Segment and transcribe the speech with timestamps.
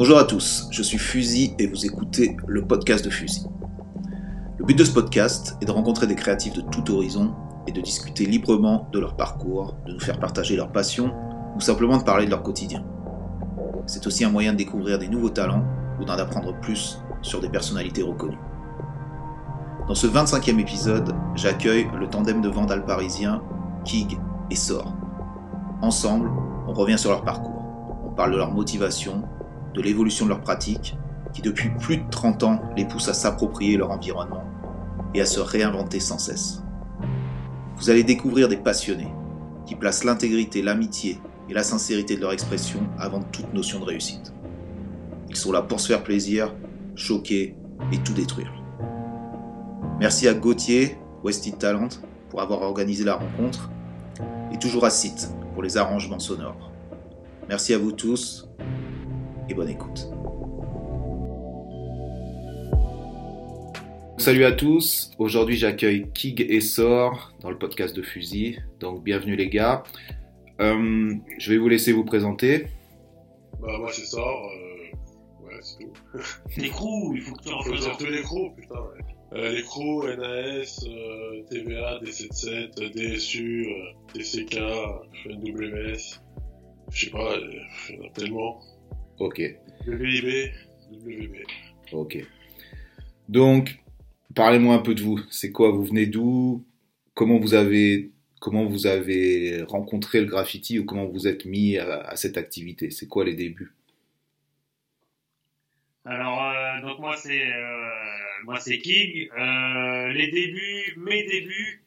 [0.00, 3.44] Bonjour à tous, je suis Fusil et vous écoutez le podcast de Fusil.
[4.56, 7.34] Le but de ce podcast est de rencontrer des créatifs de tout horizon
[7.66, 11.12] et de discuter librement de leur parcours, de nous faire partager leur passion
[11.54, 12.82] ou simplement de parler de leur quotidien.
[13.84, 15.66] C'est aussi un moyen de découvrir des nouveaux talents
[16.00, 18.40] ou d'en apprendre plus sur des personnalités reconnues.
[19.86, 23.42] Dans ce 25e épisode, j'accueille le tandem de Vandal parisien,
[23.84, 24.18] Kig
[24.50, 24.94] et Sor.
[25.82, 26.30] Ensemble,
[26.66, 27.66] on revient sur leur parcours.
[28.06, 29.24] On parle de leur motivation,
[29.74, 30.96] de l'évolution de leur pratique,
[31.32, 34.44] qui depuis plus de 30 ans les pousse à s'approprier leur environnement
[35.14, 36.62] et à se réinventer sans cesse.
[37.76, 39.12] Vous allez découvrir des passionnés
[39.66, 44.32] qui placent l'intégrité, l'amitié et la sincérité de leur expression avant toute notion de réussite.
[45.28, 46.54] Ils sont là pour se faire plaisir,
[46.94, 47.54] choquer
[47.92, 48.52] et tout détruire.
[49.98, 51.88] Merci à Gauthier, Wested Talent,
[52.28, 53.70] pour avoir organisé la rencontre,
[54.52, 56.70] et toujours à Site pour les arrangements sonores.
[57.48, 58.48] Merci à vous tous,
[59.50, 60.08] et bonne écoute.
[64.18, 69.34] Salut à tous, aujourd'hui j'accueille Kig et Sor dans le podcast de Fusil, donc bienvenue
[69.34, 69.82] les gars.
[70.60, 72.66] Euh, je vais vous laisser vous présenter.
[73.60, 76.70] Bah moi c'est Sor, euh, ouais c'est tout.
[76.70, 79.04] Crews, il faut que tu en fasses un les crews, putain ouais.
[79.32, 84.58] Euh, les crews, NAS, euh, TVA, D77, DSU, euh, TCK,
[85.26, 86.20] NWS,
[86.90, 87.36] je sais pas,
[87.88, 88.60] il y en a tellement.
[89.20, 89.38] Ok,
[89.86, 90.50] WIB,
[90.90, 91.36] WB.
[91.92, 92.26] ok.
[93.28, 93.78] Donc,
[94.34, 95.20] parlez-moi un peu de vous.
[95.30, 96.64] C'est quoi Vous venez d'où?
[97.12, 98.10] Comment vous avez
[98.40, 102.90] comment vous avez rencontré le graffiti ou comment vous êtes mis à, à cette activité?
[102.90, 103.74] C'est quoi les débuts?
[106.06, 107.90] Alors, euh, donc moi c'est euh,
[108.44, 109.28] moi c'est King.
[109.38, 111.82] Euh, les débuts, mes débuts,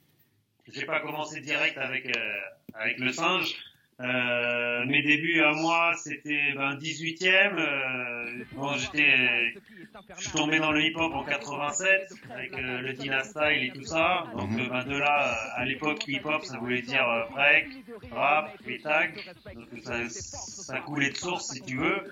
[0.72, 2.16] j'ai pas commencé direct avec
[2.76, 3.56] avec le singe.
[4.02, 7.58] Euh, mes débuts à moi c'était ben 18e.
[7.58, 9.54] Euh, bon j'étais,
[10.18, 13.72] je suis tombé dans le hip hop en 87 avec euh, le Dina Style et
[13.72, 14.26] tout ça.
[14.36, 14.60] Donc Mhm.
[14.62, 17.68] euh, ben, de là euh, à l'époque hip hop ça voulait dire euh, break,
[18.12, 19.16] rap, et tag.
[19.54, 22.12] Donc ça, ça coulait de source si tu veux.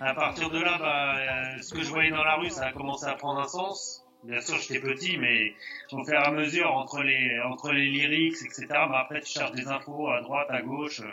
[0.00, 3.06] À partir de là, euh, ce que je voyais dans la rue, ça a commencé
[3.06, 4.03] à prendre un sens.
[4.24, 5.52] Bien sûr, j'étais petit, mais
[5.92, 9.52] au fur et à mesure, entre les, entre les lyrics, etc., bah, après, tu cherches
[9.52, 11.00] des infos à droite, à gauche.
[11.00, 11.10] euh,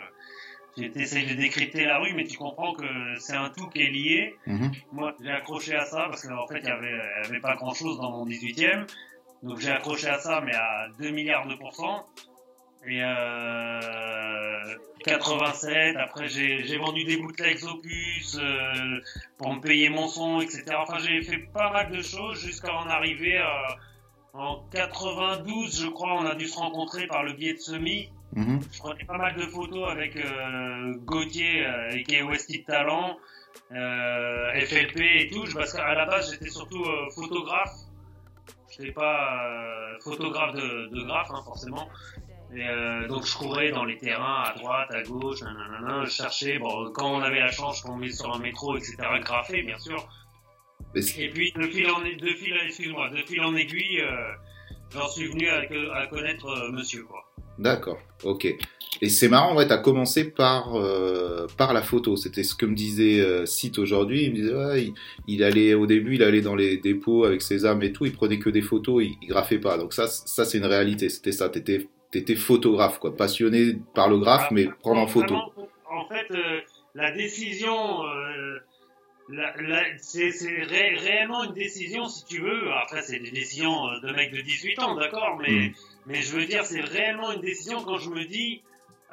[0.74, 2.86] Tu essayes de décrypter la rue, mais tu comprends que
[3.18, 4.36] c'est un tout qui est lié.
[4.46, 4.72] Mhm.
[4.92, 7.98] Moi, j'ai accroché à ça parce qu'en fait, il y avait, avait pas grand chose
[7.98, 8.86] dans mon 18e.
[9.42, 12.06] Donc, j'ai accroché à ça, mais à 2 milliards de pourcents.
[12.86, 19.00] Et euh, 87, après j'ai vendu des bootlegs Opus euh,
[19.38, 20.64] pour me payer mon son, etc.
[20.78, 23.76] Enfin, j'ai fait pas mal de choses jusqu'à en arriver à-
[24.34, 28.08] en 92, je crois, on a dû se rencontrer par le biais de Semi.
[28.34, 28.60] Mhm.
[28.72, 33.18] Je prenais pas mal de photos avec euh, Gauthier euh, et qui est Wested Talent,
[33.72, 37.74] euh, FLP et tout, parce qu'à la base j'étais surtout euh, photographe.
[38.70, 41.88] J'étais pas euh, photographe de, de graphe hein, forcément.
[42.54, 46.58] Et euh, donc je courais dans les terrains à droite, à gauche, nanana, je cherchais.
[46.58, 48.96] Bon, quand on avait la chance, je tombais sur un métro, etc.
[49.20, 50.06] Graffé, bien sûr.
[50.94, 54.32] Et puis de fil en, de fil, excuse-moi, de fil en aiguille, euh,
[54.92, 55.62] j'en suis venu à,
[55.96, 57.24] à connaître euh, Monsieur quoi.
[57.58, 58.46] D'accord, ok.
[59.00, 62.16] Et c'est marrant, ouais, t'as commencé par, euh, par la photo.
[62.16, 64.24] C'était ce que me disait euh, Site aujourd'hui.
[64.24, 64.94] Il me disait, ouais, il,
[65.26, 68.12] il allait, au début, il allait dans les dépôts avec ses armes et tout, il
[68.12, 69.76] prenait que des photos, il, il graffait pas.
[69.76, 71.08] Donc ça, ça c'est une réalité.
[71.08, 73.16] C'était ça, t'étais, t'étais photographe, quoi.
[73.16, 75.34] Passionné par le graphe, mais prendre en photo.
[75.90, 76.60] En fait, euh,
[76.94, 78.58] la décision, euh,
[79.98, 82.70] c'est c'est ré- réellement une décision, si tu veux.
[82.72, 85.72] Après, c'est des décisions euh, de mecs de 18 ans, d'accord, mais, Mm.
[86.06, 88.62] mais je veux dire, c'est réellement une décision quand je me dis,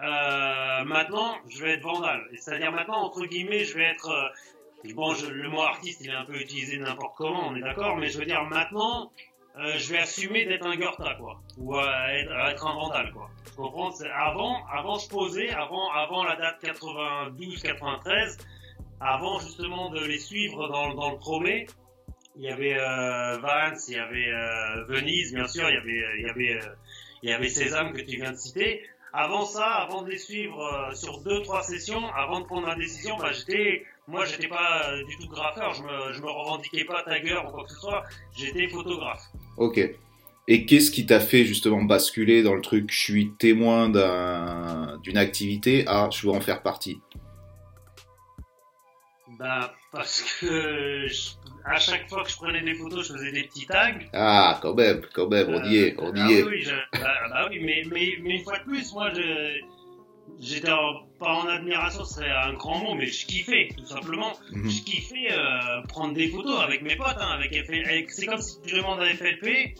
[0.01, 2.21] euh, maintenant, je vais être vandale.
[2.33, 4.09] Et C'est-à-dire maintenant, entre guillemets, je vais être...
[4.95, 7.97] bon, je- le mot artiste, il est un peu utilisé n'importe comment, on est d'accord,
[7.97, 9.11] mais je veux dire, maintenant,
[9.59, 11.41] euh, je vais assumer d'être un Gorta, quoi.
[11.57, 13.29] Ou à être, être un vandale, quoi.
[13.45, 13.91] Tu comprends?
[14.15, 18.37] Avant, avant je posais, avant, avant la date 92-93,
[19.01, 21.67] avant justement de les suivre dans, le promé,
[22.35, 26.03] il y avait euh, Vance, il y avait euh, Venise, bien sûr, il y avait,
[26.19, 26.75] il y avait, euh,
[27.23, 28.83] il y avait Sésame que tu viens de citer.
[29.11, 32.75] Avant ça, avant de les suivre euh, sur deux trois sessions, avant de prendre ma
[32.75, 36.85] décision, bah, j'étais, moi j'étais pas euh, du tout graffeur, je me, je me revendiquais
[36.85, 38.03] pas tagger ou quoi que ce soit,
[38.37, 39.23] j'étais photographe.
[39.59, 39.79] Ok.
[40.47, 42.91] Et qu'est-ce qui t'a fait justement basculer dans le truc?
[42.91, 46.99] Je suis témoin d'un- d'une activité à je veux en faire partie.
[49.37, 51.29] Bah parce que je-
[51.65, 53.99] à chaque fois que je prenais des photos, je faisais des petits tags.
[54.13, 56.43] Ah, quand même, quand même, on y est, on Ah est.
[56.43, 59.11] oui, je- bah, bah oui, mais, mais, mais une fois de plus, moi,
[60.39, 60.71] j'étais
[61.19, 64.33] pas en admiration, ce serait un grand mot, mais je kiffais, tout simplement.
[64.51, 64.69] Mhm.
[64.69, 68.61] Je kiffais euh, prendre des photos avec mes potes, hein, avec avec- C'est comme si
[68.61, 69.75] tu demandes à FLP,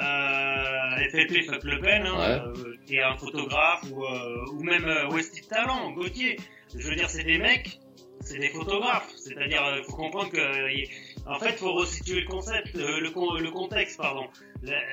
[0.00, 2.40] euh, FLP Fuck Le Pen, hein, Ouais.
[2.60, 6.36] euh, qui est un photographe, ou, euh, ou même Westy Talent, Gauthier.
[6.76, 7.78] Je veux dire, c'est des mecs,
[8.20, 9.10] c'est des photographes.
[9.16, 10.88] C'est-à-dire, il faut comprendre que, y-
[11.26, 14.26] en fait, faut resituer le concept, euh, le, con- le contexte, pardon.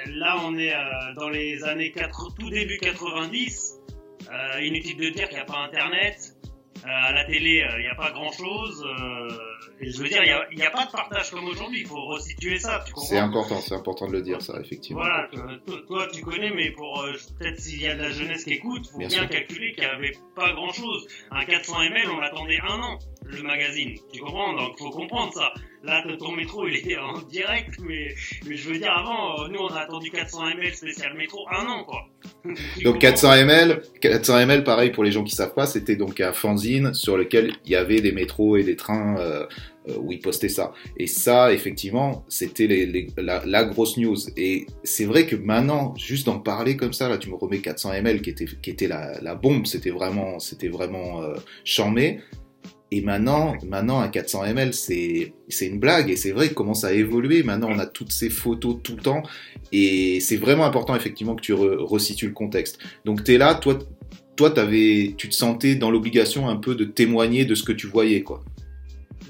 [0.07, 3.76] Là, on est euh, dans les années 4, tout début 90.
[4.31, 6.37] Euh, inutile de dire qu'il n'y a pas Internet.
[6.85, 8.85] Euh, à la télé, euh, il n'y a pas grand-chose.
[8.85, 9.29] euh,
[9.81, 11.81] je veux dire, il n'y a, il pas de partage comme aujourd'hui.
[11.81, 12.83] Il faut resituer ça.
[12.97, 15.01] C'est important, c'est important de le dire, ça, effectivement.
[15.01, 17.03] Voilà, toi, toi, tu connais, mais pour
[17.39, 20.17] peut-être s'il y a de la jeunesse qui écoute, faut Bien calculer qu'il n'y avait
[20.35, 21.07] pas grand-chose.
[21.31, 23.95] Un 400 ml, on l'attendait un an, le magazine.
[24.13, 24.53] Tu comprends?
[24.53, 25.53] Donc faut comprendre ça.
[25.83, 28.13] Là, ton métro, il est en direct, mais,
[28.45, 31.83] mais je veux dire, avant, nous, on a attendu 400 ml spécial métro un an,
[31.83, 32.07] quoi.
[32.83, 36.19] Donc comprends 400 ml, 400 ml, pareil pour les gens qui savent pas, c'était donc
[36.21, 39.45] un fanzine sur lequel il y avait des métros et des trains euh,
[39.89, 40.73] euh, où ils postaient ça.
[40.97, 44.17] Et ça, effectivement, c'était la, grosse news.
[44.35, 47.93] Et c'est vrai que maintenant, juste d'en parler comme ça, là, tu me remets 400
[47.93, 52.19] ml qui était qui était la, la bombe, c'était vraiment c'était vraiment euh, charmé.
[52.91, 56.09] Et maintenant, maintenant un 400 ml, c'est c'est une blague.
[56.09, 57.43] Et c'est vrai comment ça a évolué.
[57.43, 59.23] Maintenant, on a toutes ces photos tout le temps.
[59.73, 62.79] Et c'est vraiment important, effectivement, que tu re- resitues le contexte.
[63.05, 63.77] Donc, tu es là, toi,
[64.37, 67.87] toi t'avais, tu te sentais dans l'obligation un peu de témoigner de ce que tu
[67.87, 68.43] voyais, quoi.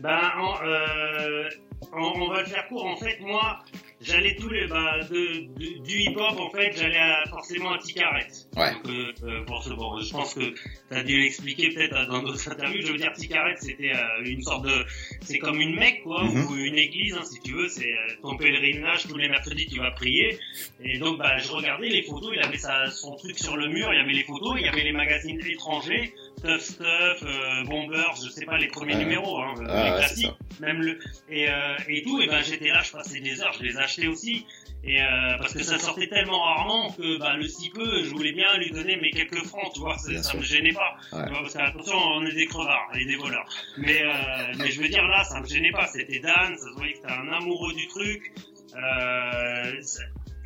[0.01, 1.49] Ben, en, euh,
[1.93, 2.85] on, on va le faire court.
[2.85, 3.59] En fait, moi,
[4.01, 6.99] j'allais tous les, bah, de, de- du hip-hop, en fait, j'allais
[7.29, 8.27] forcément à Ticaret.
[8.55, 8.73] Ouais.
[8.73, 10.53] Donc, euh, euh, pour ce, bon, je pense que
[10.89, 12.81] t'as dû l'expliquer peut-être dans d'autres interviews.
[12.85, 14.85] Je veux dire, Ticaret, c'était euh, une sorte de,
[15.21, 16.45] c'est comme une mecque, quoi, Mhm.
[16.47, 17.69] ou une église, hein, si tu veux.
[17.69, 20.37] C'est euh, ton pèlerinage tous les mercredis, tu vas prier.
[20.83, 22.31] Et donc, bah, je regardais les photos.
[22.35, 23.87] Il avait sa, son truc sur le mur.
[23.93, 24.55] Il y avait les photos.
[24.59, 26.13] Il y avait les magazines étrangers.
[26.41, 30.31] Tough Stuff, euh, Bombers, je sais pas les premiers numéros, hein, Ah, les ouais, classiques
[30.59, 30.97] même le
[31.29, 34.07] et, euh, et tout et ben j'étais là je passais des heures je les achetais
[34.07, 34.43] aussi
[34.83, 38.31] et euh, parce que ça sortait tellement rarement que bah, le si peu je voulais
[38.31, 41.25] bien lui donner mes quelques francs tu vois ça me gênait pas Ouais.
[41.27, 43.45] tu vois, parce que attention on est des crevards et des voleurs.
[43.77, 46.73] Mais euh, mais je veux dire là ça me gênait pas c'était Dan ça se
[46.75, 48.31] voyait que c'était un amoureux du truc
[48.75, 49.73] euh,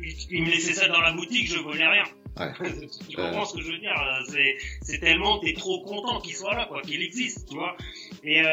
[0.00, 2.04] il, il me laissait ça dans la boutique je volais rien
[2.38, 2.52] Ouais.
[3.08, 6.54] tu comprends ce que je veux dire euh, c'est tellement t'es trop content qu'il soit
[6.54, 7.76] là quoi qu'il existe tu vois.
[8.24, 8.48] Et, euh,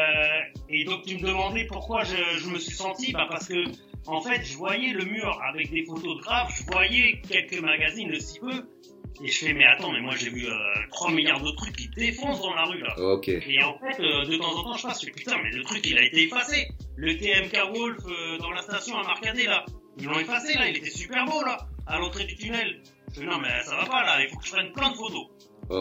[0.68, 3.64] et donc tu me demandais pourquoi je, je me suis senti bah parce que
[4.06, 8.38] en fait je voyais le mur avec des photographes je voyais quelques magazines de si
[8.38, 8.66] peu
[9.22, 10.52] et je fais mais attends mais moi j'ai vu euh,
[10.92, 12.98] 3 milliards de trucs qui défoncent dans la rue là.
[12.98, 13.28] Ok.
[13.28, 15.62] et en fait euh, de temps en temps je passe je fais putain mais le
[15.62, 16.68] truc il a été effacé.
[16.96, 19.64] Le TMK Wolf euh, dans la station à Marcadet là.
[19.98, 22.80] Ils l'ont effacé là il était super beau là à l'entrée du tunnel
[23.14, 25.26] je non mais ça va pas là il faut que je prenne plein de photos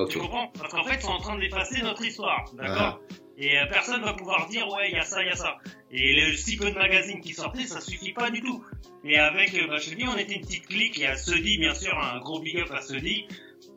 [0.09, 3.01] tu comprends Parce qu'en fait, ils sont en train d'effacer notre histoire, d'accord
[3.37, 5.57] Et euh, personne va pouvoir dire, ouais, il y a ça, il y a ça.
[5.91, 8.63] Et le si peu de magazines qui sortaient, ça suffit pas du tout.
[9.03, 11.15] Et avec, euh, bah, je te dis, on était une petite clique, il y a
[11.17, 13.25] Sedi, bien sûr, un gros big up à Sedi.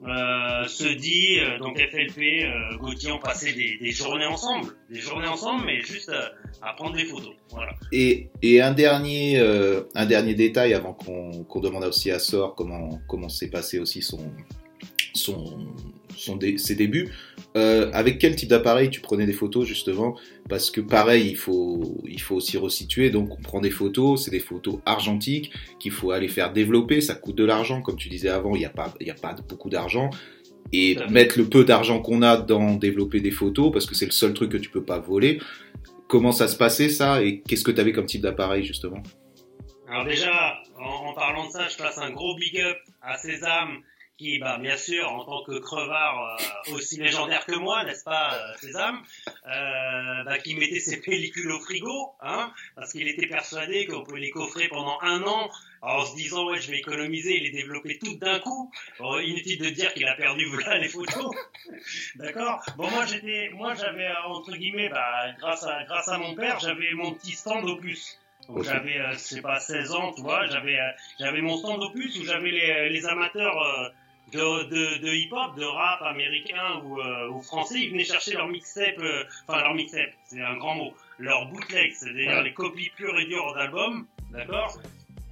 [0.05, 4.77] Euh, Sedi, euh, donc FLP, euh, Gauthier, on passait des, des journées ensemble.
[4.91, 6.29] Des journées ensemble, mais juste euh,
[6.61, 7.33] à prendre des photos.
[7.51, 7.73] Voilà.
[7.93, 12.55] Et, et un dernier, euh, un dernier détail avant qu'on qu'on demande aussi à Sor
[12.55, 14.21] comment comment s'est passé aussi son
[15.15, 15.69] son,
[16.17, 17.11] son dé- ses débuts.
[17.55, 20.17] Euh, avec quel type d'appareil tu prenais des photos justement?
[20.49, 23.11] Parce que pareil, il faut il faut aussi resituer.
[23.11, 27.01] Donc on prend des photos, c'est des photos argentiques qu'il faut aller faire développer.
[27.01, 28.55] Ça coûte de l'argent, comme tu disais avant.
[28.57, 30.11] Il n'y a pas il y a pas beaucoup d'argent.
[30.73, 34.13] Et mettre le peu d'argent qu'on a dans développer des photos, parce que c'est le
[34.13, 35.39] seul truc que tu peux pas voler.
[36.13, 39.03] Comment ça se passait ça et qu'est-ce que tu avais comme type d'appareil justement?
[39.89, 43.79] Alors déjà, en, parlant de ça, je passe un gros big up à Sésame,
[44.19, 46.37] qui, bah, bien sûr, en tant que crevard
[46.69, 51.51] euh, aussi légendaire que moi, n'est-ce pas, euh, Sésame, euh, bah, qui mettait ses pellicules
[51.51, 55.49] au frigo, hein, parce qu'il était persuadé qu'on pouvait les coffrer pendant un an,
[55.83, 58.71] en se disant ouais, je vais économiser et les développer toutes d'un coup.
[58.99, 61.35] Bon, inutile de dire qu'il a perdu voilà les photos,
[62.17, 62.61] d'accord?
[62.77, 66.59] Bon moi j'étais, moi j'avais euh, entre guillemets, bah, grâce à grâce à mon père,
[66.61, 68.19] j'avais mon petit stand opus.
[68.49, 71.83] Donc j'avais, euh, je sais pas, 16 ans, tu vois, j'avais, euh, j'avais mon stand
[71.83, 73.89] opus où j'avais les, les amateurs euh,
[74.33, 78.49] de, de, de hip-hop, de rap américain ou, euh, ou français, ils venaient chercher leur
[78.49, 82.43] mixtape, euh, enfin leur mixtape, c'est un grand mot, leur bootleg, c'est-à-dire Ouais.
[82.45, 84.77] les copies pures et dures d'albums, d'accord?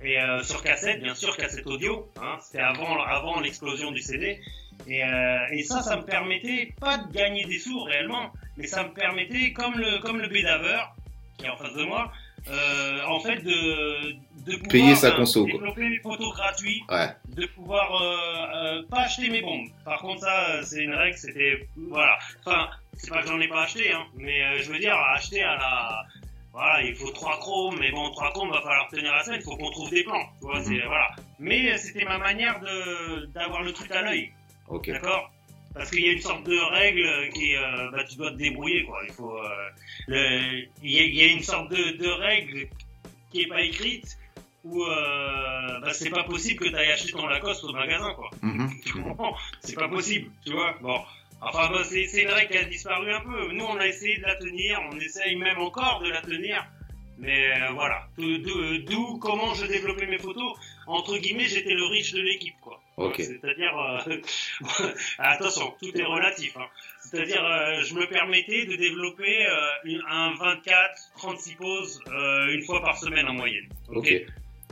[0.03, 4.41] Et euh, sur cassette, bien sûr, cassette audio, hein, c'était avant, avant l'explosion du CD.
[4.87, 8.83] Et, euh, et ça, ça me permettait pas de gagner des sous réellement, mais ça
[8.85, 10.95] me permettait, comme le, comme le bédaveur,
[11.37, 12.11] qui est en face de moi,
[12.49, 14.15] euh, en fait de
[14.47, 15.53] de pouvoir Payer sa euh, conso, quoi.
[15.53, 17.09] développer mes photos gratuits, Ouais.
[17.29, 19.69] de pouvoir euh, euh, pas acheter mes bombes.
[19.85, 22.19] Par contre, ça, c'est une règle, c'était voilà.
[22.47, 25.43] Enfin, c'est pas que j'en ai pas acheté, hein, mais euh, je veux dire, acheter
[25.43, 26.03] à la
[26.53, 29.45] voilà, il faut trois chromes, mais bon, trois chromes, va falloir tenir la semaine, il
[29.45, 31.11] faut qu'on trouve des plans, tu vois, c'est voilà.
[31.39, 34.33] Mais c'était ma manière de d'avoir le truc à l'œil.
[34.69, 34.91] Ok.
[34.91, 35.31] D'accord?
[35.73, 38.37] Parce qu'il y a une sorte de règle qui est, euh, bah, tu dois te
[38.37, 38.99] débrouiller, quoi.
[39.07, 39.49] Il faut, euh,
[40.09, 42.67] le- il y, a- il y a une sorte de, de règle
[43.31, 44.19] qui est pas écrite
[44.65, 48.31] où, euh, bah, c'est pas possible que tu ailles acheter ton Lacoste au magasin, quoi.
[48.85, 50.75] Tu comprends C'est pas possible, tu vois.
[50.83, 51.01] Bon.
[51.43, 53.53] Enfin, bah, c'est règle qui a disparu un peu.
[53.53, 56.67] Nous, on a essayé de la tenir, on essaye même encore de la tenir.
[57.19, 60.53] Mais euh, voilà, D'où- comment je développais mes photos.
[60.87, 62.81] Entre guillemets, j'étais le riche de l'équipe, quoi.
[63.17, 63.73] C'est-à-dire,
[64.09, 64.17] euh,
[65.19, 66.57] attention, tout est relatif.
[66.57, 66.67] Hein.
[67.01, 69.47] C'est-à-dire, euh, je me permettais de développer
[70.09, 72.01] un 24-36 poses
[72.53, 73.69] une fois par semaine en moyenne.
[73.89, 74.13] Ok.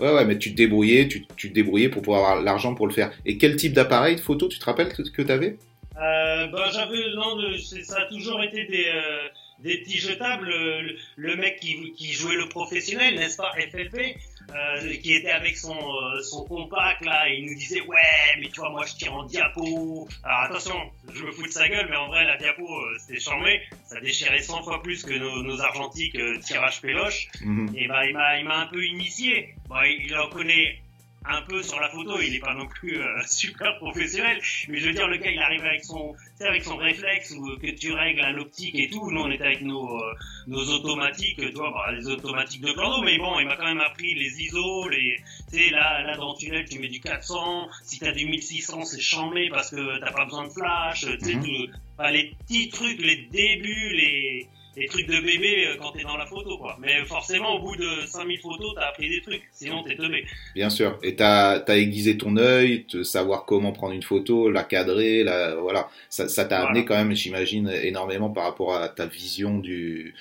[0.01, 2.87] Ouais, ouais, mais tu te débrouillais, tu, tu te débrouillais pour pouvoir avoir l'argent pour
[2.87, 3.13] le faire.
[3.27, 5.57] Et quel type d'appareil de photo, tu te rappelles que tu avais
[6.01, 7.37] Euh, bah, j'avais non,
[7.83, 9.29] ça a toujours été des euh,
[9.59, 10.49] des petits jetables.
[10.49, 14.17] Le, le mec qui, qui jouait le professionnel, n'est-ce pas, FLP,
[14.55, 18.49] euh, qui était avec son euh, son compact là, et il nous disait ouais, mais
[18.49, 20.09] tu vois, moi je tire en diapo.
[20.25, 23.21] Alors attention, je me fous de sa gueule, mais en vrai la diapo euh, c'était
[23.21, 27.29] charmé, ça déchirait 100 fois plus que nos, nos argentiques euh, tirage péloche.
[27.43, 27.75] Mhm.
[27.77, 29.55] Et bah il m'a il m'a un peu initié.
[29.69, 30.79] Bah, il en connaît
[31.25, 34.87] un peu sur la photo, il est pas non plus euh, super professionnel, mais je
[34.87, 38.21] veux dire le gars il arrive avec son avec son réflexe ou que tu règles
[38.21, 39.11] à l'optique et tout.
[39.11, 40.15] Nous on était avec nos euh,
[40.47, 43.81] nos automatiques, tu vois, bah, les automatiques de plan mais bon, il m'a quand même
[43.81, 45.17] appris les ISO, les
[45.51, 48.85] tu sais là là dans le tunnel tu mets du 400, si t'as du 1600
[48.85, 52.13] c'est chambé parce que t'as pas besoin de flash, tu sais Mhm.
[52.13, 54.49] les petits trucs, les débuts, les
[54.79, 56.77] les trucs de bébé euh, quand t'es dans la photo, quoi.
[56.81, 59.43] Mais forcément, au bout de 5000 photos, t'as appris des trucs.
[59.53, 60.25] Sinon, t'es teubé.
[60.55, 60.99] Bien sûr.
[61.03, 65.57] Et t'as as aiguisé ton œil, te savoir comment prendre une photo, la cadrer, la
[65.57, 65.89] voilà.
[66.11, 66.71] Ça ça t'a Voilà.
[66.71, 70.15] amené quand même, j'imagine, énormément par rapport à ta vision du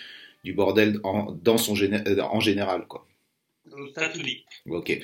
[0.43, 3.05] du bordel en, dans son géné- euh, en général, quoi.
[3.93, 4.45] T'as tout dit.
[4.69, 4.97] Ok.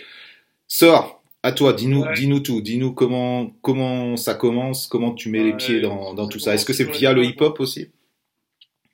[0.67, 1.21] Sors.
[1.45, 2.13] À toi, dis-nous, Ouais.
[2.13, 2.61] dis-nous tout.
[2.61, 6.53] Dis-nous comment comment ça commence, comment tu mets les pieds dans, dans tout ça.
[6.53, 7.91] Est-ce que c'est via le hip-hop aussi?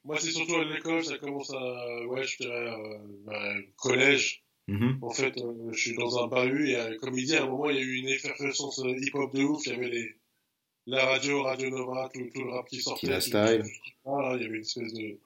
[0.10, 4.44] Moi, c'est surtout à l'école, ça commence à, ouais, je dirais, euh, bah, collège.
[4.68, 4.98] Mhm.
[5.04, 7.48] En fait, euh, je suis dans un bahut et euh, comme il dit, à un
[7.48, 9.68] moment, il y a eu une effervescence euh, hip-hop de ouf.
[9.68, 10.16] Il y avait les,
[10.88, 13.06] la radio, Radio Nova, tout, tout le rap qui sortait.
[13.14, 13.62] Tout- Style.
[13.62, 15.18] tout- tout- voilà, il y avait une espèce de,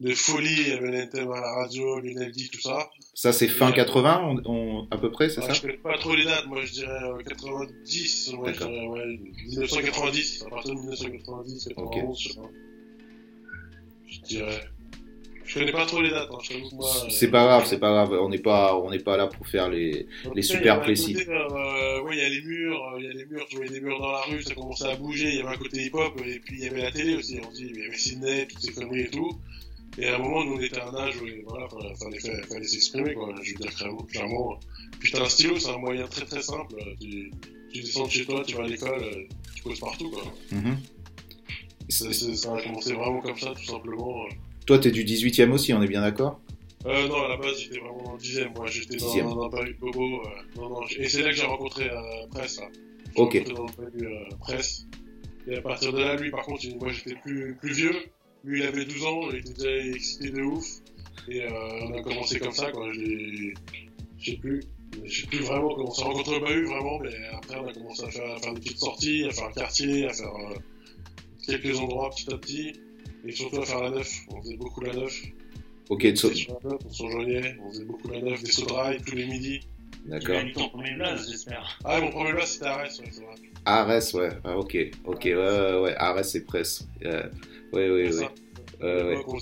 [0.00, 0.52] de folie.
[0.60, 2.90] Il y avait l'NTM à la radio, Lionel D, tout ça.
[3.14, 3.76] Ça, c'est fin Ouais.
[3.76, 6.46] 80, on, on- à peu près, c'est Ah, ça je connais pas trop les dates,
[6.46, 8.70] moi je dirais euh, 90, ouais, je D'accord.
[8.72, 9.06] dirais, ouais,
[9.46, 12.48] 1990, à partir de 1990, 91, je sais pas.
[14.08, 14.60] Je dirais.
[15.44, 16.90] Je connais pas trop les dates, hein, je moi.
[17.08, 18.12] C'est euh, pas grave, c'est pas grave.
[18.20, 20.06] On n'est pas, on n'est pas là pour faire les.
[20.34, 21.16] les super précis.
[21.28, 23.70] euh, ouais, il y a les murs, euh, il y a les murs, tu voyais
[23.70, 26.20] des murs dans la rue, ça commençait à bouger, il y avait un côté hip-hop,
[26.26, 28.60] et puis il y avait la télé aussi, on dit, il y avait Sydney, toutes
[28.60, 29.38] ces conneries et tout.
[29.98, 33.14] Et à un moment, nous, on était à un âge où, voilà, fallait, fallait, s'exprimer,
[33.14, 33.32] quoi.
[33.40, 34.60] Je veux dire, clairement, clairement.
[34.98, 36.74] Puis t'as un stylo, c'est un moyen très très simple.
[37.00, 37.30] Tu,
[37.72, 39.00] tu descends de chez toi, tu vas à l'école,
[39.54, 40.24] tu poses partout, quoi.
[40.50, 40.76] Mhm.
[40.82, 40.95] C'est-
[41.88, 44.26] ça a commencé vraiment comme ça, tout simplement.
[44.66, 46.40] Toi, t'es du 18e aussi, on est bien d'accord?
[46.86, 48.66] Euh, non, à la base, j'étais vraiment dans le dixième, moi.
[48.66, 50.00] J'étais dans, dans un bahut de bobo.
[50.00, 52.68] Euh, non, non, et c'est là que j'ai rencontré euh, Presse, là.
[53.16, 53.44] Ok.
[53.52, 54.86] dans le bahut euh, Presse.
[55.48, 57.94] Et à partir de là, lui, par contre, moi, j'étais plus, plus vieux.
[58.44, 60.64] Lui, il avait 12 ans, il était déjà excité de ouf.
[61.28, 61.50] Et euh,
[61.82, 62.88] on a commencé comme ça, quoi.
[62.92, 63.52] Je
[64.30, 64.62] sais plus.
[65.04, 67.72] Je sais plus vraiment comment on s'est rencontré au bahut, vraiment, mais après, on a
[67.72, 70.32] commencé à faire, à faire des petites sorties, à faire le quartier, à faire
[71.46, 72.72] quelques endroits petit à petit.
[73.26, 74.12] Et surtout à faire la neuf.
[74.30, 75.22] On faisait beaucoup la neuf.
[75.88, 78.66] Ok, de so- sur la neuf, on s'enjoignait, on faisait beaucoup la neuf, des sauts
[78.66, 79.60] de rail tous les midis.
[79.60, 80.36] Tu d'accord.
[80.36, 81.78] as eu ton premier blaze, j'espère.
[81.84, 83.34] Ah, mon premier là, c'était Arès, ouais, c'est vrai.
[83.64, 84.28] Arès, ouais.
[84.44, 85.94] Ah, ok, ok, ouais, ouais, ouais.
[85.96, 86.86] Arès et presse.
[87.04, 87.24] Euh,
[87.72, 88.28] ouais, ouais, ouais.
[88.82, 89.14] Euh.
[89.16, 89.34] Donc, on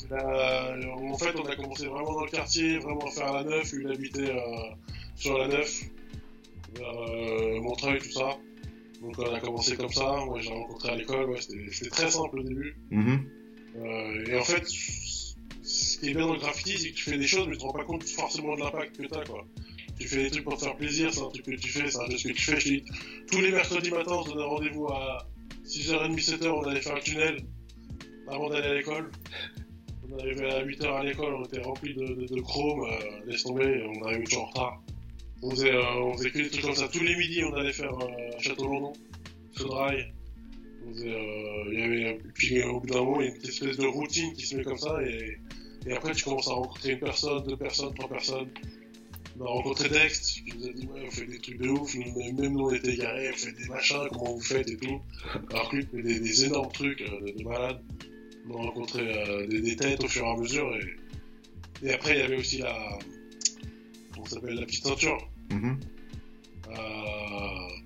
[1.12, 3.72] en fait, on a commencé vraiment dans le quartier, vraiment à faire la neuf.
[3.72, 4.70] Lui, il habitait euh,
[5.16, 5.82] sur la neuf,
[6.76, 8.38] vers euh, Montreuil, tout ça.
[9.04, 10.24] Donc, on a commencé comme ça.
[10.24, 11.30] Moi, j'ai rencontré à l'école.
[11.30, 12.76] Ouais, c'était, très simple au début.
[12.90, 13.28] Mhm.
[13.76, 17.18] Euh, et en fait, ce qui est bien dans le graffiti, c'est que tu fais
[17.18, 19.44] des choses, mais tu te rends pas compte forcément de l'impact que t'as, quoi.
[19.98, 22.00] Tu fais des trucs pour te faire plaisir, c'est un truc que tu fais, c'est
[22.00, 22.60] un geste que tu fais.
[22.60, 22.78] Je
[23.30, 25.28] tous les mercredis matins, on se donnait rendez-vous à
[25.64, 27.36] 6h30, 7h, on allait faire le tunnel
[28.28, 29.10] avant d'aller à l'école.
[30.08, 33.42] On arrivait à 8h à l'école, on était rempli de, de, de chrome, euh, laisse
[33.44, 34.82] tomber, on arrivait toujours en retard.
[35.44, 36.88] On faisait, euh, on faisait que des trucs comme ça.
[36.88, 38.94] Tous les midis, on allait faire euh, Château-London,
[39.52, 40.10] Sodrail.
[40.86, 43.42] On faisait, euh, il y avait, puis au bout d'un moment, il y a une
[43.42, 45.38] espèce de routine qui se met comme ça, et,
[45.92, 48.48] après, tu commences à rencontrer une personne, deux personnes, trois personnes.
[49.38, 51.94] On a rencontré Dext, qui nous a dit, ouais, vous faites des trucs de ouf,
[51.94, 55.02] même nous on était garés, vous faites des machins, comment vous faites et tout.
[55.50, 57.82] Alors que des, énormes trucs euh, de, de malade.
[58.48, 60.74] On a rencontré des, têtes au fur et à mesure.
[60.76, 62.98] Et, et après, il y avait aussi la.
[64.24, 65.18] Ça s'appelle La petite ceinture.
[65.50, 65.78] Mhm.
[66.70, 66.74] Euh,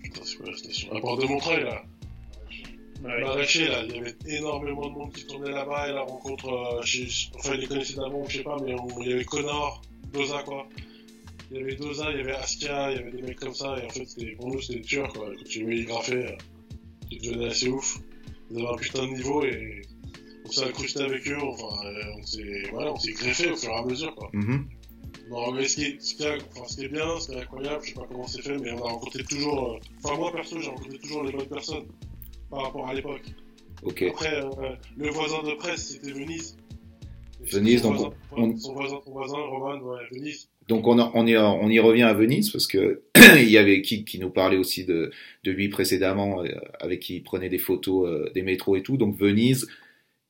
[0.03, 1.83] putain, c'est quoi la station À Porte de Montreuil, là.
[3.03, 7.07] Là, il y avait énormément de monde qui tournait là-bas et la rencontre, euh, chez,
[7.37, 10.43] enfin, ils les connaissaient d'avant, je sais pas, mais on- il y avait Connor, Doza,
[10.43, 10.69] quoi.
[11.50, 13.77] Il y avait Doza, il y avait Askia, il y avait des mecs comme ça,
[13.79, 15.29] et en fait, pour nous, c'était dur, quoi.
[15.37, 16.37] Quand tu voyais graffer, euh,
[17.12, 17.99] ils devenaient assez ouf.
[18.50, 19.83] Ils avaient un putain de niveau et
[20.45, 21.77] on s'est incrusté avec eux, enfin,
[22.19, 24.29] on s'est, voilà, on s'est greffé au fur et à mesure, quoi.
[24.33, 24.67] Mhm.
[25.31, 27.35] Non, mais ce qui est, ce qui est, enfin, ce qui est bien, ce qui
[27.37, 30.17] est incroyable, je sais pas comment c'est fait, mais on a rencontré toujours, euh, enfin,
[30.17, 31.85] moi, perso, j'ai rencontré toujours les bonnes personnes
[32.50, 33.23] par rapport à l'époque.
[33.83, 34.03] Ok.
[34.09, 34.49] Après, euh,
[34.97, 36.57] le voisin de presse, c'était Venise.
[37.41, 40.49] Venise, donc, voisin, on- Son voisin, son voisin, Roman, ouais, Venise.
[40.67, 43.03] Donc on, on, y, on y revient à Venise parce que
[43.37, 45.11] il y avait qui qui nous parlait aussi de,
[45.45, 46.49] de lui précédemment, euh,
[46.81, 48.97] avec qui il prenait des photos euh, des métros et tout.
[48.99, 49.67] Donc Venise,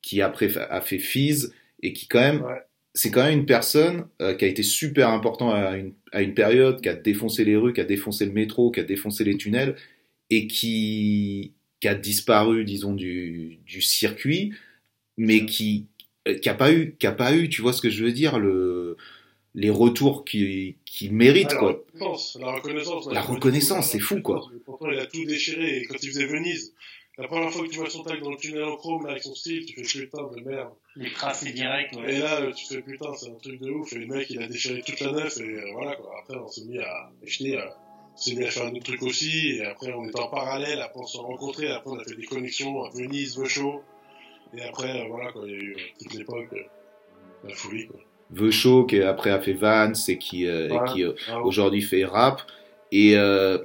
[0.03, 2.61] qui après a fait Fise et qui quand même, Ouais.
[2.99, 6.35] C'est quand même une personne euh, qui a été super important à une, à une
[6.35, 9.37] période, qui a défoncé les rues, qui a défoncé le métro, qui a défoncé les
[9.37, 9.76] tunnels
[10.31, 14.52] et qui, qui a disparu, disons, du, du circuit,
[15.17, 15.87] mais qui
[16.26, 18.11] euh, qui a pas eu, qui a pas eu, tu vois ce que je veux
[18.11, 18.97] dire, le
[19.55, 20.75] les retours qu'il
[21.12, 21.85] mérite Ah, quoi.
[22.40, 23.90] La reconnaissance, la reconnaissance.
[23.90, 24.50] C'est fou, quoi.
[24.64, 26.75] Pourtant, il a tout déchiré, et quand il faisait Venise,
[27.19, 29.23] la première fois que tu vois son tag dans le tunnel en chrome, là, avec
[29.23, 30.71] son style, tu fais putain de merde.
[30.97, 32.15] Les tracés directs, ouais.
[32.15, 34.43] Et là, euh, tu fais putain, c'est un truc de ouf, et le mec, il
[34.43, 36.11] a déchiré toute la neuf, et euh, voilà, quoi.
[36.23, 37.65] Après, on s'est mis à euh,
[38.15, 41.01] on s'est mis à faire d'autres trucs aussi, et après, on était en parallèle, après,
[41.01, 43.83] on s'est rencontrés, après, on a fait des connexions à Venise, Vauchot,
[44.57, 46.63] et après, euh, voilà, quoi, il y a eu toute l'époque, euh,
[47.45, 48.01] la folie, quoi.
[48.31, 50.93] Veuchot qui après a fait Vance et qui, euh, et Ouais.
[50.93, 52.43] qui euh, Ah, aujourd'hui fait rap.
[52.93, 53.57] Et euh,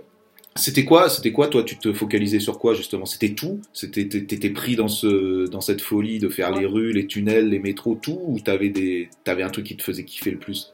[0.55, 3.05] c'était quoi, c'était quoi toi Tu te focalisais sur quoi justement?
[3.05, 3.61] C'était tout?
[3.73, 7.59] C'était t'étais pris dans ce dans cette folie de faire les rues, les tunnels, les
[7.59, 8.21] métros, tout?
[8.27, 10.73] Ou t'avais des t'avais un truc qui te faisait kiffer le plus?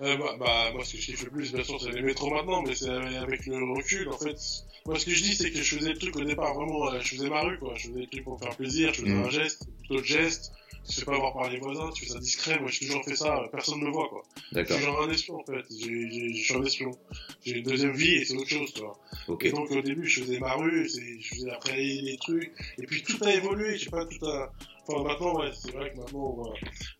[0.00, 2.30] Euh, bah, bah, moi, ce que je kiffe le plus, bien sûr, c'est les métros
[2.30, 4.36] maintenant, mais c'est avec le recul, en fait.
[4.86, 7.00] Moi, ce que je dis, c'est que je faisais le truc au départ, vraiment, euh,
[7.00, 7.74] je faisais ma rue, quoi.
[7.76, 9.24] Je faisais le truc pour faire plaisir, je faisais Mm.
[9.24, 10.52] un geste, plutôt de geste.
[10.88, 12.58] Tu fais pas voir par les voisins, tu fais ça discret.
[12.60, 14.22] Moi, j'ai toujours fait ça, euh, personne ne me voit, quoi.
[14.50, 14.76] Je D'accord.
[14.76, 15.64] suis genre un espion, en fait.
[15.68, 16.90] Je suis un espion.
[17.44, 18.98] J'ai une deuxième vie et c'est autre chose, tu vois.
[19.26, 19.44] Ok.
[19.44, 22.52] Et donc, au début, je faisais ma rue, je faisais après les trucs.
[22.80, 24.50] Et puis, tout a évolué, je sais pas, tout a,
[24.88, 26.52] enfin, maintenant, ouais, c'est vrai que maintenant, va-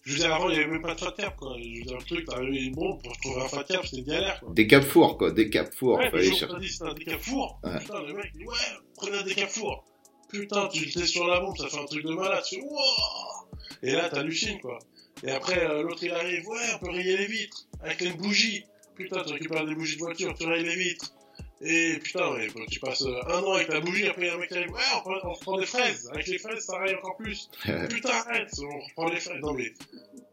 [0.04, 1.54] je veux dire, avant, il y avait même pas de fat cap, quoi.
[1.58, 4.04] Je veux dire, le truc, t'arrivais une bombe pour trouver un fat cap, c'était une
[4.06, 4.50] galère, quoi.
[4.54, 5.98] Des cap fours quoi, des cap fours.
[5.98, 6.58] Ouais, fallait chercher.
[6.60, 7.78] dit c'était un décap four, Ouais.
[7.78, 8.54] putain, le mec dit ouais,
[8.96, 9.84] prenez un décap four.
[10.30, 12.62] Putain, tu le testes sur la bombe, ça fait un truc de malade, tu fais
[12.62, 13.48] wouah
[13.82, 14.78] Et là, t'hallucines, quoi.
[15.24, 18.64] Et après, euh, l'autre il arrive, ouais, on peut rayer les vitres, avec une bougie.
[18.94, 21.12] Putain, tu récupères des bougies de voiture, tu rayes les vitres.
[21.60, 22.36] Et putain,
[22.70, 24.56] tu passes euh, un an avec ta bougie, après il y a un mec qui
[24.58, 26.08] arrive, ouais, on, prend- on reprend des fraises.
[26.12, 27.50] Avec les fraises, ça raye encore plus.
[27.88, 29.40] Putain, arrête, on reprend les fraises.
[29.40, 29.72] Non mais,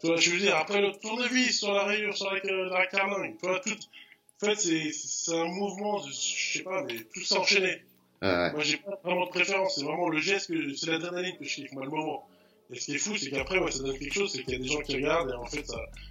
[0.02, 3.38] tu vois, je veux dire, après le tournevis sur la rayure, sur la, la carlingue,
[3.40, 3.76] tu vois, tout.
[4.44, 6.12] En fait, c'est un mouvement, je
[6.58, 7.82] sais pas, mais tout s'est enchaîné.
[8.22, 8.52] Ouais.
[8.52, 11.56] Moi, j'ai pas vraiment de préférence, c'est vraiment le geste, que c'est l'adrénaline que je
[11.56, 12.28] kiffe, moi, le moment.
[12.72, 14.58] Et ce qui est fou, c'est qu'après, ouais, ça donne quelque chose, c'est qu'il y
[14.58, 15.66] a des gens qui regardent, et en fait,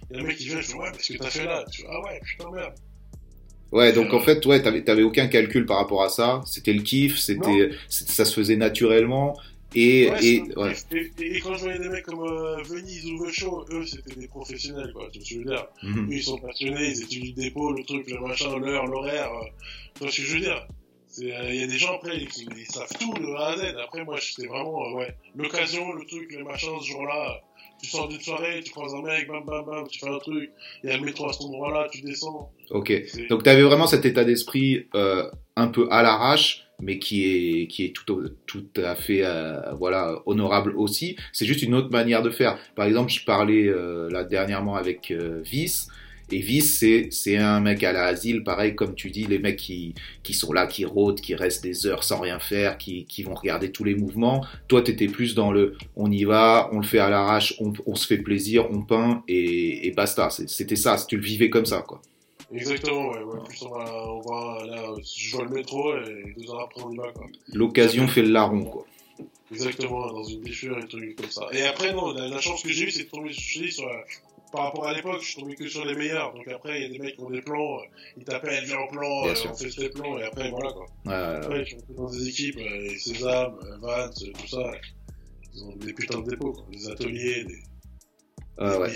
[0.09, 1.45] il y a un mec qui vient, je fais, ouais, mais ce que t'as fait
[1.45, 2.73] là, tu fais, ah ouais, putain, merde.
[3.71, 6.41] Ouais, donc Euh, en fait, ouais, t'avais, t'avais aucun calcul par rapport à ça.
[6.45, 9.37] C'était le kiff, c'était, c'était- ça se faisait naturellement.
[9.77, 10.73] Et, Ouais, et, ouais.
[10.91, 14.15] et, et- et quand je voyais des mecs comme euh, Venise ou Vauchot, eux, c'était
[14.15, 15.67] des professionnels, quoi, tu vois ce que je veux dire.
[15.83, 16.05] Mhm.
[16.09, 19.45] Eux, ils sont passionnés, ils étudient le dépôt, le truc, le machin, l'heure, l'horaire, euh,
[19.95, 20.65] tu vois ce que je veux dire.
[21.09, 23.57] C'est, euh, Il y a des gens après, ils, ils savent tout de A à
[23.57, 23.75] Z.
[23.83, 27.31] Après, moi, c'était vraiment, euh, ouais, l'occasion, le truc, le machin, ce jour-là.
[27.31, 27.39] euh,
[27.81, 30.49] Tu sors d'une soirée, tu croises un mec, bam, bam, bam, tu fais un truc.
[30.83, 32.49] Il y a le métro à cet endroit-là, tu descends.
[32.71, 32.91] Ok.
[33.07, 37.23] C'est- Donc tu avais vraiment cet état d'esprit euh, un peu à l'arrache, mais qui
[37.25, 38.05] est qui est tout
[38.45, 41.15] tout à fait euh, voilà honorable aussi.
[41.31, 42.57] C'est juste une autre manière de faire.
[42.75, 45.87] Par exemple, je parlais euh, là dernièrement avec euh, Vice.
[46.31, 49.93] Et Vice, c'est c'est un mec à l'asile, pareil comme tu dis, les mecs qui
[50.23, 53.35] qui sont là, qui rôdent, qui restent des heures sans rien faire, qui qui vont
[53.35, 54.43] regarder tous les mouvements.
[54.67, 57.93] Toi, t'étais plus dans le, on y va, on le fait à l'arrache, on, on
[57.93, 60.29] se fait plaisir, on peint et, et basta.
[60.31, 60.97] C'était ça.
[61.07, 62.01] Tu le vivais comme ça, quoi.
[62.53, 63.39] Exactement, ouais, ouais.
[63.47, 66.91] Plus on va, on va, là, je vois le métro et deux heures après on
[66.91, 67.25] y va, quoi.
[67.53, 68.85] L'occasion fait le larron, quoi.
[69.51, 71.47] Exactement, dans une déchure et trucs comme ça.
[71.53, 74.03] Et après, non, la, la chance que j'ai eue, c'est de tomber, je sur la-
[74.51, 76.33] par rapport à l'époque, je suis tombé que sur les meilleurs.
[76.33, 77.83] Donc après, il y a des mecs qui ont des plans, euh,
[78.17, 79.51] ils t'appellent, viens en plan, Bien euh, sûr.
[79.51, 80.85] on fait ces plans, et après, voilà, quoi.
[81.05, 81.35] Ouais, ouais, ouais.
[81.45, 84.71] Après, je suis dans des équipes, euh, et Sésame, euh, Vance, euh, tout ça.
[85.53, 86.65] Ils ont des putains de dépôts, quoi.
[86.71, 87.57] Des ateliers, des...
[88.57, 88.93] Ah ouais.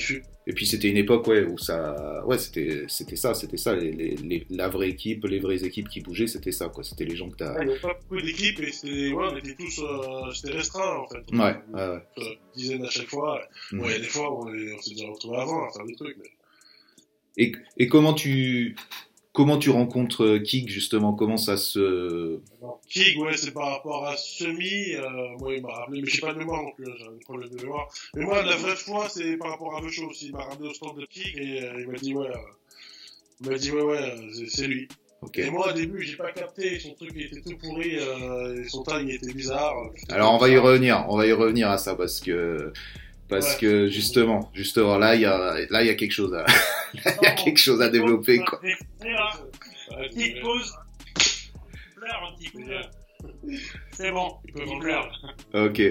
[0.48, 3.91] Et puis c'était une époque ouais, où ça, ouais, c'était, c'était ça, c'était ça, les,
[3.91, 6.84] les- les- la vraie équipe, les vraies équipes qui bougeaient, c'était ça, quoi.
[6.84, 7.62] C'était les gens que t'as.
[7.62, 10.98] Il n'y avait pas beaucoup d'équipes et c'était, ouais, on était tous, euh, c'était restreint
[10.98, 11.24] en fait.
[11.34, 12.02] Ouais, ouais, ouais.
[12.19, 12.24] Euh,
[12.56, 13.41] dizaines à chaque fois.
[13.74, 16.17] Y a des fois où on, on s'est déjà retrouvés avant à faire des trucs.
[16.17, 16.32] Mais...
[17.38, 18.76] Et, et comment tu,
[19.34, 21.13] comment tu rencontres euh, Kik justement?
[21.13, 22.39] Comment ça se,
[22.89, 24.96] Kig, ouais, c'est par rapport à Semi.
[24.96, 27.18] Euh, moi, il m'a rappelé, mais j'ai pas de mémoire non plus, hein, j'ai un
[27.24, 27.88] problème de mémoire.
[28.15, 30.28] Mais moi, la vraie fois, c'est par rapport à Vecho aussi.
[30.28, 32.38] Il m'a ramené au stand de Kig et euh, il m'a dit, ouais, euh,
[33.42, 34.15] il m'a dit, ouais, ouais,
[34.48, 34.88] c'est- lui.
[35.22, 35.38] Ok.
[35.39, 36.80] Et moi, au début, j'ai pas capté.
[36.80, 39.74] Son truc il était tout pourri, et son tag il était bizarre.
[40.08, 42.72] Alors on va y revenir, on va y revenir à ça parce que
[43.30, 43.60] parce Ouais.
[43.62, 46.46] que justement, justement là il y a là il y a quelque chose à
[46.94, 48.60] il y a quelque chose à développer quoi.
[50.12, 50.74] C'est- pause.
[51.96, 53.58] Pleure un petit peu.
[53.92, 54.38] C'est bon.
[54.46, 55.36] Il peut Il m'en pleure.
[55.54, 55.82] Ok.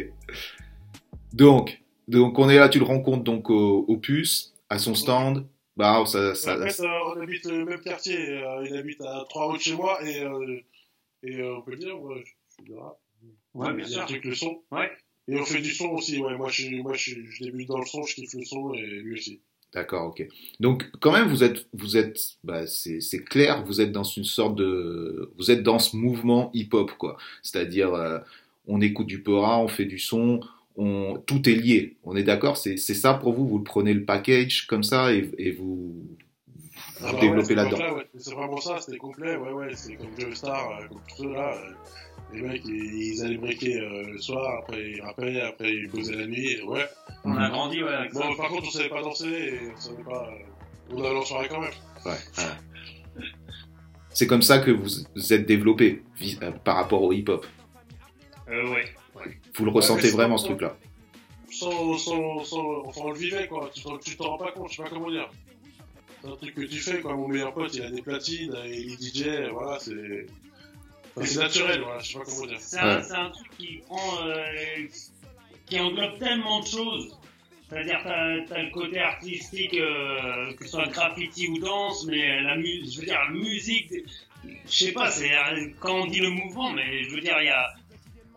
[1.33, 5.47] Donc donc on est là, tu le rencontres donc au, au puce à son stand.
[5.77, 8.19] Bah ça ça, En fait, euh, on habite le même quartier.
[8.43, 10.61] euh, il habite à trois routes de chez moi et, euh,
[11.23, 11.95] et euh, on peut le dire,
[12.59, 12.99] je je rap.
[13.55, 14.07] Ouais, bien Il sûr.
[14.07, 14.63] truc le son.
[14.73, 14.91] Ouais.
[15.29, 16.21] Et on fait du son aussi.
[16.23, 18.81] Ouais, moi, je, moi, je, je débute dans le son, je kiffe le son et
[18.83, 19.41] lui aussi.
[19.75, 20.27] D'accord, ok.
[20.61, 24.57] Donc quand même vous êtes vous êtes bah c'est clair, vous êtes dans une sorte
[24.57, 27.19] de vous êtes dans ce mouvement hip-hop quoi.
[27.43, 28.19] C'est-à-dire euh,
[28.67, 30.41] on écoute du pora, on fait du son,
[30.77, 31.99] on tout est lié.
[32.05, 35.31] On est d'accord, c'est ça pour vous, vous le prenez le package comme ça et,
[35.37, 36.17] et vous
[37.01, 37.77] vous Ah bah développez ouais, là-dedans.
[38.17, 38.37] c'est ouais.
[38.37, 39.37] Vraiment ça, c'était complet.
[39.37, 41.55] Ouais, ouais, c'est comme Joe Star, euh, comme tous ceux là.
[41.57, 41.73] euh,
[42.33, 42.75] les mecs, ils,
[43.15, 46.53] ils allaient breaker euh, le soir, après ils rappaient, après ils posaient la nuit.
[46.53, 46.87] et ouais.
[47.25, 48.21] On a grandi ouais, avec ça.
[48.21, 50.29] Bon, par contre, on savait pas danser et on savait pas.
[50.29, 51.73] euh, on allait en soirée quand même.
[52.05, 53.25] Ouais, ouais.
[54.11, 57.47] C'est comme ça que vous vous êtes développé vis- euh, par rapport au hip-hop.
[58.49, 58.85] Euh, ouais.
[59.55, 60.77] Vous le ressentez vraiment ce truc-là.
[61.51, 63.71] sans, sans, sans, enfin, on le vivait, quoi.
[63.75, 65.29] Tu t'en- tu t'en rends pas compte, je sais pas comment dire.
[66.23, 67.15] C'est un truc que tu fais, quoi.
[67.15, 70.27] Mon meilleur pote, il a des platines, il est DJ, voilà, c'est.
[71.19, 72.57] Enfin, c'est naturel, voilà, je sais pas comment dire.
[72.61, 73.03] C'est un, Ouais.
[73.03, 74.87] c'est un truc qui prend, euh,
[75.67, 77.17] qui englobe tellement de choses.
[77.69, 82.57] C'est-à-dire, t'as as le côté artistique, euh, que ce soit graffiti ou danse, mais la
[82.57, 83.93] musique, je veux dire, la musique,
[84.45, 87.47] je sais pas, c'est euh, quand on dit le mouvement, mais je veux dire, il
[87.47, 87.69] y a,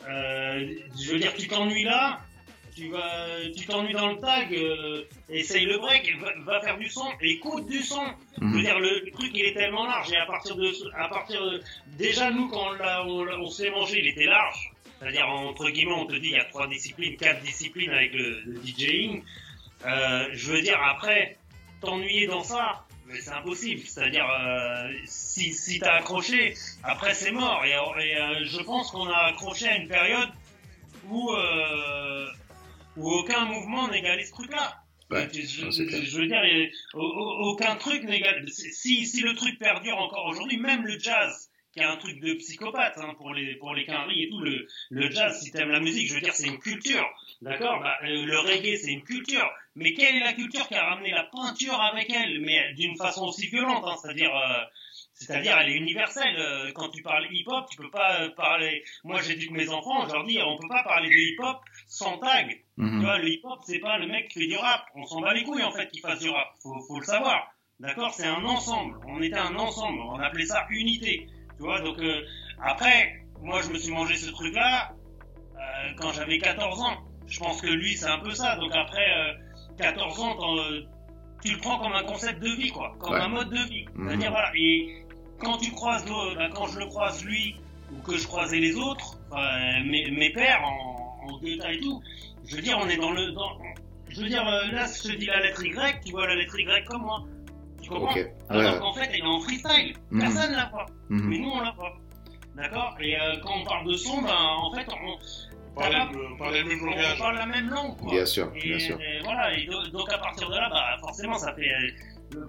[0.09, 2.19] euh, je veux dire, tu t'ennuies là,
[2.75, 6.89] tu vas, tu t'ennuies dans le tag, euh, essaye le break, va, va faire du
[6.89, 8.03] son, écoute du son.
[8.37, 8.61] Je veux Mhm.
[8.61, 11.61] dire, le, le truc il est tellement large et à partir de, à partir de,
[11.97, 12.71] déjà nous quand
[13.05, 14.71] on, s'est mangé, il était large.
[14.99, 18.41] C'est-à-dire entre guillemets, on te dit il y a trois disciplines, quatre disciplines avec le,
[18.45, 19.23] le DJing.
[19.85, 21.37] Euh, je veux dire après,
[21.81, 23.81] t'ennuyer dans ça, mais c'est impossible.
[23.85, 26.53] C'est-à-dire euh, si si t'as accroché,
[26.83, 27.63] après c'est mort.
[27.65, 30.29] Et, et, euh, je pense qu'on a accroché à une période
[31.09, 32.27] où euh,
[32.97, 34.77] où aucun mouvement n'égalait ce truc-là.
[35.09, 36.41] Ouais, je, veux dire,
[36.93, 38.47] aucun truc n'égale.
[38.49, 42.33] Si, si le truc perdure encore aujourd'hui, même le jazz, qui est un truc de
[42.35, 46.07] psychopathe hein, pour les pour les et tout, le, le jazz, si t'aimes la musique,
[46.07, 47.05] je veux dire, c'est une culture,
[47.41, 47.81] d'accord?
[47.81, 49.49] Bah, euh, Le reggae, c'est une culture.
[49.75, 53.25] Mais quelle est la culture qui a ramené la peinture avec elle, mais d'une façon
[53.25, 54.33] aussi violente, hein, c'est-à-dire.
[54.33, 54.63] euh,
[55.13, 56.35] c'est-à-dire, elle est universelle.
[56.39, 58.83] Euh, Quand tu parles hip-hop, tu peux pas euh, parler.
[59.03, 60.07] Moi, j'éduque mes enfants.
[60.07, 62.47] Je leur dis, on peut pas parler de hip-hop sans tag.
[62.49, 63.01] Tu Mhm.
[63.01, 64.83] vois, le hip-hop, c'est pas le mec qui fait du rap.
[64.95, 66.47] On s'en bat les couilles, en fait, qu'il fasse du rap.
[66.63, 67.51] Faut, faut le savoir.
[67.79, 68.11] D'accord?
[68.13, 68.99] C'est un ensemble.
[69.07, 69.99] On était un ensemble.
[70.01, 71.27] On appelait ça unité.
[71.57, 72.21] Tu vois, donc, euh,
[72.63, 74.91] après, moi, je me suis mangé ce truc-là
[75.55, 76.97] euh, quand j'avais 14 ans.
[77.27, 78.55] Je pense que lui, c'est un peu ça.
[78.57, 79.33] Donc, après, euh,
[79.77, 80.81] 14 ans, euh,
[81.43, 82.95] tu le prends comme un concept de vie, quoi.
[82.99, 83.19] Comme Ouais.
[83.19, 83.85] un mode de vie.
[83.95, 84.07] Mhm.
[84.09, 84.51] C'est-à-dire, voilà.
[84.55, 85.00] Et
[85.41, 87.55] quand tu croises, l'autre, ben, quand je le croise lui,
[87.91, 89.17] ou que je croisais les autres,
[89.85, 92.01] mes, mes pères en, en Goethe et tout,
[92.45, 93.31] je veux dire, on est dans le.
[93.31, 93.57] Dans,
[94.09, 96.57] je veux dire, euh, là, je te dis la lettre Y, tu vois la lettre
[96.59, 97.23] Y comme moi.
[97.81, 98.15] Tu comprends Ok.
[98.17, 98.79] Ouais, Alors ouais.
[98.79, 99.93] qu'en fait, elle est en freestyle.
[100.11, 100.19] Mhm.
[100.21, 100.85] Personne l'a pas.
[101.09, 101.29] Mhm.
[101.29, 101.93] Mais nous, on l'a pas.
[102.55, 102.95] D'accord?
[102.99, 106.67] Et euh, quand on parle de son, ben, en fait, on, le- on parlait le
[106.67, 107.17] même on langage.
[107.17, 108.11] parle la même langue, quoi.
[108.11, 108.99] Bien sûr, Et, bien sûr.
[109.01, 111.69] et voilà, et do- donc à partir de là, bah, forcément, ça fait,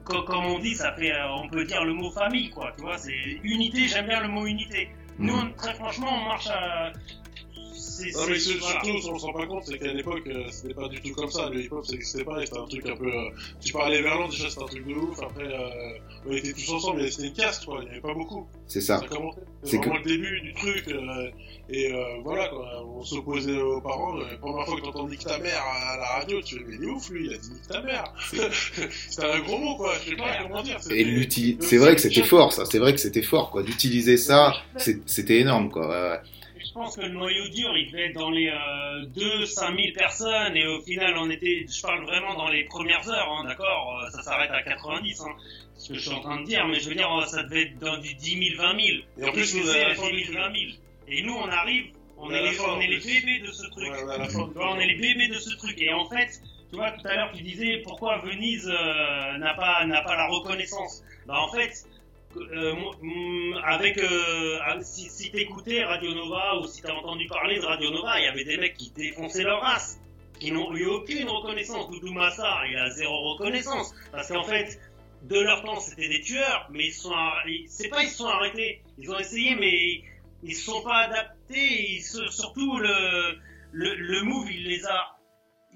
[0.04, 2.72] co- comme on dit, ça fait, euh, on peut dire le mot famille, quoi.
[2.76, 3.88] Tu vois, c'est unité.
[3.88, 4.88] J'aime bien le mot unité.
[5.18, 6.92] Nous, on- très franchement, on marche à.
[7.82, 8.80] C'est, Non, mais c'est- c'est- voilà.
[8.84, 11.30] surtout, on s'en rend pas compte, c'est qu'à l'époque, euh, c'était pas du tout comme
[11.30, 11.48] ça.
[11.50, 13.06] Le hip-hop, ça existait pas, et c'était un truc un peu.
[13.12, 13.30] euh,
[13.64, 15.20] tu parlais verlan, déjà, c'était un truc de ouf.
[15.22, 17.80] Après, euh, on était tous ensemble, mais c'était une caste, quoi.
[17.82, 18.46] Il y avait pas beaucoup.
[18.68, 18.98] C'est ça.
[19.00, 19.06] Ça.
[19.64, 20.84] C'est vraiment le début du truc.
[20.88, 21.30] euh,
[21.68, 22.66] et euh, voilà, quoi.
[22.86, 24.14] On s'opposait aux parents.
[24.16, 26.84] La première fois que t'entends nique ta mère à la radio, tu fais, mais il
[26.84, 28.04] est ouf, lui, il a dit nique ta mère.
[29.08, 29.92] c'était un gros mot, quoi.
[30.04, 30.76] Je sais pas comment dire.
[30.78, 32.64] Et c'était- l'uti- c'est vrai que c'était fort, ça.
[32.66, 33.62] C'est vrai que c'était fort, quoi.
[33.62, 36.20] D'utiliser ça, c'est- c'était énorme, quoi.
[36.72, 39.88] Je pense que le noyau dur, il devait être dans les euh, 2 5 000
[39.94, 44.00] personnes et au final, on était, je parle vraiment dans les premières heures, hein, d'accord
[44.02, 45.26] euh, Ça s'arrête à 90, hein,
[45.76, 47.78] ce que je suis en train de dire, mais je veux dire, ça devait être
[47.78, 48.98] dans du 10 000, 20 000.
[49.18, 50.70] Et en plus, à c'est, la fin 10 du 000, 20 000
[51.08, 53.20] Et nous, on arrive, on On est les, on est les plus.
[53.20, 53.88] bébés de ce truc.
[53.90, 53.98] Ouais,
[54.34, 54.48] on.
[54.48, 55.78] Tu vois, on est les bébés de ce truc.
[55.78, 59.84] Et en fait, tu vois, tout à l'heure, tu disais pourquoi Venise euh, n'a pas
[59.84, 61.02] n'a pas la reconnaissance?
[61.26, 61.84] Bah en fait,
[62.36, 67.64] euh, hum, avec euh, si, si t'écoutais Radio Nova ou si t'as entendu parler de
[67.64, 70.00] Radio Nova, il y avait des mecs qui défonçaient leur race,
[70.38, 71.90] qui n'ont eu aucune reconnaissance.
[71.90, 74.80] Doudou Massar, il a zéro reconnaissance parce qu'en fait.
[75.22, 77.14] De leur temps, c'était des tueurs, mais ils sont,
[77.68, 80.02] c'est pas ils se sont arrêtés, ils ont essayé, mais
[80.42, 81.92] ils se sont pas adaptés.
[81.92, 83.38] Ils surtout le,
[83.70, 85.16] le, le move, il les a,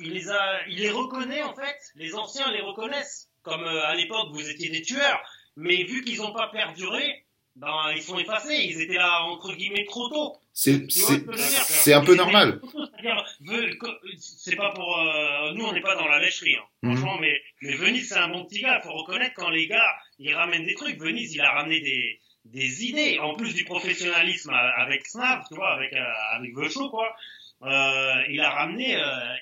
[0.00, 1.78] il les a, il les reconnaît en fait.
[1.94, 5.22] Les anciens les reconnaissent, comme euh, à l'époque vous étiez des tueurs.
[5.56, 7.24] Mais vu qu'ils n'ont pas perduré,
[7.56, 8.56] ben ils sont effacés.
[8.56, 10.36] Ils étaient là entre guillemets trop tôt.
[10.52, 12.60] C'est ce un peu Ils normal.
[14.18, 16.56] C'est pas pour euh, nous, on n'est pas dans la lècherie.
[16.56, 16.64] Hein.
[16.82, 16.96] Mhm.
[16.96, 18.80] Franchement, mais, mais Venise c'est un bon petit gars.
[18.80, 20.98] Faut reconnaître quand les gars ils ramènent des trucs.
[20.98, 25.54] Venise il a ramené des des idées en plus du professionnalisme euh, avec Snav, tu
[25.54, 27.14] vois, avec euh, avec Show, quoi.
[27.62, 29.34] Euh, il a ramené, euh,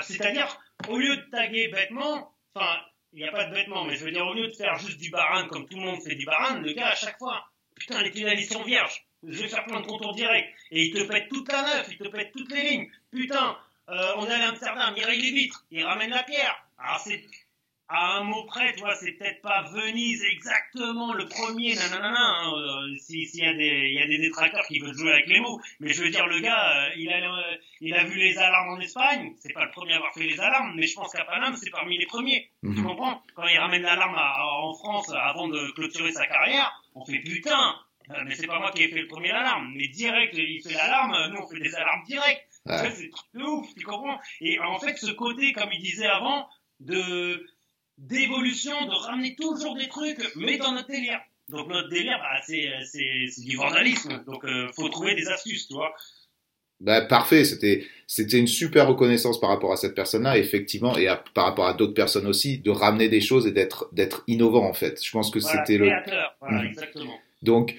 [0.00, 0.46] c'est-à-dire
[0.88, 2.80] au lieu de taguer bêtement, enfin
[3.12, 4.98] il n'y a pas de bêtement, mais je veux dire au lieu de faire juste
[4.98, 8.02] du baran comme tout le monde fait du baran, le gars à chaque fois, putain
[8.02, 11.28] les tunnels sont vierges, je vais faire plein de contours directs et il te pète
[11.28, 13.58] toute la neuf, il te pète toutes les lignes, putain.
[13.88, 16.62] Euh, on est à Amsterdam, il règle les vitres, il ramène la pierre.
[16.76, 17.24] Alors c'est
[17.90, 22.52] à un mot près, tu vois, c'est peut-être pas Venise exactement le premier, nanana, hein,
[22.54, 25.26] euh, si- s'il y a des, il y a des détracteurs qui veulent jouer avec
[25.26, 25.58] les mots.
[25.80, 28.70] Mais je veux dire, le gars, euh, il a, euh, il a vu les alarmes
[28.74, 29.32] en Espagne.
[29.40, 31.70] C'est pas le premier à avoir fait les alarmes, mais je pense qu'à Paname, c'est
[31.70, 32.50] parmi les premiers.
[32.62, 32.82] Tu Mhm.
[32.84, 33.22] comprends?
[33.34, 37.74] Quand il ramène l'alarme en France avant de clôturer sa carrière, on fait putain.
[38.10, 39.70] euh, Mais c'est pas moi qui ai fait le premier alarme.
[39.76, 42.46] Mais direct, il fait l'alarme, nous on fait des alarmes directes.
[42.64, 42.90] Ouais.
[42.96, 44.18] Tu C'est ouf, tu comprends?
[44.40, 46.48] Et en fait, ce côté, comme il disait avant,
[46.80, 47.44] de
[47.98, 51.20] d'évolution, de ramener toujours des trucs, mais dans notre délire.
[51.48, 54.22] Donc notre délire, bah, c'est c'est du vandalisme.
[54.26, 55.94] Donc euh, faut trouver des astuces, tu vois.
[56.80, 61.16] Bah, parfait, c'était c'était une super reconnaissance par rapport à cette personne-là, effectivement, et à-
[61.34, 64.74] par rapport à d'autres personnes aussi, de ramener des choses et d'être d'être innovant en
[64.74, 65.02] fait.
[65.04, 65.86] Je pense que Voilà, c'était le.
[66.40, 66.66] Voilà, Mhm.
[66.68, 67.18] exactement.
[67.42, 67.74] Donc,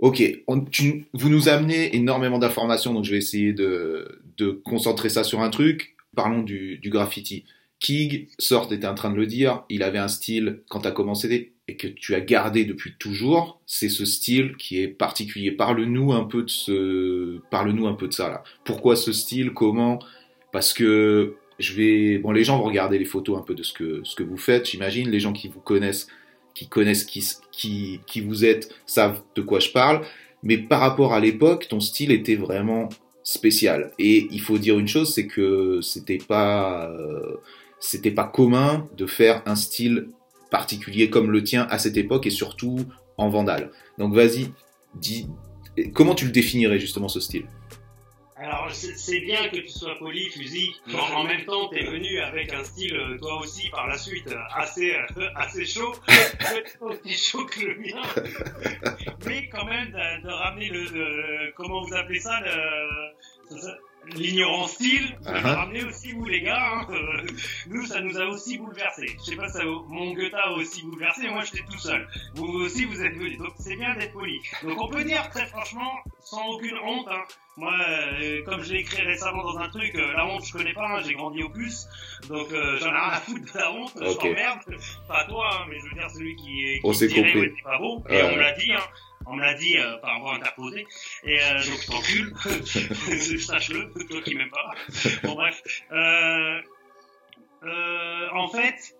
[0.00, 5.10] ok, on, tu, vous nous amenez énormément d'informations, donc je vais essayer de de concentrer
[5.10, 5.94] ça sur un truc.
[6.16, 7.44] Parlons du, du graffiti.
[7.84, 10.90] Kig, Sort était en train de le dire, il avait un style quand tu as
[10.90, 15.52] commencé et que tu as gardé depuis toujours, c'est ce style qui est particulier.
[15.52, 18.42] Parle-nous un peu de ce, parle-nous un peu de ça là.
[18.64, 19.98] Pourquoi ce style Comment?
[20.50, 23.74] Parce que je vais, bon, les gens vont regarder les photos un peu de ce
[23.74, 25.10] que ce que vous faites, j'imagine.
[25.10, 26.06] Les gens qui vous connaissent,
[26.54, 30.06] qui connaissent qui qui qui vous êtes, savent de quoi je parle.
[30.42, 32.88] Mais par rapport à l'époque, ton style était vraiment
[33.24, 33.92] spécial.
[33.98, 37.36] Et il faut dire une chose, c'est que c'était pas euh,
[37.84, 40.08] c'était pas commun de faire un style
[40.50, 42.78] particulier comme le tien à cette époque et surtout
[43.18, 43.70] en vandale.
[43.98, 44.52] Donc vas-y,
[44.94, 45.28] dis
[45.94, 47.46] comment tu le définirais justement ce style?
[48.36, 50.70] Alors c'est bien que tu sois poli, fusil.
[50.88, 54.26] mais en même temps, t'es venu avec un style, euh, toi aussi, par la suite,
[54.28, 58.02] euh, assez euh, assez chaud, peut-être aussi chaud que le mien,
[59.26, 63.78] mais quand même de, de ramener le, comment vous appelez ça, le- ça-
[64.16, 65.54] l'ignorant style, vous Uh-huh.
[65.54, 66.60] ramené aussi vous les gars.
[66.62, 67.26] hein, euh,
[67.68, 69.06] nous, ça nous a aussi bouleversé.
[69.18, 71.28] Je sais pas, ça, mon Goethe a aussi bouleversé.
[71.28, 72.06] Moi, j'étais tout seul.
[72.34, 73.38] Vous aussi, vous êtes venus.
[73.38, 74.40] Donc c'est bien d'être poli.
[74.62, 77.08] Donc on peut dire très franchement, sans aucune honte.
[77.10, 77.22] hein,
[77.56, 77.72] moi,
[78.20, 80.88] euh, comme je l'ai écrit récemment dans un truc, euh, la honte, je connais pas,
[80.88, 81.86] hein, j'ai grandi au plus,
[82.28, 84.02] donc euh, j'en ai rien à foutre de la honte, Ok.
[84.10, 84.58] je t'emmerde,
[85.06, 87.38] pas toi, hein, mais je veux dire celui qui, qui On s'est compris.
[87.42, 88.80] ouais, pas beau, et on me l'a dit, hein,
[89.26, 90.86] on me l'a dit euh, par voie interposée,
[91.24, 94.70] et euh, donc je t'encule, sache-le, toi qui m'aimes pas.
[95.22, 95.60] Bon bref,
[95.92, 96.60] euh,
[97.64, 98.96] euh, en fait,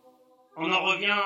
[0.56, 1.18] on en revient,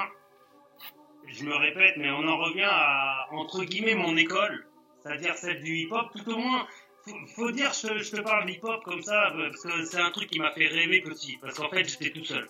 [1.29, 4.67] je me répète, mais on en revient à, entre guillemets, mon école,
[5.03, 6.67] c'est-à-dire celle du hip-hop, tout au moins.
[7.05, 10.11] Faut, faut dire, je, te- je te parle d'hip-hop comme ça, parce que c'est un
[10.11, 12.49] truc qui m'a fait rêver petit, parce qu'en fait, j'étais tout seul.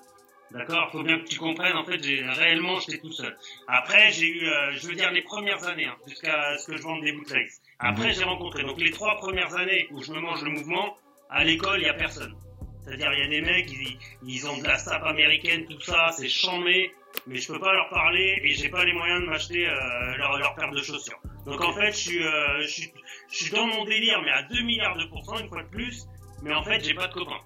[0.51, 3.37] D'accord Faut bien que tu comprennes, en fait, réellement, j'étais tout seul.
[3.67, 6.83] Après, j'ai eu, euh, je veux dire, les premières années, hein, jusqu'à ce que je
[6.83, 7.51] vende des bootlegs.
[7.79, 10.97] Après, j'ai rencontré, donc les trois premières années où je me mange le mouvement,
[11.31, 12.35] à l'école, il y a personne.
[12.83, 16.11] C'est-à-dire, il y a des mecs, ils, ils ont de la sap américaine, tout ça,
[16.13, 16.91] c'est chambé,
[17.27, 20.39] mais je peux pas leur parler et j'ai pas les moyens de m'acheter euh, leur,
[20.39, 21.21] leur paire de chaussures.
[21.45, 22.93] Donc en fait, je suis, euh, je suis,
[23.31, 26.07] je suis dans mon délire, mais à 2 milliards de pourcents, une fois de plus,
[26.43, 27.41] mais en fait, j'ai pas de copains.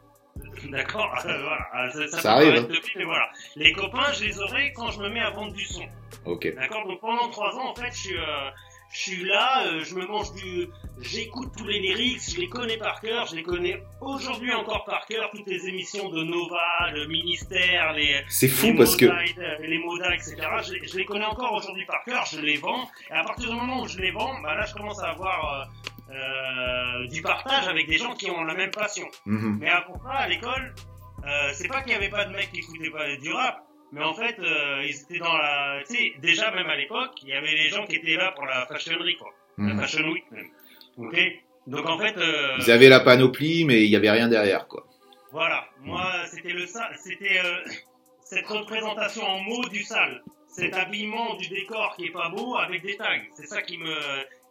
[0.70, 2.78] D'accord Voilà, ça, ça, Ça peut arrive, hein.
[2.96, 3.28] mais voilà.
[3.56, 5.84] Les copains, je les aurai quand je me mets à vendre du son.
[6.24, 6.52] Ok.
[6.54, 8.50] D'accord Donc pendant trois ans, en fait, je suis, euh,
[8.92, 10.68] je suis là, euh, je me mange du,
[11.00, 15.06] j'écoute tous les lyrics, je les connais par cœur, je les connais aujourd'hui encore par
[15.06, 19.18] cœur, toutes les émissions de Nova, le ministère, les, C'est fou les parce que Moda,
[19.38, 20.36] euh, les Moda, etc.
[20.66, 23.48] Je, les- je les connais encore aujourd'hui par cœur, je les vends, et à partir
[23.48, 25.64] du moment où je les vends, bah là je commence à avoir euh,
[26.12, 29.06] euh, du partage avec des gens qui ont la même passion.
[29.26, 29.58] Mhm.
[29.60, 30.74] Mais avant ça, à l'école,
[31.26, 33.60] euh, c'est pas qu'il y avait pas de mecs qui écoutaient pas du rap,
[33.92, 37.28] mais en fait, euh, ils étaient dans la, tu sais, déjà même à l'époque, il
[37.28, 39.80] y avait les gens qui étaient là pour la fashionerie, quoi, la Mhm.
[39.80, 40.48] fashion week même.
[40.98, 41.16] Ok?
[41.66, 44.84] Donc en fait, euh, ils avaient la panoplie, mais il y avait rien derrière, quoi.
[45.30, 47.56] voilà, moi c'était le sa- c'était euh,
[48.22, 52.82] cette représentation en mots du sale, cet habillement du décor qui est pas beau avec
[52.82, 53.94] des tags, c'est ça qui me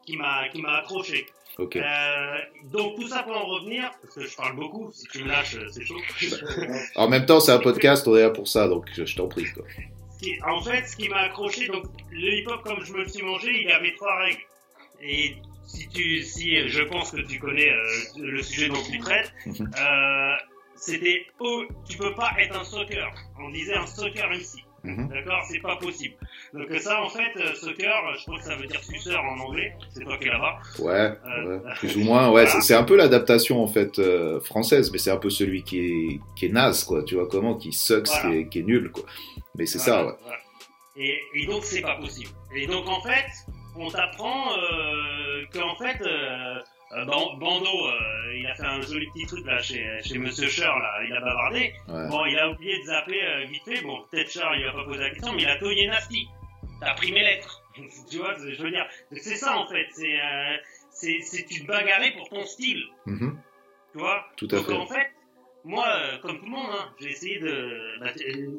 [0.06, 1.28] qui m'a qui m'a accroché.
[1.82, 5.28] Euh, donc tout ça pour en revenir, parce que je parle beaucoup, si tu me
[5.30, 6.00] lâches, c'est chaud.
[6.96, 9.28] En même temps, c'est un podcast, on est là pour ça, donc je, je t'en
[9.28, 9.64] prie, quoi.
[10.18, 13.08] Ce qui- en fait, ce qui m'a accroché, donc le hip-hop comme je me le
[13.10, 14.42] suis mangé, il y avait trois règles.
[15.02, 15.36] Et
[15.68, 17.84] si tu, si je pense que tu connais euh,
[18.18, 19.72] le sujet dont tu traites, Mhm.
[19.80, 20.36] euh,
[20.76, 23.12] c'était oh, tu peux pas être un soccer.
[23.40, 24.64] On disait un soccer ici.
[24.84, 25.10] Mhm.
[25.10, 26.16] D'accord, c'est pas possible.
[26.54, 29.74] Donc ça, en fait, euh, soccer, je crois que ça veut dire suceur en anglais.
[29.94, 30.60] C'est toi qui es là-bas.
[30.80, 30.92] Ouais,
[31.26, 32.30] Euh, ouais, plus ou moins.
[32.30, 35.64] Ouais, c'est- c'est un peu l'adaptation en fait euh, française, mais c'est un peu celui
[35.64, 37.04] qui est qui est naze, quoi.
[37.04, 38.30] Tu vois comment, qui sucks, Voilà.
[38.32, 39.04] qui, est, qui est nul, quoi.
[39.56, 40.14] Mais c'est Voilà, ça, ouais.
[40.24, 40.38] voilà.
[40.98, 42.30] Et, et donc c'est pas possible.
[42.54, 43.26] Et donc en fait,
[43.78, 46.60] on t'apprend euh, qu'en fait, euh,
[46.98, 50.50] euh, Ban- Bando, euh, il a fait un joli petit truc là chez, chez Monsieur
[50.50, 51.74] Cher, là, il a bavardé.
[51.88, 52.08] ouais.
[52.10, 53.82] Bon, il a oublié de zapper euh, vite fait.
[53.82, 56.28] Bon, peut-être Cher, il va pas poser la question, mais il a toyé Nasty.
[56.82, 57.62] T'as pris mes lettres.
[58.10, 59.88] tu vois, je veux dire, c'est ça en fait.
[59.94, 60.58] C'est euh,
[60.91, 63.39] c'est c'est tu te pour ton style, Mhm.
[63.94, 64.28] tu vois?
[64.36, 64.74] Tout à Donc fait.
[64.74, 65.12] en fait,
[65.63, 68.00] moi, euh, comme tout le monde, hein, j'ai essayé de.
[68.00, 68.50] Bah, t'es-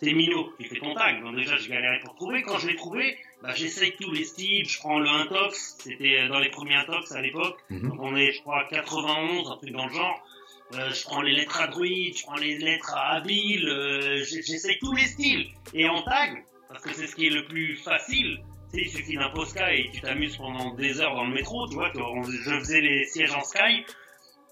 [0.00, 1.20] t'es Mino qui fait ton tag.
[1.22, 2.42] Donc déjà, j'ai galéré pour trouver.
[2.42, 4.68] Quand je l'ai trouvé, bah, j'essaye tous les styles.
[4.68, 5.76] Je prends le Intox.
[5.80, 7.58] C'était euh, dans les premiers Intox à l'époque.
[7.70, 7.88] Mhm.
[7.88, 10.22] Donc on est, je crois, 91, un truc dans le genre.
[10.74, 14.78] Euh, je prends les lettres à druide, je prends les lettres à habile, euh, j'essaye
[14.80, 15.48] tous les styles.
[15.72, 18.90] Et en tag, parce que c'est ce qui est le plus facile, tu sais, il
[18.90, 22.58] suffit d'un Posca et tu t'amuses pendant des heures dans le métro, tu vois, je
[22.58, 23.84] faisais les sièges en Sky,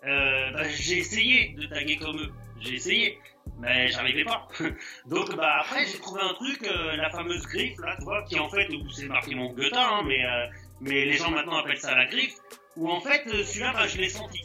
[0.05, 3.19] euh, bah, j'ai essayé de taguer comme eux, j'ai essayé,
[3.59, 4.49] mais j'arrivais pas.
[5.07, 8.39] Donc bah après j'ai trouvé un truc, euh, la fameuse griffe là, tu vois, qui
[8.39, 10.47] en fait, c'est marqué mon Goethe, hein, mais, euh,
[10.81, 12.37] mais les gens maintenant appellent ça la griffe,
[12.77, 14.43] où en fait celui-là bah, je l'ai senti.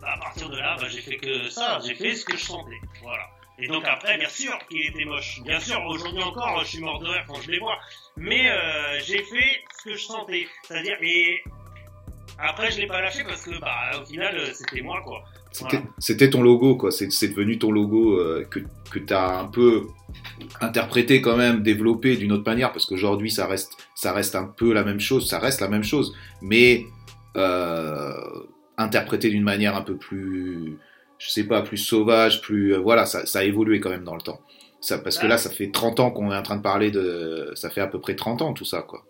[0.00, 2.44] Bah, à partir de là, bah, j'ai fait que ça, j'ai fait ce que je
[2.44, 3.28] sentais, voilà.
[3.58, 5.40] Et donc après, bien sûr qu'il était moche.
[5.44, 7.78] Bien sûr, aujourd'hui encore, je suis mort de rire quand je les vois.
[8.16, 10.46] Mais euh, j'ai fait ce que je sentais.
[10.66, 11.42] C'est-à-dire, et
[12.38, 15.22] après, je l'ai pas lâché parce que, bah, au final, euh, c'était moi, quoi.
[15.98, 16.32] C'était Voilà.
[16.32, 16.90] ton logo, quoi.
[16.90, 18.58] C'est c'est devenu ton logo euh, que,
[18.90, 19.86] que tu as un peu
[20.60, 24.72] interprété quand même, développé d'une autre manière, parce qu'aujourd'hui, ça reste, ça reste un peu
[24.72, 26.84] la même chose, ça reste la même chose, mais
[27.36, 28.14] euh,
[28.78, 30.76] interprété d'une manière un peu plus,
[31.18, 32.74] je sais pas, plus sauvage, plus...
[32.74, 34.40] euh, voilà, ça, ça a évolué quand même dans le temps.
[34.80, 37.52] Ça, parce que là, ça fait 30 ans qu'on est en train de parler de...
[37.54, 39.02] Ça fait à peu près 30 ans, tout ça, quoi.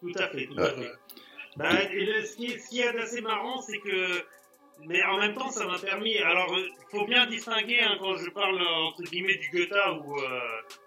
[0.00, 0.92] Tout à fait, tout à fait.
[1.56, 4.24] Bah, et le, ce, qui est, ce qui est assez marrant, c'est que,
[4.88, 6.18] mais en même temps, ça m'a permis.
[6.18, 9.72] Alors, euh, faut bien distinguer hein, quand je parle entre guillemets du Goethe
[10.04, 10.40] ou, euh,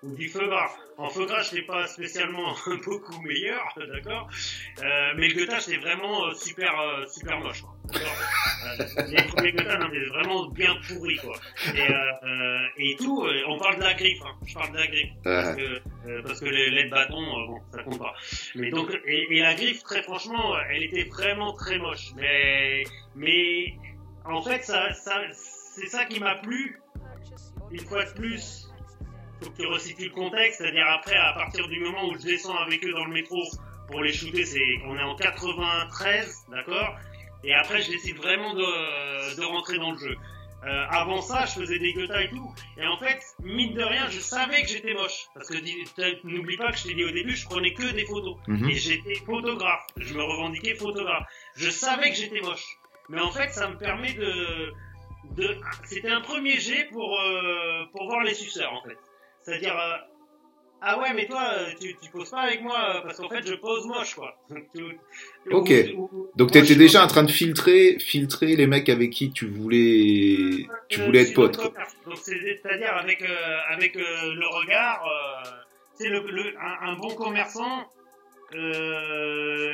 [0.04, 0.72] ou du Feugras.
[0.98, 2.54] En Feugras, je n'étais pas spécialement
[2.86, 4.28] beaucoup meilleur, d'accord.
[4.84, 6.74] Euh, mais le Goethe, c'est vraiment euh, super,
[7.08, 7.62] super moche.
[7.62, 7.75] Quoi.
[7.92, 8.12] D'accord
[8.66, 11.36] Euh, les premiers non, mais vraiment bien pourri, quoi.
[11.76, 11.94] Et, euh,
[12.24, 14.22] euh, et tout, euh, on parle de la griffe.
[14.26, 14.36] Hein.
[14.46, 17.60] Je parle de la griffe parce que, euh, parce que les, les bâtons, euh, bon,
[17.72, 18.14] ça compte pas.
[18.56, 22.12] Mais donc, et, et la griffe, très franchement, elle était vraiment très moche.
[22.16, 22.84] Mais,
[23.16, 23.76] mais
[24.26, 26.80] en fait, ça, ça, c'est ça qui m'a plu.
[27.72, 28.68] Une fois de plus,
[29.42, 32.56] faut que tu resitues le contexte, c'est-à-dire après, à partir du moment où je descends
[32.58, 33.42] avec eux dans le métro
[33.88, 36.96] pour les shooter, c'est on est en 93, d'accord?
[37.46, 40.16] Et après, je décide vraiment de, de rentrer dans le jeu.
[40.66, 42.52] Euh, avant ça, je faisais des guetas et tout.
[42.78, 45.28] Et en fait, mine de rien, je savais que j'étais moche.
[45.36, 45.58] Parce que
[46.24, 48.36] n'oublie pas que je t'ai dit au début, je prenais que des photos.
[48.48, 48.70] Mhm.
[48.70, 49.86] Et j'étais photographe.
[49.98, 51.28] Je me revendiquais photographe.
[51.56, 52.66] Je savais que j'étais moche.
[53.10, 54.74] Mais en fait, ça me permet de...
[55.36, 55.58] de...
[55.84, 58.98] C'était un premier jet pour, euh, pour voir les suceurs, en fait.
[59.44, 59.78] C'est-à-dire...
[59.80, 59.98] euh,
[60.82, 63.46] ah ouais, mais toi, euh, tu, tu poses pas avec moi, euh, parce qu'en fait,
[63.48, 64.38] je pose moche, quoi.
[65.52, 65.72] Ok.
[66.36, 71.02] Donc t'étais déjà en train de filtrer, filtrer les mecs avec qui tu voulais, tu
[71.02, 71.58] Euh, voulais être pote.
[71.58, 71.72] Quoi.
[72.06, 75.50] Donc c'est- c'est-à-dire avec euh, avec euh, le regard, euh,
[75.94, 77.92] c'est le, le un, un bon commerçant,
[78.56, 79.74] euh,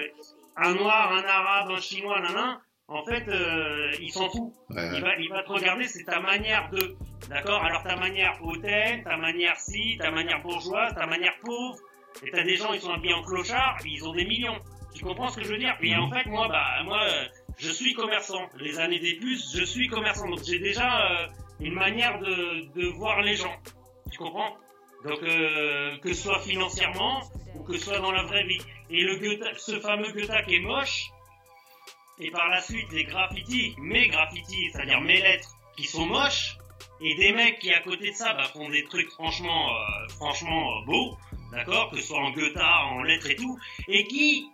[0.57, 2.59] un noir, un arabe, un chinois, nanan.
[2.93, 4.53] En fait, euh, il s'en fout.
[4.69, 6.97] Ouais, Il va, il va te regarder, c'est ta manière de,
[7.29, 7.63] d'accord?
[7.63, 11.77] Alors ta manière hautaine, ta manière si, ta manière bourgeoise, ta manière pauvre.
[12.25, 14.59] Et t'as des gens, ils sont habillés en clochard, ils ont des millions.
[14.93, 15.73] Tu comprends ce que je veux dire?
[15.81, 17.25] Et en fait, moi, bah, moi, euh,
[17.57, 18.49] je suis commerçant.
[18.57, 20.27] Les années des plus, je suis commerçant.
[20.27, 21.27] Donc j'ai déjà euh,
[21.61, 23.55] une manière de, de voir les gens.
[24.11, 24.57] Tu comprends?
[25.05, 27.21] Donc euh, que ce soit financièrement
[27.55, 28.61] ou que ce soit dans la vraie vie.
[28.89, 31.09] Et le Goethe, ce fameux Goethe qui est moche,
[32.21, 36.57] et par la suite les graffitis, mes graffitis, c'est-à-dire mes lettres qui sont moches,
[37.01, 40.77] et des mecs qui à côté de ça bah, font des trucs franchement, euh, franchement
[40.77, 41.17] euh, beaux,
[41.51, 44.47] d'accord, que ce soit en Goethe, en lettres et tout, et qui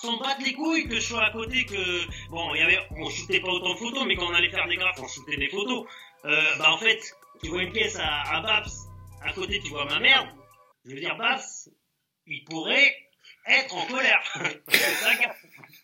[0.00, 3.08] s'en battent les couilles que je sois à côté, que bon, il y avait, on
[3.08, 5.48] shootait pas autant de photos, mais quand on allait faire des graphes, on shootait des
[5.48, 5.86] photos.
[6.24, 7.00] Euh, bah en fait,
[7.42, 8.66] tu vois une pièce à, à Babs,
[9.22, 10.28] à côté tu vois ma merde.
[10.84, 11.40] Je veux dire Babs,
[12.26, 12.96] il pourrait
[13.46, 14.22] être en colère.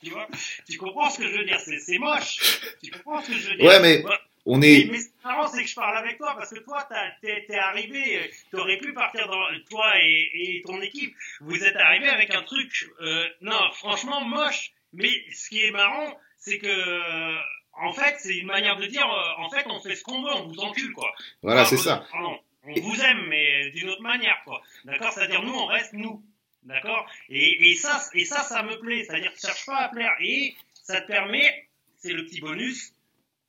[0.03, 0.29] Tu vois,
[0.69, 2.61] tu comprends ce que je veux dire C'est c'est moche.
[2.83, 4.05] Tu comprends ce que je veux dire Ouais, mais.
[4.51, 4.85] On mais, est.
[4.91, 6.89] mais c'est marrant, c'est que je parle avec toi parce que toi,
[7.21, 11.15] t'es t'es arrivé, t'aurais pu partir dans toi et, et ton équipe.
[11.41, 14.71] Vous êtes arrivé avec un truc, euh, non, franchement moche.
[14.95, 17.37] Mais ce qui est marrant, c'est que, euh,
[17.75, 20.33] en fait, c'est une manière de dire, euh, en fait, on fait ce qu'on veut,
[20.35, 21.13] on vous encule, quoi.
[21.43, 22.07] Voilà, Enfin, c'est ça.
[22.11, 24.63] pardon, on vous aime, mais d'une autre manière, quoi.
[24.87, 26.23] D'accord C'est-à-dire, nous, on reste nous.
[26.69, 29.05] D'accord et, ça, et ça, ça me plaît.
[29.05, 30.13] C'est-à-dire, tu cherches pas à plaire.
[30.21, 32.93] Et ça te permet, c'est le petit bonus,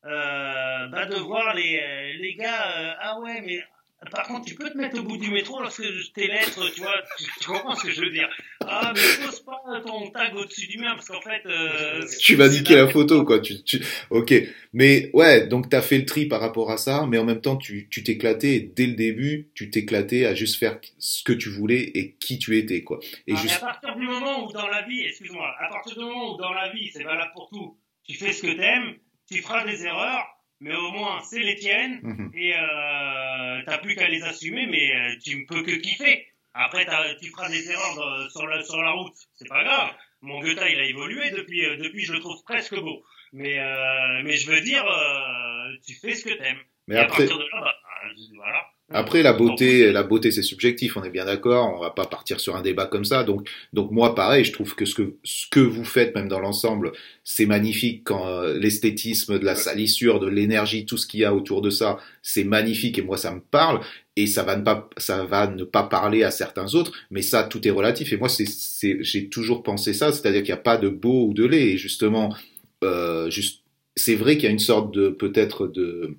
[0.06, 3.62] euh, bah, de voir les, les gars, euh, ah ouais, mais
[4.12, 5.84] par contre, tu peux te mettre au bout du métro lorsque
[6.14, 8.30] tes lettres, tu vois, tu, tu comprends ce que je veux dire.
[8.66, 11.42] Ah, mais pose pas ton tag au-dessus du mien, parce qu'en fait...
[11.46, 13.40] Euh, Tu vas niquer la photo, quoi.
[13.40, 13.82] Tu, tu...
[14.10, 14.34] Ok.
[14.74, 17.58] Mais ouais, donc t'as fait le tri par rapport à ça, mais en même temps,
[17.58, 18.56] tu tu t'éclatais.
[18.56, 22.40] et Dès le début, tu t'éclatais à juste faire ce que tu voulais et qui
[22.40, 23.00] tu étais, quoi.
[23.28, 23.58] Et Ah, mais juste.
[23.58, 26.54] à partir du moment où dans la vie, excuse-moi, à partir du moment où dans
[26.54, 27.78] la vie, c'est valable pour tout,
[28.08, 28.96] tu fais ce que t'aimes,
[29.30, 30.26] tu feras des erreurs,
[30.60, 32.32] mais au moins c'est les tiennes, Mhm.
[32.34, 36.26] et euh, t'as plus qu'à les assumer, mais euh, tu ne peux que kiffer.
[36.54, 39.94] Après, t'as- tu feras des erreurs dans- sur, la, sur la route, c'est pas grave.
[40.22, 43.04] Mon Goethe, il a évolué depuis, euh, depuis je le trouve presque beau.
[43.32, 46.60] Mais, euh, mais je veux dire, euh, tu fais ce que t'aimes.
[46.88, 48.66] Mais et à partir de là, bah, euh, voilà.
[48.92, 51.74] Après, la beauté, la beauté, c'est subjectif, on est bien d'accord.
[51.76, 53.24] On va pas partir sur un débat comme ça.
[53.24, 56.40] Donc, donc moi, pareil, je trouve que ce que ce que vous faites, même dans
[56.40, 56.92] l'ensemble,
[57.24, 58.04] c'est magnifique.
[58.04, 61.70] Quand euh, l'esthétisme, de la salissure, de l'énergie, tout ce qu'il y a autour de
[61.70, 62.98] ça, c'est magnifique.
[62.98, 63.82] Et moi, ça me parle.
[64.16, 66.92] Et ça va ne pas, ça va ne pas parler à certains autres.
[67.12, 68.12] Mais ça, tout est relatif.
[68.12, 71.28] Et moi, c'est, c'est, j'ai toujours pensé ça, c'est-à-dire qu'il n'y a pas de beau
[71.28, 71.74] ou de laid.
[71.74, 72.36] Et justement,
[72.84, 73.64] euh, juste,
[73.96, 76.18] c'est vrai qu'il y a une sorte de peut-être de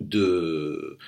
[0.00, 0.98] de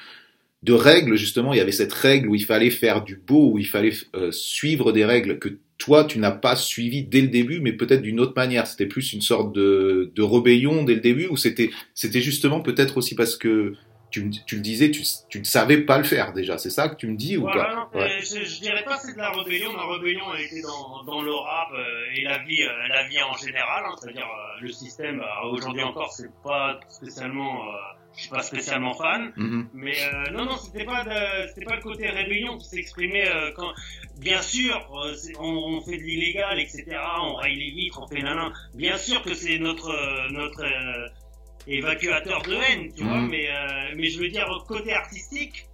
[0.62, 3.58] de règles, justement, il y avait cette règle où il fallait faire du beau, où
[3.58, 7.60] il fallait euh, suivre des règles que toi, tu n'as pas suivies dès le début,
[7.60, 8.66] mais peut-être d'une autre manière.
[8.66, 12.96] C'était plus une sorte de, de rébellion dès le début, ou c'était, c'était justement peut-être
[12.96, 13.74] aussi parce que
[14.10, 14.22] tu,
[14.56, 16.56] le disais, tu, tu ne savais pas le faire déjà.
[16.58, 18.18] C'est ça que tu me dis ou Voilà, pas non, Ouais.
[18.20, 19.72] je, je dirais pas que c'est de la rébellion.
[19.72, 23.34] Ma rébellion était dans, dans le rap euh, et la vie, euh, la vie en
[23.36, 23.84] général.
[23.86, 23.94] hein.
[24.00, 25.22] C'est-à-dire euh, le système.
[25.50, 27.60] Aujourd'hui encore, c'est pas spécialement.
[28.16, 29.32] je suis pas spécialement fan.
[29.36, 29.68] Mhm.
[29.74, 29.96] Mais
[30.32, 31.04] non, non, c'était pas,
[31.48, 33.72] c'était pas le côté rébellion qui s'exprimait quand.
[34.18, 34.88] Bien sûr,
[35.38, 36.84] on, on fait de l'illégal, etc.
[37.20, 38.50] On raye les vitres, on fait nanan.
[38.74, 39.92] Bien sûr que c'est notre
[40.32, 40.64] notre
[41.66, 43.18] évacuateur de haine, tu vois.
[43.18, 43.28] Mhm.
[43.30, 45.66] Mais euh, mais je veux dire côté artistique.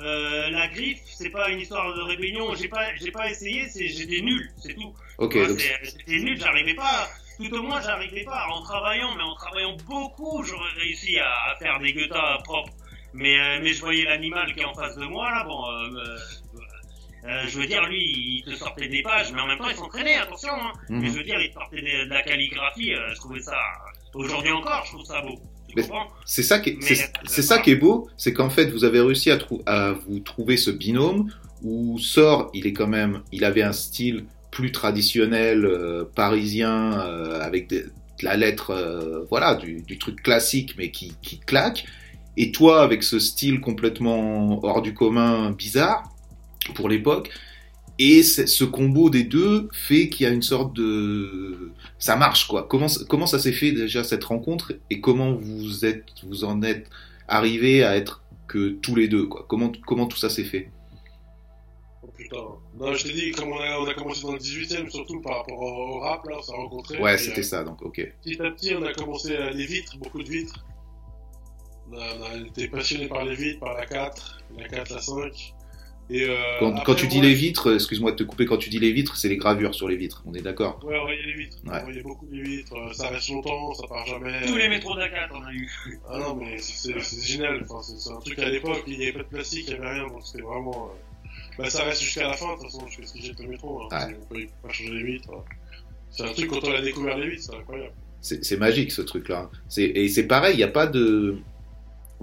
[0.00, 2.52] Euh, la griffe, c'est pas une histoire de rébellion.
[2.56, 3.68] J'ai pas, j'ai pas essayé.
[3.68, 4.92] C'est, j'étais nul, c'est tout.
[5.18, 7.08] Ok, donc, J'étais nul, j'arrivais pas.
[7.38, 8.46] Tout au moins, j'arrivais pas.
[8.50, 12.72] En travaillant, mais en travaillant beaucoup, j'aurais réussi à, à faire des guettas propres.
[13.12, 15.88] Mais, euh, mais je voyais l'animal qui est en face de moi, là, bon, euh,
[15.94, 16.18] euh,
[17.28, 18.02] euh, je veux dire, lui,
[18.38, 20.72] il te sortait des pages, mais en même temps, il s'entraînait, attention, hein.
[20.88, 21.00] Mhm.
[21.00, 23.56] Mais je veux dire, il te sortait de, de la calligraphie, euh, je trouvais ça,
[24.14, 25.38] aujourd'hui encore, je trouve ça beau.
[26.24, 28.84] C'est ça qui est, Mais, c'est, c'est ça qui est beau, c'est qu'en fait, vous
[28.84, 31.30] avez réussi à, trou- à vous trouver ce binôme
[31.62, 37.40] où Sor, il est quand même, il avait un style plus traditionnel euh, parisien euh,
[37.40, 37.90] avec de
[38.22, 41.84] la lettre, euh, voilà, du, du truc classique mais qui, qui claque.
[42.36, 46.04] Et toi, avec ce style complètement hors du commun, bizarre
[46.74, 47.30] pour l'époque.
[47.98, 52.66] Et ce combo des deux fait qu'il y a une sorte de, ça marche quoi.
[52.68, 54.72] Comment comment ça s'est fait déjà cette rencontre?
[54.90, 56.90] Et comment vous êtes vous en êtes
[57.28, 59.46] arrivé à être que tous les deux quoi?
[59.48, 60.70] Comment comment tout ça s'est fait?
[62.02, 62.36] Oh putain.
[62.76, 65.38] Non, je t'ai dit, comme on a, on a commencé dans le 18ème, surtout par
[65.38, 67.00] rapport au, rap, là, on s'est rencontrés.
[67.00, 68.12] Ouais, c'était euh, ça donc ok.
[68.24, 70.64] Petit à petit, on a commencé à les vitres, beaucoup de vitres.
[71.92, 75.00] On a, on a été passionné par les vitres, par la 4, la 4, la
[75.00, 75.53] 5.
[76.10, 78.68] Et, euh, Quand, après, quand tu dis les vitres, excuse-moi de te couper, quand tu
[78.68, 80.22] dis les vitres, c'est les gravures sur les vitres.
[80.26, 80.78] On est d'accord?
[80.84, 81.56] Ouais, on voyait les vitres.
[81.64, 81.78] Ouais.
[81.80, 82.74] On voyait beaucoup les vitres.
[82.76, 84.44] euh, Ça reste longtemps, ça part jamais.
[84.46, 85.68] Tous les métros d'Akat, on a eu.
[86.10, 87.64] Ah non, mais c'est c'est- c'est génial.
[87.68, 89.80] Enfin, c'est c'est un truc à l'époque, il n'y avait pas de plastique, il n'y
[89.80, 90.90] avait rien, donc c'était vraiment.
[90.92, 90.98] euh,
[91.56, 93.82] Bah, ça reste jusqu'à la fin, de toute façon, jusqu'à ce qu'ils jettent le métro.
[93.82, 93.88] Hein.
[94.08, 94.16] Ouais.
[94.30, 95.30] On peut pas changer les vitres.
[95.32, 95.42] hein.
[96.10, 97.92] C'est un truc, quand on a découvert les 8, c'est incroyable.
[98.20, 99.50] C'est magique ce truc-là.
[99.78, 101.36] Et c'est pareil, il n'y a pas de.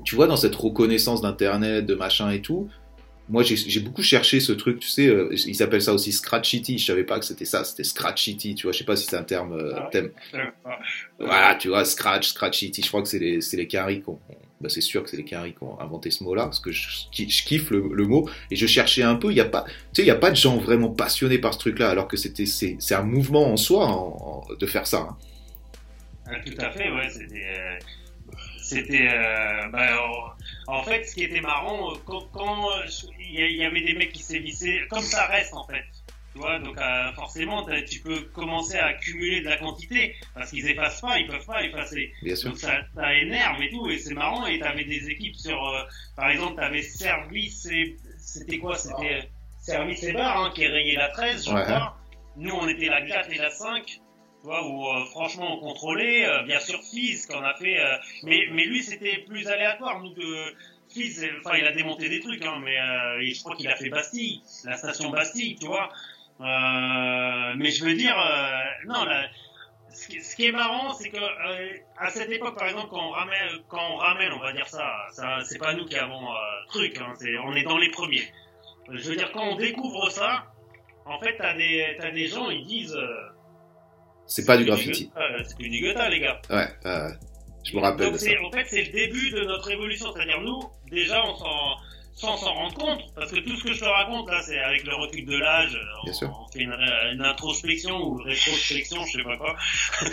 [0.04, 2.70] Tu vois, dans cette reconnaissance d'Internet, de machin et tout,
[3.32, 6.86] moi j'ai beaucoup cherché ce truc, tu sais, euh, ils s'appellent ça aussi Scratchity, je
[6.86, 9.24] savais pas que c'était ça, c'était Scratchity, tu vois, je sais pas si c'est un
[9.24, 9.54] terme.
[9.54, 10.12] Euh, Ah thème.
[11.20, 13.78] Voilà, tu vois, Scratch, Scratchity, je crois que c'est les, c'est les qui
[14.08, 14.20] ont.
[14.60, 16.88] Bah, c'est sûr que c'est les Caries qui ont inventé ce mot-là, parce que je,
[17.12, 19.72] je kiffe le, le mot, et je cherchais un peu, il n'y a pas, tu
[19.96, 22.46] sais, il n'y a pas de gens vraiment passionnés par ce truc-là, alors que c'était,
[22.46, 25.08] c'est c'est un mouvement en soi en- en- de faire ça.
[25.10, 25.18] hein.
[26.28, 27.44] Ah, Tout à fait, ouais, c'était.
[27.58, 27.80] euh,
[28.76, 29.08] C'était.
[29.10, 29.88] euh, bah,
[30.68, 32.86] en, en fait, ce qui était marrant, euh, quand quand, euh,
[33.20, 35.84] il y, avait des mecs qui sévissaient, comme ça reste en fait.
[36.34, 40.66] Tu vois, donc euh, forcément, tu peux commencer à accumuler de la quantité, parce qu'ils
[40.70, 42.14] effacent pas, ils peuvent pas effacer.
[42.24, 42.52] Bien sûr.
[42.52, 44.48] Donc ça, ça énerve et tout, et c'est marrant.
[44.48, 45.84] Et t'avais des équipes sur, euh,
[46.16, 49.22] par exemple, t'avais Service et c'était quoi C'était euh,
[49.60, 51.64] Service et Bar hein, qui rayait la 13, je Ouais.
[51.64, 51.98] crois.
[52.38, 54.00] Nous, on était la 4 et la 5.
[54.44, 58.48] Vois, où euh, franchement on contrôlait, euh, bien sûr Fizz qu'on a fait, euh, mais,
[58.52, 60.02] mais lui c'était plus aléatoire.
[60.02, 60.56] Nous, de
[60.90, 62.76] Fizz, enfin il a démonté des trucs, hein, mais
[63.32, 65.90] je crois qu'il a fait Bastille, la station Bastille, tu vois.
[66.40, 68.16] Mais je veux dire,
[68.88, 69.06] non,
[69.90, 71.20] ce qui, est marrant, c'est que
[71.98, 75.06] à cette époque, par exemple, quand on ramène, quand on ramène, on va dire ça,
[75.12, 76.28] ça c'est pas nous qui avons
[76.70, 78.28] truc, hein, c'est, on est dans les premiers.
[78.90, 80.52] Je veux dire, quand on découvre ça,
[81.06, 82.98] en fait, t'as des, t'as des gens, ils disent.
[84.32, 85.12] Euh, C'est pas du graffiti.
[85.18, 86.42] Euh, C'est du Guetta, les gars.
[86.50, 87.10] Ouais, euh,
[87.64, 88.30] je me rappelle Donc de ça.
[88.46, 90.08] en fait, c'est le début de notre évolution.
[90.14, 91.78] C'est-à-dire, nous, déjà, on s'en,
[92.14, 94.84] sans s'en rendre compte, parce que tout ce que je te raconte, là, c'est avec
[94.84, 96.30] le recul de l'âge, on, Bien sûr.
[96.48, 96.76] on fait une,
[97.14, 99.56] une introspection ou une rétrospection, je sais pas quoi.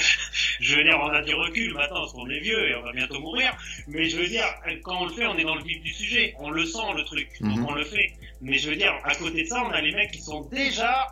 [0.61, 2.93] je veux dire, on a du recul maintenant, parce qu'on est vieux et on va
[2.93, 3.53] bientôt mourir.
[3.89, 4.45] Mais je veux dire,
[4.83, 6.35] quand on le fait, on est dans le vif du sujet.
[6.39, 7.29] On le sent, le truc.
[7.41, 7.57] Mhm.
[7.57, 8.12] Donc on le fait.
[8.41, 11.09] Mais je veux dire, à côté de ça, on a les mecs qui sont déjà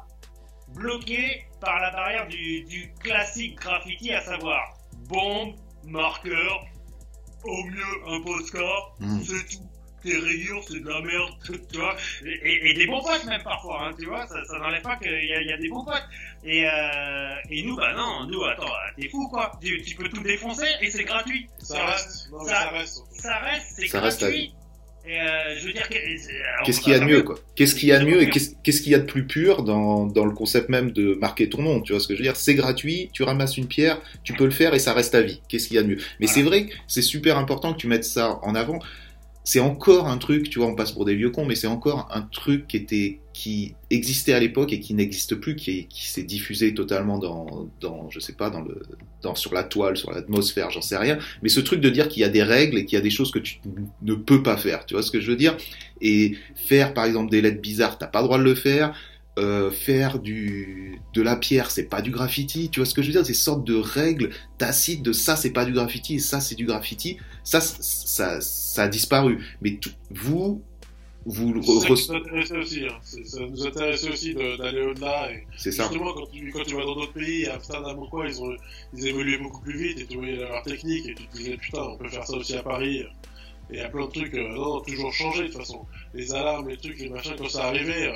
[0.76, 4.62] bloqués par la barrière du, du classique graffiti, à savoir
[5.08, 5.54] bombe,
[5.84, 6.64] marqueur,
[7.44, 9.24] au mieux un postcard, Mhm.
[9.24, 9.62] c'est tout.
[10.02, 11.32] Tes rayures, c'est de la merde,
[11.72, 11.96] tu vois.
[12.24, 14.24] Et, des bons potes même parfois, hein, tu vois.
[14.28, 16.06] Ça, ça n'enlève pas qu'il y, a- il y a des bons potes.
[16.44, 19.50] Et, euh, et nous, bah non, nous, attends, t'es fou quoi.
[19.60, 21.48] Tu, tu peux tout défoncer et c'est gratuit.
[21.58, 22.28] Ça reste.
[22.30, 23.02] Non, ça- reste.
[23.14, 24.54] Ça reste, c'est Ça reste à gratuit.
[25.08, 27.36] Euh, je veux dire, que- c'est- alors, Qu'est-ce qu'il y a de mieux, quoi?
[27.54, 30.06] Qu'est-ce qu'il y a de mieux et qu'est-ce qu'il y a de plus pur dans,
[30.06, 31.80] dans le concept même de marquer ton nom?
[31.80, 32.36] Tu vois ce que je veux dire?
[32.36, 35.40] C'est gratuit, tu ramasses une pierre, tu peux le faire et ça reste à vie.
[35.48, 35.98] Qu'est-ce qu'il y a de mieux?
[36.20, 36.32] Mais Voilà.
[36.34, 38.78] c'est vrai c'est super important que tu mettes ça en avant.
[39.44, 42.08] C'est encore un truc, tu vois, on passe pour des vieux cons, mais c'est encore
[42.12, 46.08] un truc qui était, qui existait à l'époque et qui n'existe plus, qui, est- qui
[46.08, 48.80] s'est diffusé totalement dans, dans, je sais pas, dans le,
[49.20, 51.18] dans, sur la toile, sur l'atmosphère, j'en sais rien.
[51.42, 53.10] Mais ce truc de dire qu'il y a des règles et qu'il y a des
[53.10, 53.60] choses que tu
[54.00, 55.54] ne peux pas faire, tu vois ce que je veux dire?
[56.00, 58.94] Et faire, par exemple, des lettres bizarres, t'as pas le droit de le faire.
[59.38, 62.70] Euh, faire du de la pierre, c'est pas du graffiti.
[62.70, 63.26] Tu vois ce que je veux dire?
[63.26, 66.64] Ces sortes de règles tacites de ça, c'est pas du graffiti et ça, c'est du
[66.64, 67.18] graffiti.
[67.44, 69.44] Ça, ça, ça a disparu.
[69.60, 69.78] Mais
[70.10, 70.62] vous,
[71.28, 72.84] vous ça nous intéressait aussi.
[72.86, 72.98] Hein.
[73.02, 75.28] Ça nous intéressait aussi d'aller au-delà.
[75.56, 75.82] C'est ça.
[75.84, 78.56] justement, quand tu, quand tu vas dans d'autres pays, à Amsterdam ou quoi, ils, ont,
[78.94, 81.82] ils évoluaient beaucoup plus vite et tu voyais leur technique et tu te disais putain,
[81.82, 82.98] on peut faire ça aussi à Paris.
[82.98, 83.06] Et
[83.74, 85.84] il y a plein de trucs, euh, non, toujours changé de toute façon.
[86.14, 88.12] Les alarmes, les trucs, les machins, quand ça arrivait, euh,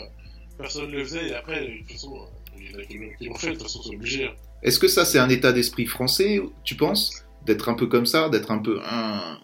[0.57, 2.85] personne ne le faisait et après, de toute façon, euh, il y en a
[3.17, 4.27] qui l'ont- fait, de toute façon, c'est obligé.
[4.27, 4.33] hein.
[4.63, 7.25] Est-ce que ça, c'est un état d'esprit français, tu penses?
[7.47, 8.79] D'être un peu comme ça, d'être un peu.
[8.85, 9.39] hein,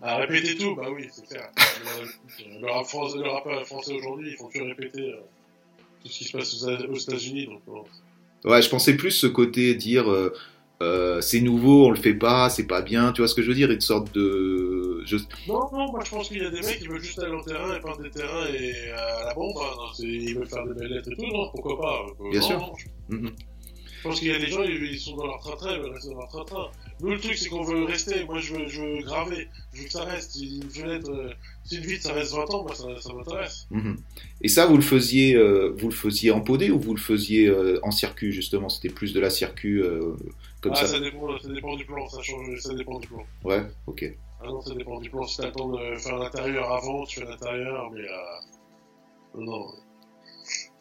[0.00, 1.50] À répéter tout, bah oui, c'est clair.
[2.60, 5.16] le, rap français, le rap français aujourd'hui, ils font que répéter euh,
[6.02, 7.46] tout ce qui se passe aux, aux États-Unis.
[7.66, 7.86] Donc.
[8.44, 10.32] Ouais, je pensais plus ce côté dire euh,
[10.82, 13.48] euh, c'est nouveau, on le fait pas, c'est pas bien, tu vois ce que je
[13.48, 15.02] veux dire Une sorte de.
[15.04, 15.16] je-
[15.46, 17.42] Non, non, moi je pense qu'il y a des mecs qui veulent juste aller au
[17.42, 19.56] terrain et peindre des terrains et euh, à la bombe.
[19.60, 22.46] hein, ils veulent faire des belles lettres et tout, non, pourquoi pas euh, Bien non,
[22.46, 22.58] sûr.
[22.58, 23.30] non, je Mhm.
[23.98, 25.92] je pense qu'il y a des gens, ils, ils sont dans leur train-train, ils veulent
[25.92, 26.68] rester dans leur train-train.
[27.02, 28.24] Nous, le truc, c'est qu'on veut rester.
[28.24, 29.48] Moi, je veux, je veux graver.
[29.72, 30.32] Je veux que ça reste.
[30.32, 31.32] Si une fenêtre, euh,
[31.64, 33.66] si une vitre, ça reste 20 ans, moi, ça, ça m'intéresse.
[33.72, 33.96] Mhm.
[34.40, 37.48] Et ça, vous le faisiez, euh, vous le faisiez en podé ou vous le faisiez
[37.48, 38.68] euh, en circuit justement?
[38.68, 40.14] C'était plus de la circuit euh,
[40.60, 40.86] comme ah, ça?
[40.86, 43.26] ça dépend, ça dépend du plan, ça change, ça dépend du plan.
[43.42, 44.14] Ouais, ok.
[44.40, 45.26] Ah non, ça dépend du plan.
[45.26, 49.40] Si t'as le temps de faire l'intérieur avant, tu fais l'intérieur, mais euh...
[49.40, 49.66] non,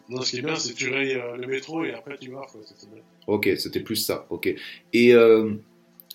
[0.10, 0.22] non.
[0.22, 2.42] Ce qui est bien, c'est que tu rayes euh, le métro et après tu bien.
[3.28, 4.26] Ok, c'était plus ça.
[4.30, 4.54] Ok.
[4.94, 5.54] Et euh,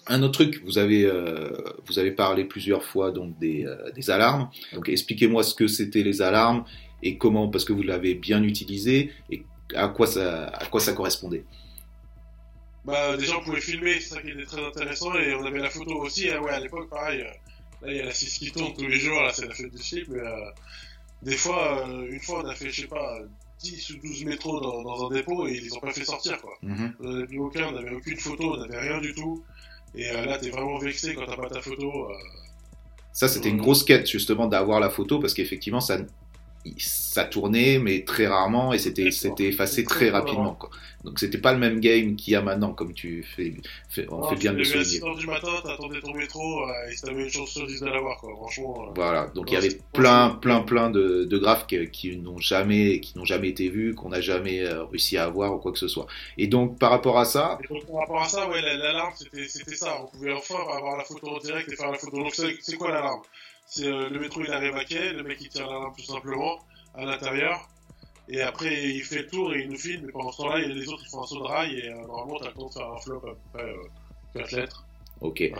[0.09, 1.50] un autre truc, vous avez euh,
[1.86, 4.50] vous avez parlé plusieurs fois donc des, euh, des alarmes.
[4.74, 6.64] Donc expliquez-moi ce que c'était les alarmes
[7.02, 9.44] et comment, parce que vous l'avez bien utilisé et
[9.74, 11.44] à quoi ça à quoi ça correspondait.
[12.86, 15.70] Bah, déjà, on pouvait filmer, c'est ça qui était très intéressant, et on avait la
[15.70, 18.52] photo aussi, hein, ouais, à l'époque, pareil, euh, là, il y a la 6 qui
[18.52, 20.50] tourne tous les jours, là, c'est la fête du mais euh,
[21.22, 23.18] des fois, une fois, on a fait, je sais pas,
[23.61, 26.40] 10 ou 12 métros dans, dans un dépôt et ils les ont pas fait sortir,
[26.40, 26.57] quoi.
[26.62, 26.94] Mhm.
[27.00, 29.42] On n'avait vu aucun, on n'avait aucune photo, on n'avait rien du tout.
[29.97, 32.11] Et euh, là, t'es vraiment vexé quand t'as pas ta photo.
[32.11, 32.14] euh,
[33.12, 35.99] Ça, c'était une grosse quête, justement, d'avoir la photo, parce qu'effectivement, ça,
[36.78, 40.54] ça tournait, mais très rarement, et c'était, c'était effacé très rapidement.
[40.54, 40.70] Quoi.
[41.04, 43.54] Donc, c'était pas le même game qu'il y a maintenant, comme tu fais,
[43.88, 44.84] fais- on non, fait bien de le à souligner.
[44.84, 47.86] 6 heures du matin, t'attendais ton métro, euh, et t'avais une chance sur 10 de
[47.86, 48.30] l'avoir, quoi.
[48.34, 48.86] Franchement.
[48.88, 52.38] euh, Voilà, donc il y avait plein, plein, plein de, de graphes qui, qui n'ont
[52.38, 55.70] jamais, qui n'ont jamais été vus, qu'on n'a jamais euh, réussi à avoir ou quoi
[55.72, 56.06] que ce soit.
[56.38, 59.12] Et donc par rapport à ça, Et donc, par rapport à ça, ouais, la- l'alarme,
[59.16, 59.98] c'était c'était ça.
[60.02, 62.16] On pouvait enfin avoir la photo en direct et faire la photo.
[62.16, 63.20] Donc, c'est quoi l'alarme?
[63.80, 66.58] Euh, le métro, il arrive à quai, le mec, il tire l'alarme tout simplement
[66.94, 67.68] à l'intérieur.
[68.28, 70.08] Et après, il fait le tour et il nous filme.
[70.08, 71.78] Et pendant ce temps-là, il y a les autres, ils font un saut de rail.
[71.78, 74.52] Et euh, normalement, t'as le temps de faire un flop à peu près euh, 4
[74.52, 74.86] lettres.
[75.20, 75.52] ok,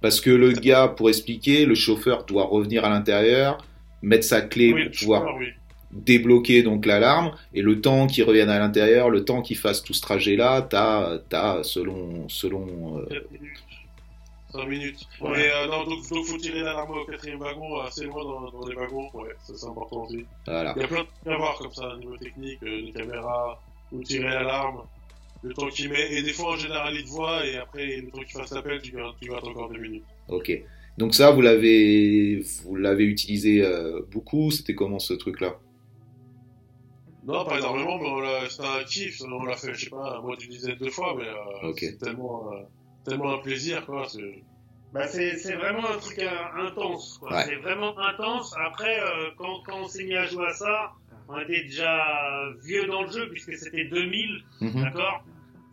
[0.00, 3.64] parce que le gars, pour expliquer, le chauffeur doit revenir à l'intérieur,
[4.02, 5.46] mettre sa clé Oui, pour pouvoir chauffeur, oui.
[5.92, 9.94] débloquer donc l'alarme, et le temps qu'il revienne à l'intérieur, le temps qu'il fasse tout
[9.94, 13.64] ce trajet-là, t'as, t'as selon, selon, euh, 4 minutes.
[14.52, 15.06] 5 minutes.
[15.20, 15.30] Ouais.
[15.36, 18.66] Mais euh, non, donc, donc faut tirer l'alarme au quatrième wagon, assez loin dans, dans
[18.66, 19.10] les wagons.
[19.14, 20.24] Ouais, ça c'est important aussi.
[20.46, 20.72] voilà.
[20.76, 22.92] Il y a plein de trucs à voir comme ça, au niveau technique, euh, des
[22.92, 23.60] caméras,
[23.92, 24.82] où tirer l'alarme,
[25.42, 28.10] le temps qu'il met, et des fois en général il te voit, et après le
[28.10, 30.04] temps qu'il fasse l'appel, tu vas, tu attendre encore deux minutes.
[30.28, 30.52] Ok.
[30.98, 34.50] Donc ça, vous l'avez, vous l'avez utilisé euh, beaucoup.
[34.50, 35.56] C'était comment ce truc-là?
[37.24, 40.20] Non, pas énormément, mais on l'a- c'était un kiff, on l'a fait, je sais pas,
[40.22, 42.56] moi d'une dizaine de fois, mais euh, c'est tellement, euh,
[43.04, 44.06] tellement un plaisir, quoi.
[44.08, 44.42] c'est-
[44.92, 46.28] Bah c'est c'est vraiment un truc euh,
[46.66, 47.18] intense.
[47.18, 47.30] quoi.
[47.32, 47.44] Ouais.
[47.44, 48.54] C'est vraiment intense.
[48.58, 50.92] Après, euh, quand, quand on s'est mis à jouer à ça,
[51.28, 52.04] on était déjà
[52.64, 54.82] vieux dans le jeu puisque c'était 2000, Mhm.
[54.82, 55.22] d'accord?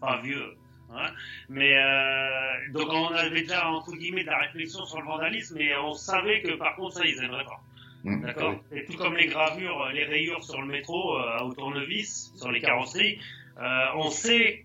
[0.01, 0.53] Enfin vieux.
[0.93, 1.09] hein.
[1.49, 5.75] Mais euh, donc on avait déjà entre guillemets de la réflexion sur le vandalisme, mais
[5.78, 7.59] on savait que par contre ça ils aimeraient pas.
[8.03, 8.21] Mhm.
[8.21, 8.55] D'accord?
[8.71, 12.61] Et tout comme les gravures, les rayures sur le métro euh, au tournevis, sur les
[12.61, 13.19] carrosseries,
[13.59, 14.63] euh, on sait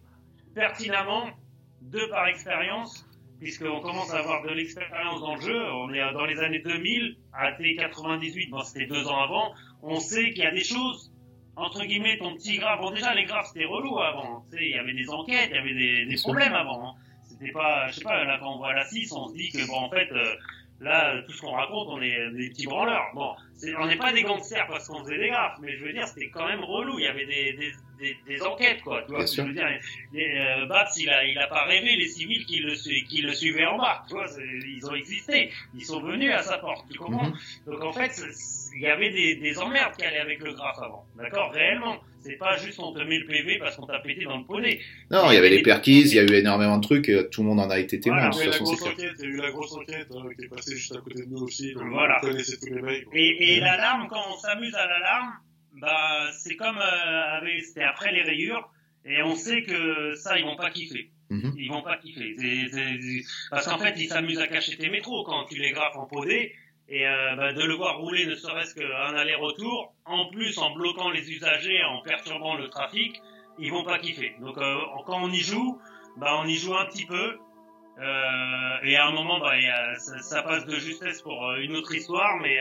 [0.55, 1.31] pertinemment,
[1.91, 3.07] de par expérience,
[3.41, 7.17] puisqu'on commence à avoir de l'expérience dans le jeu, on est dans les années 2000,
[7.33, 9.53] à T98, bon c'était deux ans avant,
[9.83, 11.13] on sait qu'il y a des choses,
[11.57, 14.95] entre guillemets, ton petit graphe, bon déjà les graphes c'était relou avant, il y avait
[14.95, 16.95] des enquêtes, il y avait des, problèmes avant, hein.
[17.25, 19.67] c'était pas, je sais pas, là quand on voit la 6, on se dit que
[19.67, 20.37] bon en fait, euh,
[20.81, 23.33] là tout ce qu'on raconte, on est des petits branleurs, bon,
[23.81, 26.31] on n'est pas des gangsters parce qu'on faisait des graphes, mais je veux dire c'était
[26.31, 27.73] quand même relou, il y avait des,
[28.03, 29.69] des, des enquêtes quoi, tu vois, ce que je veux dire,
[30.13, 33.23] les, euh, Babs, il a, il a pas rêvé les civils qui le, su- qui
[33.23, 34.03] le suivaient en bas.
[34.09, 34.27] Tu vois,
[34.77, 35.51] ils ont existé.
[35.75, 36.85] Ils sont venus à sa porte.
[36.91, 37.29] Tu comprends?
[37.29, 37.35] Mhm.
[37.67, 38.11] Donc en fait,
[38.75, 41.05] il y avait des, des emmerdes qui allaient avec le graphe avant.
[41.17, 41.53] D'accord?
[41.53, 41.97] Réellement.
[42.25, 44.79] C'est pas juste on te met le PV parce qu'on t'a pété dans le poney.
[45.11, 47.09] Non, il y avait les perquises, il y a eu énormément de trucs.
[47.09, 48.31] euh, Tout le monde en a été témoin.
[48.31, 49.11] Voilà, de Il y a toute eu la façon, c'est grosse clair.
[49.11, 51.23] enquête, il y a eu la grosse enquête hein, qui est passée juste à côté
[51.27, 52.21] de nous aussi, donc Voilà.
[52.23, 53.07] on connaissait tous les mecs.
[53.13, 55.33] Et, et l'alarme, quand on s'amuse à l'alarme,
[55.81, 58.69] bah c'est comme euh, avec- c'était après les rayures.
[59.05, 61.11] Et on sait que ça, ils vont pas kiffer.
[61.29, 61.55] Mhm.
[61.57, 62.35] Ils vont pas kiffer.
[62.39, 65.97] C'est- c'est- Parce qu'en fait, ils s'amusent à cacher tes métros quand tu les graphes
[65.97, 66.55] en podé.
[66.89, 71.11] Et euh, bah, de le voir rouler ne serait-ce qu'un aller-retour, en plus en bloquant
[71.11, 73.21] les usagers, en perturbant le trafic,
[73.59, 74.35] ils vont pas kiffer.
[74.41, 75.81] Donc euh, quand on y joue,
[76.19, 77.39] bah, on y joue un petit peu.
[77.99, 81.95] Euh, et à un moment, bah, a- ça, ça passe de justesse pour une autre
[81.95, 82.59] histoire, mais,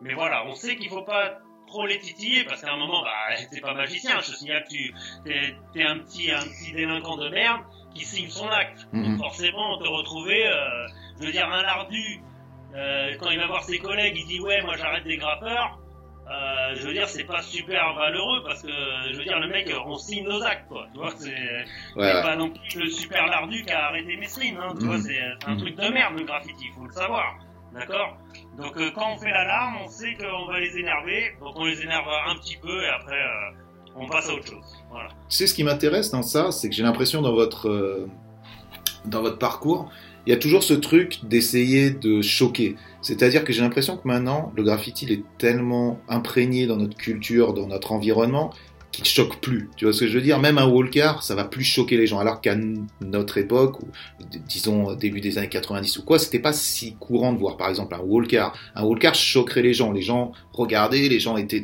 [0.00, 3.34] mais voilà, on sait qu'il faut pas trop les titiller parce qu'à un moment, bah,
[3.50, 4.20] t'es pas magicien.
[4.20, 4.94] Je te signale que tu
[5.24, 7.62] t'es, t'es un petit un petit délinquant de merde
[7.94, 8.86] qui signe son acte.
[8.92, 9.04] Mhm.
[9.04, 10.86] Donc forcément, te retrouver, euh,
[11.20, 12.20] je veux dire, un lardu
[12.74, 15.78] euh, quand il va voir ses collègues, il dit ouais, moi j'arrête des grappeurs.
[16.26, 18.72] Euh, je veux dire, c'est pas super valeureux parce que
[19.12, 20.86] je veux dire, le mec, on signe nos actes, quoi.
[20.90, 21.64] Tu vois, c'est
[21.96, 25.20] Ouais, pas non plus le super lardu qui a arrêté Mesrine, hein, tu vois, c'est
[25.46, 27.36] un truc de merde le graffiti, faut le savoir,
[27.74, 28.16] d'accord
[28.56, 31.82] Donc euh, quand on fait l'alarme, on sait qu'on va les énerver, donc on les
[31.82, 35.08] énerve un petit peu et après euh, on passe à autre chose, voilà.
[35.28, 38.08] Tu sais, ce qui m'intéresse dans ça, c'est que j'ai l'impression dans votre, euh,
[39.04, 39.90] dans votre parcours,
[40.26, 42.76] il y a toujours ce truc d'essayer de choquer.
[43.02, 47.52] C'est-à-dire que j'ai l'impression que maintenant, le graffiti il est tellement imprégné dans notre culture,
[47.52, 48.50] dans notre environnement,
[48.96, 49.68] qu'il choque plus.
[49.76, 50.38] Tu vois ce que je veux dire?
[50.38, 52.18] Même un walker, ça va plus choquer les gens.
[52.18, 52.56] Alors qu'à
[53.00, 53.88] notre époque, ou
[54.48, 57.94] disons début des années 90 ou quoi, c'était pas si courant de voir par exemple
[57.94, 58.48] un walker.
[58.74, 59.92] Un walker choquerait les gens.
[59.92, 61.62] Les gens regardaient, les gens étaient...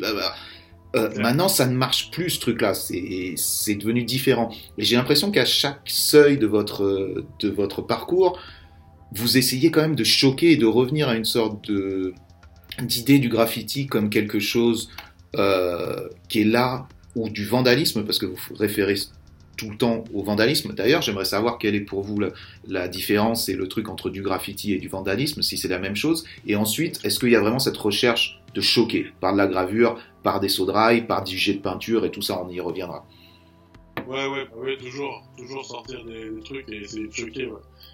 [0.97, 1.23] Euh, Exact.
[1.23, 2.75] maintenant, ça ne marche plus ce truc-là.
[2.75, 4.51] C'est c'est devenu différent.
[4.77, 8.41] Et j'ai l'impression qu'à chaque seuil de votre de votre parcours,
[9.13, 12.13] vous essayez quand même de choquer et de revenir à une sorte de
[12.83, 14.91] d'idée du graffiti comme quelque chose
[15.37, 18.97] euh, qui est là ou du vandalisme parce que vous référez
[19.57, 20.73] tout le temps au vandalisme.
[20.73, 22.19] D'ailleurs, j'aimerais savoir quelle est pour vous
[22.67, 25.97] la, différence et le truc entre du graffiti et du vandalisme, si c'est la même
[25.97, 26.25] chose.
[26.47, 30.01] Et ensuite, est-ce qu'il y a vraiment cette recherche de choquer par de la gravure,
[30.23, 33.05] par des rail, par du jet de peinture et tout ça, on y reviendra.
[34.09, 37.51] Ouais, ouais, bah ouais, toujours, toujours sortir des, des trucs et essayer de choquer.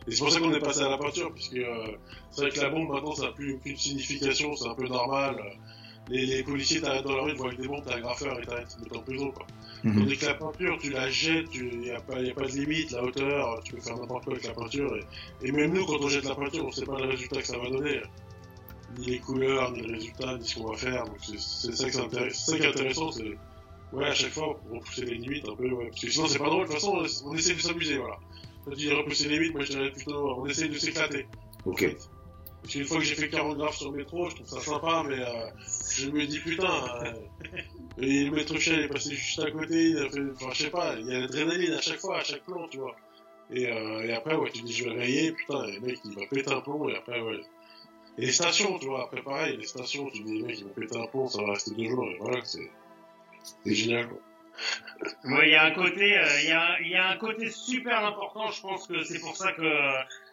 [0.06, 1.86] Et c'est pour ça qu'on est passé à la peinture, puisque euh,
[2.30, 5.36] c'est vrai que la bombe maintenant ça n'a plus aucune signification, c'est un peu normal.
[6.08, 8.38] Les, les policiers t'arrêtent dans la rue, ils voient avec des bombes, t'as un graffeur
[8.40, 9.46] et t'arrêtent de mettre en prison, quoi.
[9.82, 9.98] Mhm.
[10.00, 12.52] Tandis que la peinture, tu la jettes, il n'y a, pas- y a pas de
[12.52, 14.96] limite, la hauteur, tu peux faire n'importe quoi avec la peinture.
[14.96, 17.46] Et, et même nous, quand on jette la peinture, on sait pas le résultat que
[17.46, 18.00] ça va donner.
[18.98, 21.04] Ni les couleurs, ni le résultat, ni ce qu'on va faire.
[21.26, 21.90] C'est ça, que
[22.56, 23.36] qui est intéressant, c'est
[23.92, 25.88] ouais, à chaque fois, repousser les limites un peu, ouais.
[25.90, 28.16] Parce que sinon, c'est pas drôle, de toute façon, on essaie de s'amuser, voilà.
[28.64, 31.26] Quand tu dis repousser les limites, moi je dirais plutôt, on essaie de s'éclater.
[31.64, 31.80] en Ok.
[31.80, 31.98] fait.
[32.68, 35.18] Qu'une fois que j'ai fait 40 graphes sur le métro, je trouve ça sympa, mais
[35.20, 35.46] euh,
[35.96, 37.12] je me dis putain, euh,
[37.98, 40.70] et le maître chien est passé juste à côté, il a fait, enfin je sais
[40.70, 42.96] pas, il y a l'adrénaline à chaque fois, à chaque plan, tu vois.
[43.50, 46.14] Et, euh, et après, ouais, tu dis je vais rayer, putain, et le mec il
[46.16, 47.40] va péter un plomb, et après, ouais.
[48.18, 50.70] Et les stations, tu vois, après pareil, les stations, tu dis les mecs ils vont
[50.70, 52.70] péter un plomb, ça va rester deux jours, et voilà, c'est
[53.64, 54.18] c'est génial, quoi.
[55.24, 57.50] Ouais, il y a un côté, euh, il y, a, il y a un côté
[57.50, 58.50] super important.
[58.50, 59.70] Je pense que c'est pour ça que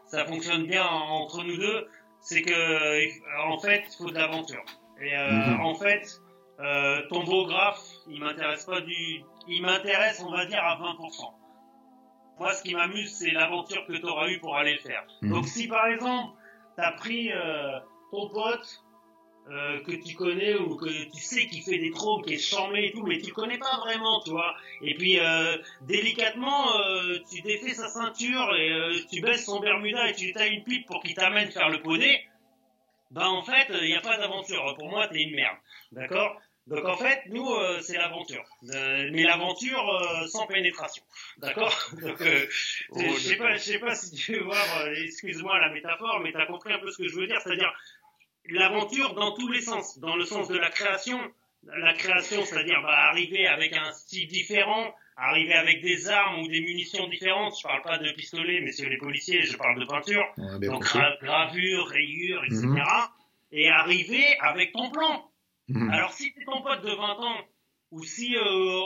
[0.08, 1.88] ça fonctionne bien en- entre nous deux.
[2.24, 3.08] C'est que, euh,
[3.48, 4.64] en fait, il faut de l'aventure.
[5.02, 5.60] Et euh, Mhm.
[5.62, 6.22] en fait,
[6.60, 11.34] euh, ton beau graphe, il m'intéresse pas du, il m'intéresse, on va dire à 20%.
[12.40, 15.06] Moi, ce qui m'amuse, c'est l'aventure que tu auras eu pour aller le faire.
[15.22, 15.30] Mhm.
[15.32, 16.34] Donc, si par exemple,
[16.78, 17.80] t'as pris euh,
[18.12, 18.83] ton pote
[19.50, 22.86] euh, que tu connais ou que tu sais qui fait des trous, qui est charmé
[22.86, 24.56] et tout, mais tu le connais pas vraiment, tu vois.
[24.82, 30.14] Et puis euh, délicatement, euh, tu défais sa ceinture et tu baisses son bermuda et
[30.14, 32.26] tu lui tailles une pipe pour qu'il t'amène faire le poney.
[33.12, 34.76] Ben en fait, il n'y a pas d'aventure.
[34.78, 35.58] Pour moi, t'es une merde,
[35.92, 36.42] d'accord?
[36.66, 38.44] Donc en fait, nous, euh, c'est l'aventure.
[38.74, 41.04] Euh, mais l'aventure euh, sans pénétration.
[41.38, 41.74] D'accord?
[42.02, 42.24] Donc,
[42.90, 46.46] Oh, je sais pas, pas si tu veux voir, excuse-moi la métaphore, mais tu as
[46.46, 47.72] compris un peu ce que je veux dire, c'est-à-dire
[48.50, 51.20] l'aventure dans tous les sens, dans le sens de la création,
[51.64, 56.60] la création, c'est-à-dire bah, arriver avec un style différent, arriver avec des armes ou des
[56.62, 57.58] munitions différentes.
[57.58, 60.26] Je parle pas de pistolet, messieurs les policiers, je parle de peinture,
[60.68, 62.66] donc gra- gravure, rayure, etc.
[62.68, 62.84] Mhm.
[63.54, 65.30] Et arriver avec ton plan.
[65.70, 65.90] Mhm.
[65.92, 67.42] Alors si t'es ton pote de 20 ans,
[67.92, 68.42] ou si euh,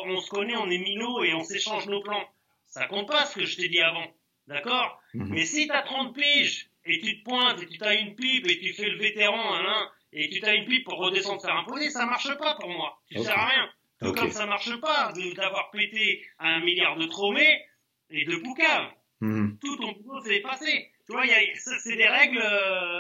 [0.05, 2.27] on se connaît, on est minots et on s'échange nos plans,
[2.65, 4.05] ça compte pas ce que je t'ai dit avant,
[4.47, 5.01] d'accord?
[5.13, 5.29] Mhm.
[5.29, 8.59] Mais si t'as 30 piges, et tu te pointes, et tu t'as une pipe, et
[8.59, 11.89] tu fais le vétéran, hein, et tu t'as une pipe pour redescendre faire un poney,
[11.89, 12.99] ça marche pas pour moi.
[13.11, 13.25] Tu Ok.
[13.25, 13.69] sers à rien.
[14.01, 14.17] Tout Ok.
[14.19, 17.59] comme ça marche pas d'avoir pété un milliard de tromés
[18.09, 19.57] et de poucaves Mhm.
[19.59, 20.91] tout ton boulot s'est effacé.
[21.07, 21.23] Tu vois,
[21.83, 22.99] c'est des règles, euh,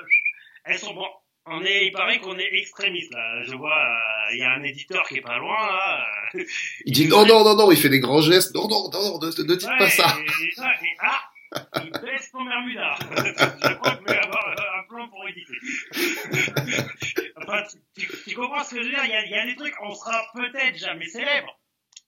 [0.65, 1.05] elles sont bon.
[1.45, 3.43] On est, il paraît qu'on est extrémiste là.
[3.43, 6.05] Je vois, euh, il y a un éditeur qui est pas loin là.
[6.35, 6.43] euh,
[6.85, 8.53] Il dit non, non, non, non, il fait des grands gestes.
[8.55, 10.17] Non, non, non, ne, ne dites ouais, pas ça.
[10.19, 11.21] Et, et ça, et ah,
[11.83, 12.95] il baisse ton bermuda.
[12.99, 15.57] je crois que je vais avoir un plan pour éditer.
[17.37, 17.63] enfin,
[17.95, 19.03] tu, tu- tu comprends ce que je veux dire?
[19.05, 21.57] Il y a, il y a des trucs, on sera peut-être jamais célèbre.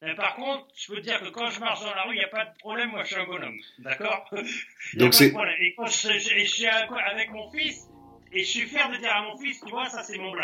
[0.02, 2.20] Mais par contre, je peux te dire que quand je marche dans la rue, il
[2.20, 3.58] n'y a pas de problème, moi je suis un bonhomme.
[3.80, 4.30] D'accord?
[4.96, 5.34] Donc c'est-.
[5.60, 7.88] Et quand je, je- je suis avec mon fils,
[8.32, 10.32] et je suis fier de dire à mon fils, tu vois, ça c'est mon.
[10.34, 10.40] Tu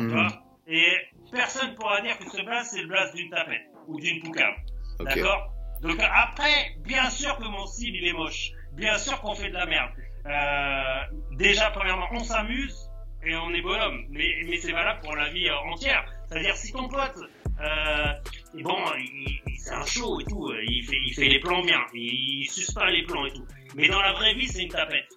[0.00, 0.08] Mhm.
[0.12, 0.42] vois?
[0.66, 0.92] Et
[1.32, 4.54] personne pourra dire que ce blase, c'est le blase d'une tapette ou d'une poucave.
[5.00, 5.52] D'accord?
[5.82, 8.50] Donc après, bien sûr que mon style, il est moche.
[8.72, 9.90] Bien sûr qu'on fait de la merde.
[10.26, 12.90] Euh, déjà, premièrement, on s'amuse
[13.24, 14.04] et on est bonhomme.
[14.10, 16.04] Mais, c'est valable pour la vie euh, entière.
[16.28, 17.18] C'est-à-dire, si ton pote,
[17.60, 18.12] euh,
[18.62, 22.50] bon, il, c'est un show et tout, euh, il fait, les plans bien, il, il
[22.50, 23.46] suce pas les plans et tout.
[23.74, 25.08] Mais dans la vraie vie, c'est une tapette.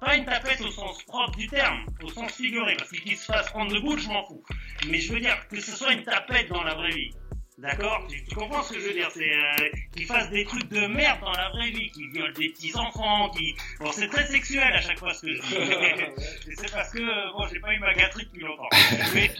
[0.00, 3.50] Pas une tapette au sens propre du terme, au sens figuré, parce qu'il se fasse
[3.50, 4.42] prendre de bout, je m'en fous.
[4.88, 7.10] Mais je veux dire que ce soit une tapette dans la vraie vie.
[7.58, 10.68] D'accord tu, tu comprends ce que je veux dire C'est euh, qu'il fasse des trucs
[10.68, 14.26] de merde dans la vraie vie, qu'il viole des petits enfants, qui bon c'est très
[14.26, 15.54] sexuel à chaque fois ce que je dis.
[16.56, 18.68] C'est parce que euh, bon j'ai pas eu ma gâterie depuis longtemps.
[19.14, 19.30] Mais,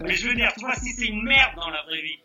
[0.00, 2.18] mais je veux dire, tu vois, si c'est une merde dans la vraie vie,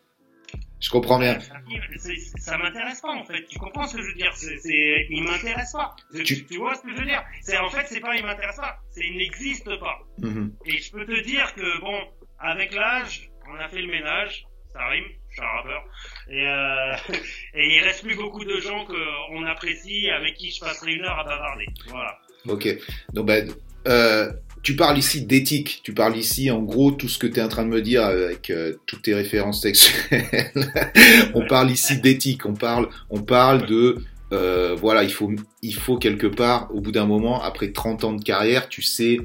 [0.80, 1.38] Je comprends bien.
[1.40, 3.46] ça, m'intéresse pas en fait.
[3.46, 5.96] Tu comprends ce que je veux dire C'est, c'est, il m'intéresse pas.
[6.24, 7.24] Tu, vois ce que je veux dire?
[7.40, 9.98] C'est en fait, c'est pas il m'intéresse pas, c'est il n'existe pas.
[10.18, 10.54] Mhm.
[10.66, 11.98] Et je peux te dire que, bon,
[12.38, 15.06] avec l'âge, on a fait le ménage, ça rime,
[15.40, 15.84] un rappeur,
[16.30, 17.14] et, euh,
[17.54, 21.18] et il reste plus beaucoup de gens qu'on apprécie, avec qui je passerai une heure
[21.18, 21.66] à bavarder.
[21.88, 22.18] Voilà.
[22.48, 22.68] Ok.
[23.12, 23.48] Donc, ben,
[23.86, 24.32] euh,
[24.62, 25.80] tu parles ici d'éthique.
[25.82, 28.04] Tu parles ici, en gros, tout ce que tu es en train de me dire
[28.04, 30.24] avec euh, toutes tes références sexuelles.
[31.34, 32.44] on parle ici d'éthique.
[32.46, 33.96] On parle, on parle de,
[34.32, 35.32] euh, voilà, il faut,
[35.62, 39.18] il faut quelque part, au bout d'un moment, après 30 ans de carrière, tu sais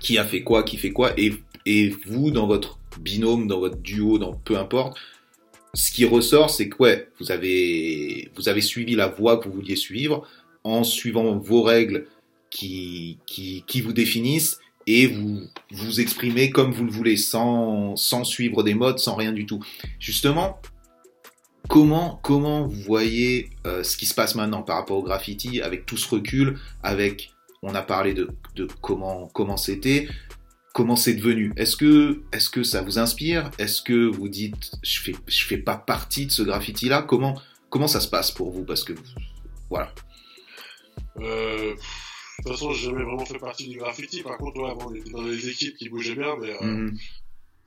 [0.00, 1.32] qui a fait quoi, qui fait quoi, et,
[1.66, 4.98] et vous, dans votre binôme, dans votre duo, dans peu importe,
[5.74, 9.54] ce qui ressort, c'est que ouais, vous avez, vous avez suivi la voie que vous
[9.54, 10.26] vouliez suivre
[10.64, 12.06] en suivant vos règles
[12.50, 18.62] qui, qui, vous définissent et vous vous exprimez comme vous le voulez, sans, sans suivre
[18.62, 19.62] des modes, sans rien du tout.
[20.00, 20.60] Justement,
[21.68, 25.84] comment, comment vous voyez euh, ce qui se passe maintenant par rapport au graffiti avec
[25.84, 27.30] tout ce recul, avec,
[27.62, 30.08] on a parlé de, de comment comment c'était,
[30.78, 31.52] comment c'est devenu.
[31.56, 33.50] Est-ce que, est-ce que ça vous inspire?
[33.58, 37.02] Est-ce que vous dites, je fais, je fais pas partie de ce graffiti-là?
[37.02, 37.34] Comment,
[37.68, 38.64] comment ça se passe pour vous?
[38.64, 38.92] Parce que,
[39.70, 39.92] voilà.
[41.18, 44.22] Euh, de toute façon, j'ai jamais vraiment fait partie du graffiti.
[44.22, 46.96] Par contre, ouais, on était dans des équipes qui bougeaient bien, mais euh, Mhm.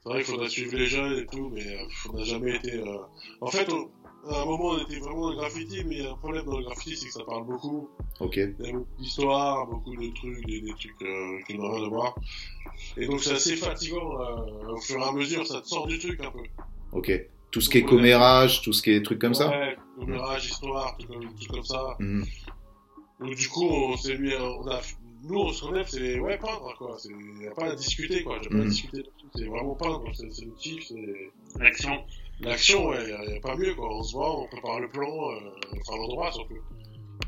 [0.04, 1.84] c'est vrai qu'il faudrait suivre les jeunes et tout, mais euh,
[2.14, 2.76] on n'a jamais été.
[2.76, 2.98] euh,
[3.42, 3.92] En fait, on-
[4.30, 6.46] à un moment, on était vraiment dans le graffiti, mais il y a un problème
[6.46, 7.90] dans le graffiti, c'est que ça parle beaucoup.
[8.20, 8.38] Ok.
[8.38, 11.86] Il y a beaucoup d'histoires, beaucoup de trucs, des, des trucs euh, qui n'ont rien
[11.86, 12.16] à voir.
[12.98, 15.98] Et donc, c'est assez fatigant euh, au fur et à mesure, ça te sort du
[16.00, 16.40] truc un peu.
[16.94, 17.12] Ok.
[17.52, 19.50] Tout ce qui est commérage, tout ce qui est trucs comme ça?
[19.50, 21.96] Ouais, commérage, histoire, tout comme, tout comme ça.
[22.00, 22.26] Mhm.
[23.20, 24.80] Donc du coup, on s'est mis, on a,
[25.24, 26.96] nous, on se connaît, c'est ouais peindre quoi.
[26.98, 28.40] C'est y a pas à discuter quoi.
[28.42, 28.70] J'ai pas à Mhm.
[28.70, 29.04] discuter.
[29.36, 30.04] C'est vraiment peindre.
[30.14, 32.04] C'est c'est le kiff, c'est L'action.
[32.40, 32.88] L'action.
[32.88, 33.94] Ouais, y a, pas mieux quoi.
[33.96, 35.40] On se voit, on prépare le plan, euh,
[35.82, 36.58] enfin l'endroit surtout.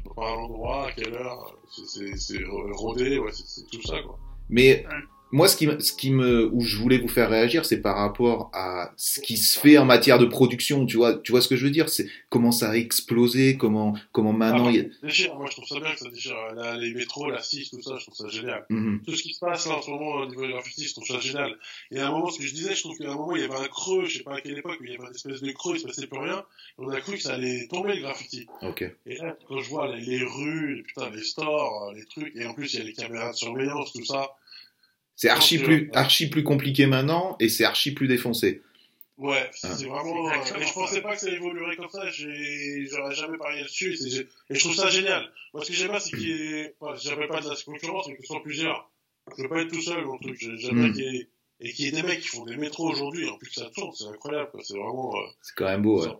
[0.05, 1.55] On prépare l'endroit, à quelle heure.
[1.69, 2.43] c'est- C'est c'est
[2.73, 4.17] rodé, ouais, c'est c'est tout ça quoi.
[4.49, 4.85] Mais
[5.33, 7.97] moi, ce qui, me- ce qui me, où je voulais vous faire réagir, c'est par
[7.97, 10.85] rapport à ce qui se fait en matière de production.
[10.85, 11.89] Tu vois, tu vois ce que je veux dire?
[11.89, 14.67] C'est comment ça a explosé, comment, comment maintenant.
[14.67, 15.35] Ah, il y a- ça déchire.
[15.35, 16.35] Moi, je trouve ça bien que ça déchire.
[16.55, 18.65] Là, les métros, la 6, tout ça, je trouve ça génial.
[18.69, 19.01] Mhm.
[19.05, 21.07] tout ce qui se passe là en ce moment au niveau du graffiti, je trouve
[21.07, 21.57] ça génial.
[21.91, 23.45] Et à un moment, ce que je disais, je trouve qu'à un moment, il y
[23.45, 25.41] avait un creux, je sais pas à quelle époque, mais il y avait une espèce
[25.41, 26.39] de creux, il se passait plus rien.
[26.39, 26.43] Et
[26.77, 28.45] on a cru que ça allait tomber le graffiti.
[28.61, 28.83] Ok.
[29.07, 32.45] Et là, quand je vois les, les rues, les, putain, les stores, les trucs, et
[32.45, 34.29] en plus, il y a les caméras de surveillance, tout ça.
[35.15, 38.61] C'est archi plus, archi plus compliqué maintenant et c'est archi plus défoncé.
[39.17, 39.75] Ouais, Ah.
[39.75, 40.27] c'est vraiment.
[40.29, 44.27] Euh, et je pensais pas que ça évoluerait comme ça, j'aurais jamais parié dessus, et,
[44.55, 45.29] je trouve ça génial.
[45.53, 46.73] Moi, ce que j'aime bien, c'est qu'il y ait.
[46.79, 48.89] Enfin, j'appelle pas de la concurrence, mais que ce soit plusieurs.
[49.37, 50.35] Je veux pas être tout seul, mon truc.
[50.39, 50.93] J'ai- J'aime Mm.
[50.93, 51.27] qu'il y ait.
[51.59, 53.69] Et qu'il y ait des mecs qui font des métros aujourd'hui, en plus que ça
[53.73, 54.49] tourne, c'est incroyable.
[54.63, 55.15] C'est vraiment.
[55.15, 56.03] euh, C'est quand même beau.
[56.03, 56.11] ouais.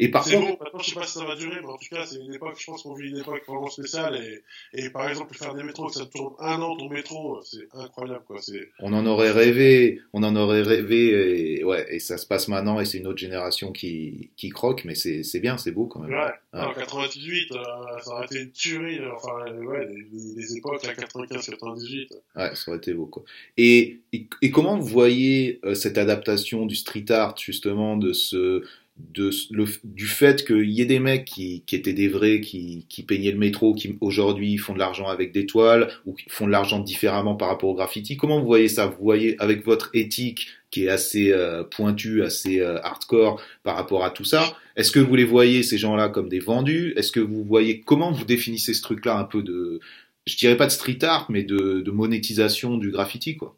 [0.00, 1.76] Et par c'est contre, bon, maintenant je sais pas si ça va durer, mais en
[1.76, 4.42] tout cas c'est une époque, je pense qu'on vit une époque vraiment spéciale et,
[4.86, 8.24] et par exemple faire des métros, que ça tourne un an ton métro, c'est incroyable
[8.26, 8.40] quoi.
[8.40, 12.48] C'est on en aurait rêvé, on en aurait rêvé, et ouais, et ça se passe
[12.48, 15.86] maintenant, et c'est une autre génération qui, qui croque, mais c'est, c'est bien, c'est beau
[15.86, 16.10] quand même.
[16.12, 16.32] ouais.
[16.56, 16.68] Ah.
[16.68, 17.56] En 98, euh,
[18.00, 22.14] ça aurait été une tuerie, enfin ouais, les, les époques là 95, 98.
[22.36, 23.24] Ouais, ça aurait été beau, quoi.
[23.56, 28.62] Et, et, et comment vous voyez euh, cette adaptation du street art, justement, de ce,
[28.96, 32.86] de le, du fait qu'il y ait des mecs qui, qui étaient des vrais, qui,
[32.88, 36.46] qui peignaient le métro, qui aujourd'hui font de l'argent avec des toiles, ou qui font
[36.46, 38.16] de l'argent différemment par rapport au graffiti.
[38.16, 38.86] Comment vous voyez ça?
[38.86, 44.04] Vous voyez, avec votre éthique qui est assez euh, pointue, assez euh, hardcore par rapport
[44.04, 46.92] à tout ça, est-ce que vous les voyez, ces gens-là, comme des vendus?
[46.96, 49.80] Est-ce que vous voyez, comment vous définissez ce truc-là un peu de,
[50.26, 53.56] je dirais pas de street art, mais de, de monétisation du graffiti, quoi?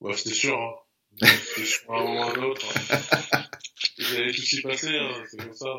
[0.00, 0.74] Ouais, c'était sûr, hein.
[1.26, 2.66] C'était sûr à un moment ou à un autre.
[2.92, 3.38] hein.
[3.96, 5.74] Tout s'y passer, hein, c'est comme ça.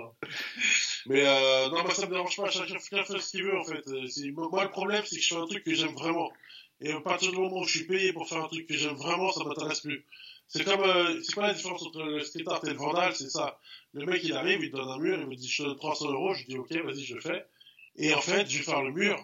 [1.06, 3.88] Mais euh, non, moi ça me dérange pas, chacun, fait ce qu'il veut en fait.
[3.88, 6.32] Euh, Moi le problème c'est que je fais un truc que j'aime vraiment.
[6.82, 8.96] Et à partir du moment où je suis payé pour faire un truc que j'aime
[8.96, 10.06] vraiment, ça m'intéresse plus.
[10.48, 13.30] C'est comme, euh, c'est pas la différence entre le street art et le vandal, c'est
[13.30, 13.60] ça.
[13.94, 15.78] Le mec il arrive, il te donne un mur, il me dit je te donne
[15.78, 17.46] 300 euros, je dis ok, vas-y, je le fais.
[17.98, 19.18] Et en fait, je vais faire le mur,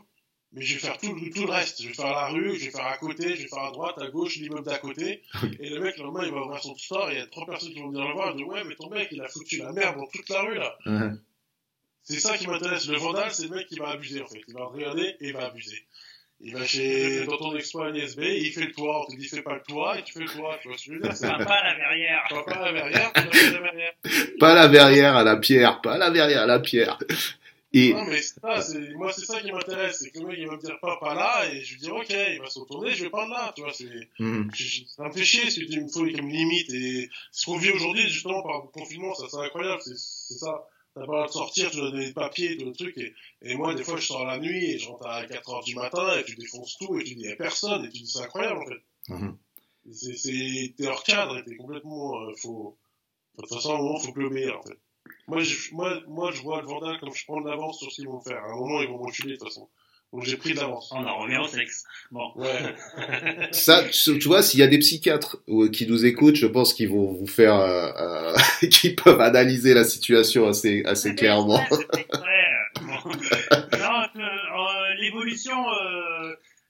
[0.54, 1.82] mais je vais faire tout, le- tout le reste.
[1.82, 3.96] Je vais faire la rue, je vais faire à côté, je vais faire à droite,
[4.02, 5.22] à gauche, l'immeuble d'à côté.
[5.60, 7.46] Et le mec, le lendemain, il va ouvrir son store, et il y a trois
[7.46, 9.58] personnes qui vont venir le voir, et dire ouais, mais ton mec, il a foutu
[9.58, 10.78] la merde dans toute la rue là.
[12.04, 12.88] C'est ça qui m'intéresse.
[12.88, 14.42] Le vandal, c'est le mec qui va abuser en fait.
[14.48, 15.84] Il va regarder et il va abuser.
[16.42, 19.42] Il va chez dans ton expo NSB, il fait le toit, on te dit fais
[19.42, 21.16] pas le toit, et tu fais le toit, tu vois ce que je veux dire
[21.16, 22.24] C'est Pas la verrière.
[22.30, 23.94] pas pas la verrière, tu fais la verrière.
[24.40, 27.00] Pas la verrière à la pierre, pas la verrière à la pierre.
[27.74, 30.38] Et Non mais c'est ça, c'est, moi c'est ça qui m'intéresse, c'est que le mec
[30.40, 32.92] il va me dire pas, là, et je lui dis ok, il va se retourner,
[32.92, 33.90] je vais pas là, tu vois, c'est,
[34.54, 37.46] je- ça me fait chier ce que tu me faut qu'il me limite, et ce
[37.46, 40.68] qu'on vit aujourd'hui, justement, par le confinement, ça c'est incroyable, c'est, c'est ça.
[40.94, 43.14] T'as pas le droit de sortir, tu dois donner des papiers, tout le truc, et,
[43.42, 45.76] et moi, des fois, je sors la nuit, et je rentre à 4 heures du
[45.76, 48.20] matin, et tu défonces tout, et tu dis, y a personne, et tu dis, c'est
[48.22, 48.82] incroyable, en fait.
[49.10, 49.38] Mhm.
[49.92, 52.78] C'est, c'est, t'es hors cadre, et t'es complètement, euh, faut,
[53.38, 54.78] de toute façon, à un moment, faut plus obéir, en fait.
[55.28, 57.96] Moi, je, moi, moi, je vois le Vandal comme je prends de l'avance sur ce
[57.96, 58.38] qu'ils vont faire.
[58.44, 59.68] À un moment, ils vont m'enculer, de toute façon.
[60.14, 60.92] Donc, j'ai pris de l'avance.
[60.92, 61.84] On en revient au sexe.
[62.12, 62.32] Bon.
[62.36, 62.76] Ouais.
[63.52, 66.74] ça, tu tu vois, s'il y a des psychiatres euh, qui nous écoutent, je pense
[66.74, 68.36] qu'ils vont vous faire, euh, euh,
[68.70, 71.60] qu'ils peuvent analyser la situation assez, assez clairement.
[71.72, 72.06] Ouais.
[72.82, 73.10] Bon.
[73.10, 75.58] Non, euh, euh, l'évolution,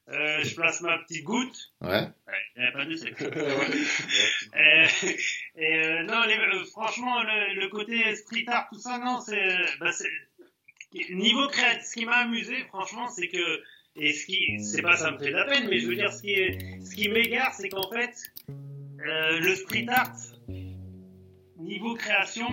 [0.09, 1.73] euh, je place ma petite goutte.
[1.81, 2.07] Ouais.
[2.57, 3.13] Avait pas de C.
[4.55, 4.85] Euh,
[5.57, 9.91] et euh, non, les- franchement, le, le côté street art, tout ça, non, c'est, bah,
[11.11, 11.83] niveau créatif.
[11.87, 13.61] Ce qui m'a amusé, franchement, c'est que
[13.97, 16.11] et ce qui, c'est pas ça me fait de la peine, mais je veux dire,
[16.13, 18.13] ce qui est, ce qui m'égare, c'est qu'en fait,
[18.49, 20.11] euh, le street art,
[21.57, 22.47] niveau création,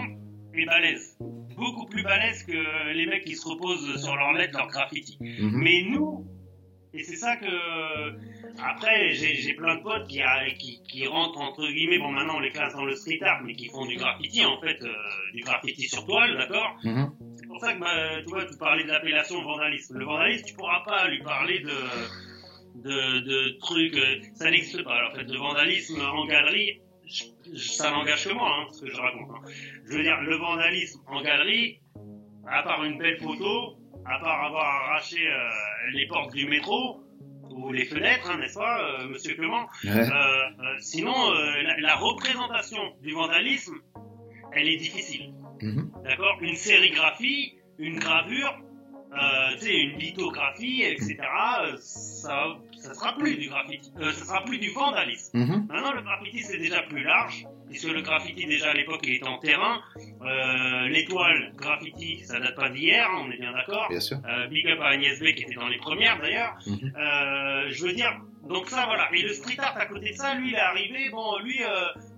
[0.55, 1.17] est balèze.
[1.57, 5.19] Beaucoup plus balèze que les mecs qui se reposent sur leurs lettres, leurs graffitis.
[5.21, 5.51] Mhm.
[5.63, 6.27] Mais nous,
[6.95, 7.47] et c'est ça que
[8.63, 12.41] après j'ai plein de potes qui, a- qui qui rentrent entre guillemets bon maintenant on
[12.41, 14.93] les classe dans le street art mais qui font du graffiti en fait euh,
[15.33, 17.11] du graffiti sur toile d'accord Mhm.
[17.37, 20.55] c'est pour ça que bah, tu vois tu parlais de l'appellation vandalisme le vandalisme tu
[20.55, 21.71] pourras pas lui parler de
[22.75, 27.59] de, de trucs euh, ça n'existe pas en fait le vandalisme en galerie je- je-
[27.59, 29.49] ça n'engage que moi hein, ce que je raconte hein.
[29.87, 31.79] je veux dire le vandalisme en galerie
[32.47, 33.77] à part une belle photo
[34.07, 35.49] à part avoir arraché euh,
[35.93, 37.01] les portes du métro
[37.51, 39.91] ou les fenêtres, hein, n'est-ce pas, euh, Monsieur Clément Ouais.
[39.91, 43.75] Euh, Sinon, la, la représentation du vandalisme,
[44.53, 45.33] elle est difficile.
[45.61, 45.91] Mhm.
[46.05, 46.39] D'accord?
[46.41, 48.59] Une sérigraphie, une gravure,
[49.13, 51.17] euh, une lithographie, etc.
[51.21, 55.39] euh, ça, ça sera plus du graffiti, euh, ça sera plus du vandalisme.
[55.39, 55.67] Mhm.
[55.69, 59.27] Maintenant, le graffiti c'est déjà plus large, puisque le graffiti déjà à l'époque il était
[59.27, 59.81] en terrain.
[59.97, 63.89] Euh, L'étoile graffiti, ça date pas d'hier, on est bien d'accord.
[63.89, 64.19] Bien sûr.
[64.29, 66.55] Euh, big up à Agnès B qui était dans les premières d'ailleurs.
[66.67, 66.93] Mhm.
[66.97, 68.13] Euh, je veux dire,
[68.49, 69.09] donc ça voilà.
[69.15, 71.61] Et le street art à côté de ça, lui il est arrivé, bon lui,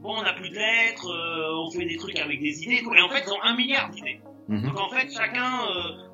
[0.01, 1.09] bon on n'a plus de lettres,
[1.55, 4.21] on fait des trucs avec des idées, et en fait ils ont un milliard d'idées.
[4.49, 4.63] Mhm.
[4.63, 5.61] Donc en fait chacun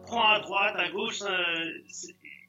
[0.06, 1.22] prend à droite, à gauche,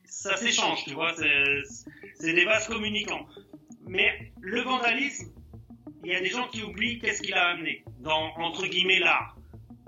[0.04, 1.14] ça, s'échange, tu vois.
[1.16, 3.26] C'est des vases communicants.
[3.88, 5.32] Mais le vandalisme,
[6.04, 9.36] il y a des gens qui oublient qu'est-ce qu'il a amené dans entre guillemets l'art.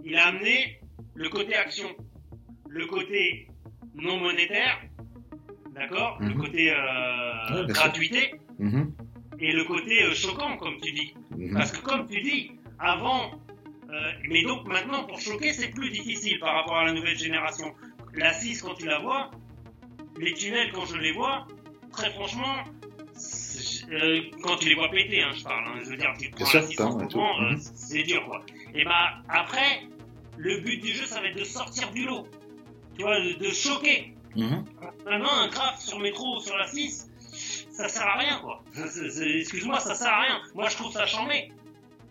[0.03, 0.80] Il a amené
[1.16, 1.89] le côté action,
[2.70, 3.47] le côté
[3.95, 4.80] non monétaire,
[5.72, 6.38] d'accord, le Mhm.
[6.41, 8.93] côté euh, Ouais, gratuité Mhm.
[9.39, 11.14] et le côté euh, choquant, comme tu dis.
[11.38, 11.53] Mhm.
[11.53, 13.32] Parce que comme tu dis, avant,
[13.89, 17.74] euh, mais donc maintenant pour choquer c'est plus difficile par rapport à la nouvelle génération.
[18.14, 19.32] La 6 quand tu la vois,
[20.20, 21.47] les tunnels quand je les vois,
[21.91, 22.55] très franchement,
[23.91, 26.45] euh, quand tu les vois péter, hein, je parle, hein, je veux dire, tu prends
[26.45, 27.18] sûr, la 6 en ça, ce ouais, tout.
[27.18, 27.59] moment, euh, Mhm.
[27.76, 28.43] c'est dur quoi.
[28.74, 29.84] Et bah après,
[30.38, 32.28] le but du jeu ça va être de sortir du lot,
[32.97, 34.14] tu vois, de, de choquer.
[34.36, 34.66] Mhm.
[35.05, 37.09] Maintenant un graphe sur métro ou sur la 6,
[37.72, 38.64] ça sert à rien quoi.
[38.74, 40.41] C'est- c'est- Excuse-moi, ça sert à rien.
[40.55, 41.51] Moi je trouve ça chambé.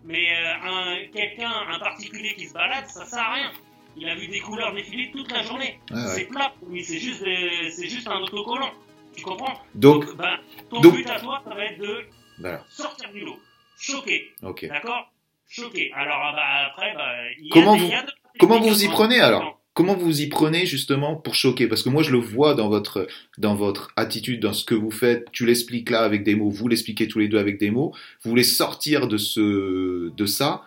[0.04, 3.52] Mais euh, un, quelqu'un, un particulier qui se balade, ça sert à rien.
[3.96, 5.78] Il a vu des couleurs défiler toute la journée.
[5.90, 6.08] Ouais, ouais.
[6.08, 8.72] C'est plat c'est juste, des- c'est juste un autocollant.
[9.16, 10.36] Tu comprends Donc, ben,
[10.70, 11.98] ton donc- but à toi, ça va être de
[12.40, 12.64] voilà.
[12.70, 13.38] sortir du lot.
[13.78, 14.30] Choquer,
[14.68, 15.12] d'accord?
[15.48, 15.90] Choquer.
[15.94, 18.68] Alors ah bah, après, bah, il y a Comment des- vous- a de- Comment vous
[18.68, 19.58] vous y prenez alors?
[19.74, 21.66] Comment vous vous y prenez justement pour choquer?
[21.66, 23.06] Parce que moi je le vois dans votre
[23.38, 25.30] dans votre attitude, dans ce que vous faites.
[25.32, 27.92] Tu l'expliques là avec des mots, vous l'expliquez tous les deux avec des mots.
[28.22, 30.62] Vous voulez sortir de ce de ça.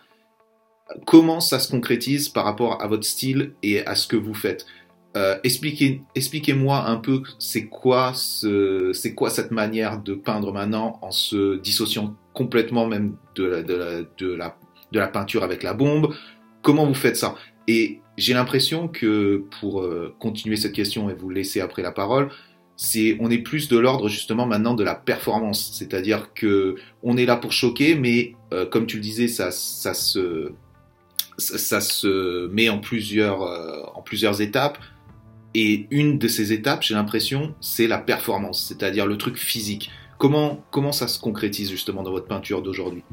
[1.05, 4.65] Comment ça se concrétise par rapport à votre style et à ce que vous faites?
[5.15, 12.15] Euh, expliquez, expliquez-moi un peu c'est quoi cette manière de peindre maintenant en se dissociant
[12.33, 13.63] complètement même de
[14.91, 16.13] la, peinture avec la bombe.
[16.61, 17.35] Comment vous faites ça?
[17.67, 22.29] Et j'ai l'impression que pour euh, continuer cette question et vous laisser après la parole,
[23.19, 27.37] on est plus de l'ordre justement maintenant de la performance, c'est-à-dire que on est là
[27.37, 30.51] pour choquer, mais euh, comme tu le disais, ça, se
[32.47, 34.77] met en plusieurs étapes.
[35.57, 39.89] Et une de ces étapes, j'ai l'impression, c'est la performance, c'est-à-dire le truc physique.
[40.17, 43.03] Comment, comment ça se concrétise justement dans votre peinture d'aujourd'hui?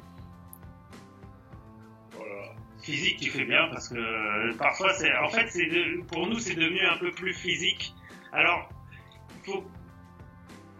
[2.16, 2.54] Voilà.
[2.82, 6.38] physique tu fais bien parce que euh, parfois c'est en fait c'est de- pour nous
[6.38, 7.94] c'est devenu un peu plus physique
[8.32, 8.68] alors
[9.44, 9.64] il faut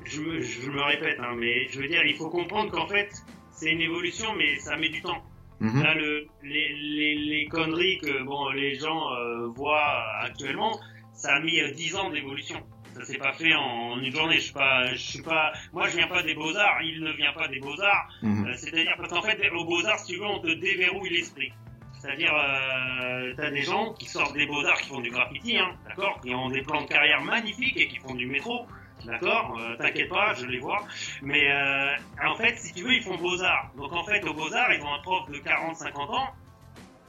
[0.05, 3.11] je me, je me répète hein, mais je veux dire il faut comprendre qu'en fait
[3.53, 5.23] c'est une évolution mais ça met du temps
[5.61, 5.81] Mhm.
[5.85, 10.81] là le les, les, les conneries que bon les gens euh, voient actuellement
[11.13, 12.61] ça a mis euh, 10 ans d'évolution
[12.95, 15.97] ça s'est pas fait en, une journée je suis pas je suis pas moi je
[15.97, 18.47] viens pas des beaux arts il ne vient pas des beaux arts Mhm.
[18.47, 21.53] euh, C'est-à-dire parce qu'en fait, aux Beaux-Arts, si tu veux, on te déverrouille l'esprit.
[21.99, 26.21] C'est-à-dire, euh, t'as des gens qui sortent des Beaux-Arts qui font du graffiti, hein, d'accord
[26.21, 28.67] Qui ont des plans de carrière magnifiques et qui font du métro,
[29.05, 30.85] d'accord Euh, T'inquiète pas, je les vois.
[31.23, 33.71] Mais euh, en fait, si tu veux, ils font Beaux-Arts.
[33.77, 36.29] Donc en fait, aux Beaux-Arts, ils ont un prof de 40-50 ans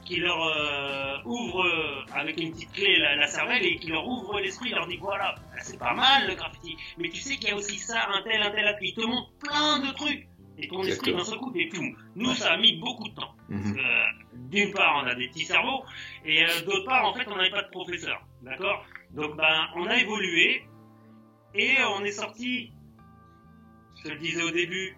[0.04, 4.06] qui leur euh, ouvre euh, avec une petite clé la, la cervelle et qui leur
[4.06, 7.52] ouvre l'esprit, leur dit voilà, c'est pas mal le graffiti, mais tu sais qu'il y
[7.52, 8.78] a aussi ça, un tel, un tel, un tel.
[8.82, 10.26] Il te montre plein de trucs.
[10.56, 11.82] Et ton esprit d'un seul coup, et tout.
[12.14, 13.34] Nous, ça a mis beaucoup de temps.
[13.48, 13.76] Mhm.
[13.76, 14.04] euh,
[14.50, 15.82] D'une part, on a des petits cerveaux,
[16.24, 18.20] et euh, d'autre part, en fait, on n'avait pas de professeur.
[18.42, 18.84] D'accord?
[19.10, 20.62] Donc, ben, on a évolué,
[21.56, 22.70] et on est sorti,
[23.98, 24.96] je te le disais au début,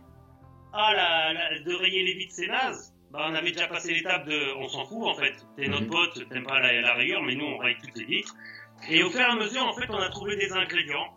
[0.74, 2.94] ah, la, la- de rayer les vitres, c'est naze.
[3.16, 5.34] Bah, on avait déjà passé l'étape de, on s'en fout, en fait.
[5.56, 8.34] T'es notre pote, t'aimes pas la, la rayure, mais nous, on raye toutes les vitres.
[8.90, 11.14] Et au fur et à mesure, en fait, on a trouvé des ingrédients.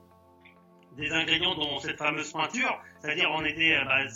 [0.96, 2.80] Des ingrédients dont cette fameuse peinture.
[3.02, 4.08] C'est-à-dire, on était, euh, bah,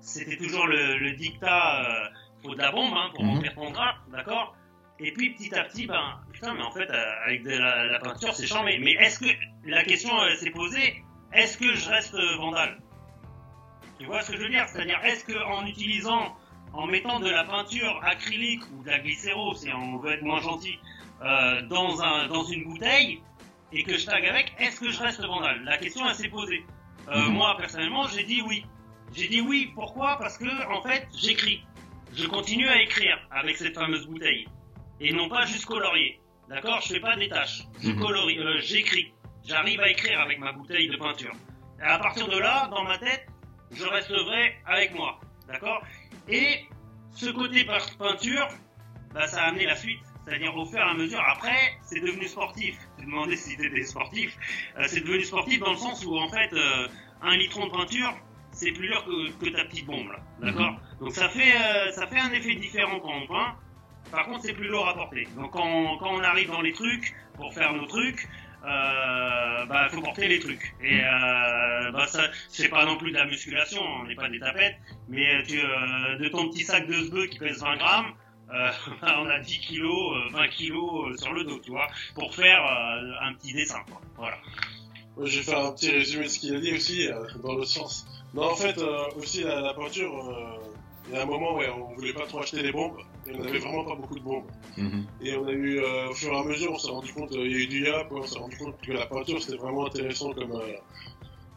[0.00, 2.08] c'était toujours le, le dictat, euh,
[2.44, 4.54] faut de la bombe, hein, pour remplir ton grain, d'accord?
[5.00, 7.98] Et puis, petit à petit, ben, putain, mais en fait, euh, avec de la, la
[7.98, 8.78] peinture, c'est charmé.
[8.78, 11.02] Mais est-ce que, la question euh, s'est posée,
[11.32, 12.78] est-ce que je reste vandale?
[13.98, 14.68] Tu vois ce que je veux dire?
[14.68, 16.36] C'est-à-dire, est-ce que en utilisant,
[16.72, 20.40] en mettant de la peinture acrylique ou de la glycéro, si on veut être moins
[20.40, 20.78] gentil,
[21.22, 23.20] euh, dans un dans une bouteille
[23.72, 25.62] et que je tag avec, est-ce que je reste vandale?
[25.64, 26.64] La question elle s'est posée.
[27.08, 27.32] Euh, Mhm.
[27.34, 28.64] Moi personnellement, j'ai dit oui.
[29.14, 29.72] J'ai dit oui.
[29.74, 30.16] Pourquoi?
[30.18, 31.64] Parce que en fait, j'écris.
[32.14, 34.46] Je continue à écrire avec cette fameuse bouteille
[35.00, 36.20] et non pas juste colorier.
[36.48, 36.80] D'accord?
[36.82, 37.62] Je fais pas des tâches.
[37.80, 38.00] Je Mhm.
[38.00, 39.12] colorie, euh, j'écris.
[39.46, 41.32] J'arrive à écrire avec ma bouteille de peinture.
[41.80, 43.26] Et à partir de là, dans ma tête,
[43.70, 45.20] je reste vrai avec moi.
[45.46, 45.82] D'accord?
[46.28, 46.68] Et
[47.10, 47.66] ce côté
[47.98, 48.48] peinture,
[49.14, 50.00] bah, ça a amené la suite.
[50.24, 52.76] C'est-à-dire au fur et à mesure, après, c'est devenu sportif.
[52.98, 54.36] Tu te demandais si c'était sportif.
[54.78, 56.86] Euh, c'est devenu sportif dans le sens où, en fait, euh,
[57.22, 58.14] un litron de peinture,
[58.52, 60.18] c'est plus dur que, que ta petite bombe, là.
[60.40, 60.74] D'accord?
[61.00, 63.54] Donc ça fait, euh, ça fait un effet différent quand on peint.
[64.10, 65.26] Par contre, c'est plus lourd à porter.
[65.36, 68.28] Donc quand on, quand on arrive dans les trucs, pour faire nos trucs,
[68.64, 70.74] euh, bah faut porter les trucs.
[70.82, 74.40] Et euh, bah ça, c'est pas non plus de la musculation, on n'est pas des
[74.40, 74.76] tapettes,
[75.08, 78.12] mais tu, euh, de ton petit sac de sbeu qui pèse 20 grammes,
[78.52, 78.70] euh,
[79.02, 82.64] on a 10 kilos, euh, 20 kilos euh, sur le dos, tu vois, pour faire
[82.64, 84.00] euh, un petit dessin, quoi.
[84.16, 84.38] Voilà.
[85.20, 87.68] Je vais faire un petit résumé de ce qu'il a dit aussi, euh, dans l'autre
[87.68, 88.06] sens.
[88.34, 90.77] Non, en fait, euh, aussi, la, la peinture, euh,
[91.08, 93.42] il y a un moment où on voulait pas trop acheter les bombes, et on
[93.42, 94.50] avait vraiment pas beaucoup de bombes.
[94.76, 95.06] Mhm.
[95.22, 97.46] Et on a eu, euh, au fur et à mesure, on s'est rendu compte, euh,
[97.46, 99.86] il y a eu du yap, on s'est rendu compte que la peinture, c'était vraiment
[99.86, 100.52] intéressant comme...
[100.52, 100.72] euh,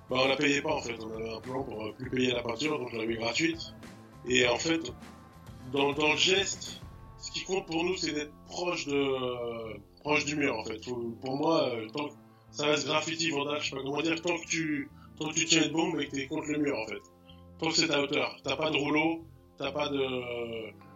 [0.10, 0.95] bah, on la payait pas, en fait.
[0.99, 3.74] On avait un plan pour plus payer la peinture, donc on l'avait gratuite.
[4.28, 4.91] Et en fait,
[5.72, 6.82] dans, dans le geste,
[7.18, 10.84] ce qui compte pour nous, c'est d'être proche de proche du mur, en fait.
[10.84, 12.14] Faut- pour moi, euh, tant que
[12.52, 14.89] ça reste graffiti, vandal, je sais pas comment dire, tant que tu,
[15.20, 16.99] tant que tu tiens une bombe et que t'es contre le mur, en fait.
[17.60, 18.36] Tant que c'est à hauteur.
[18.43, 19.24] T'as pas de rouleau,
[19.62, 20.01] t'as pas de...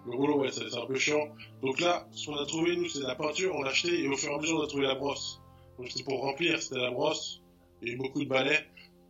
[0.08, 1.30] Le rouleau, ouais, c'est un peu chiant.
[1.64, 4.08] Donc là, ce qu'on a trouvé, nous, c'est de la peinture, on l'a acheté, et
[4.08, 5.42] au fur et à mesure, on a trouvé la brosse.
[5.80, 7.42] Donc c'était pour remplir, c'était la brosse,
[7.82, 8.68] eu beaucoup de balais.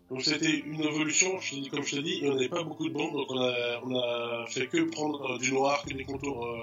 [0.09, 2.63] Donc c'était une évolution, je te dis, comme je te dis, et on n'avait pas
[2.63, 5.93] beaucoup de bombes, donc on a, on a fait que prendre euh, du noir, que
[5.93, 6.57] des contours, euh,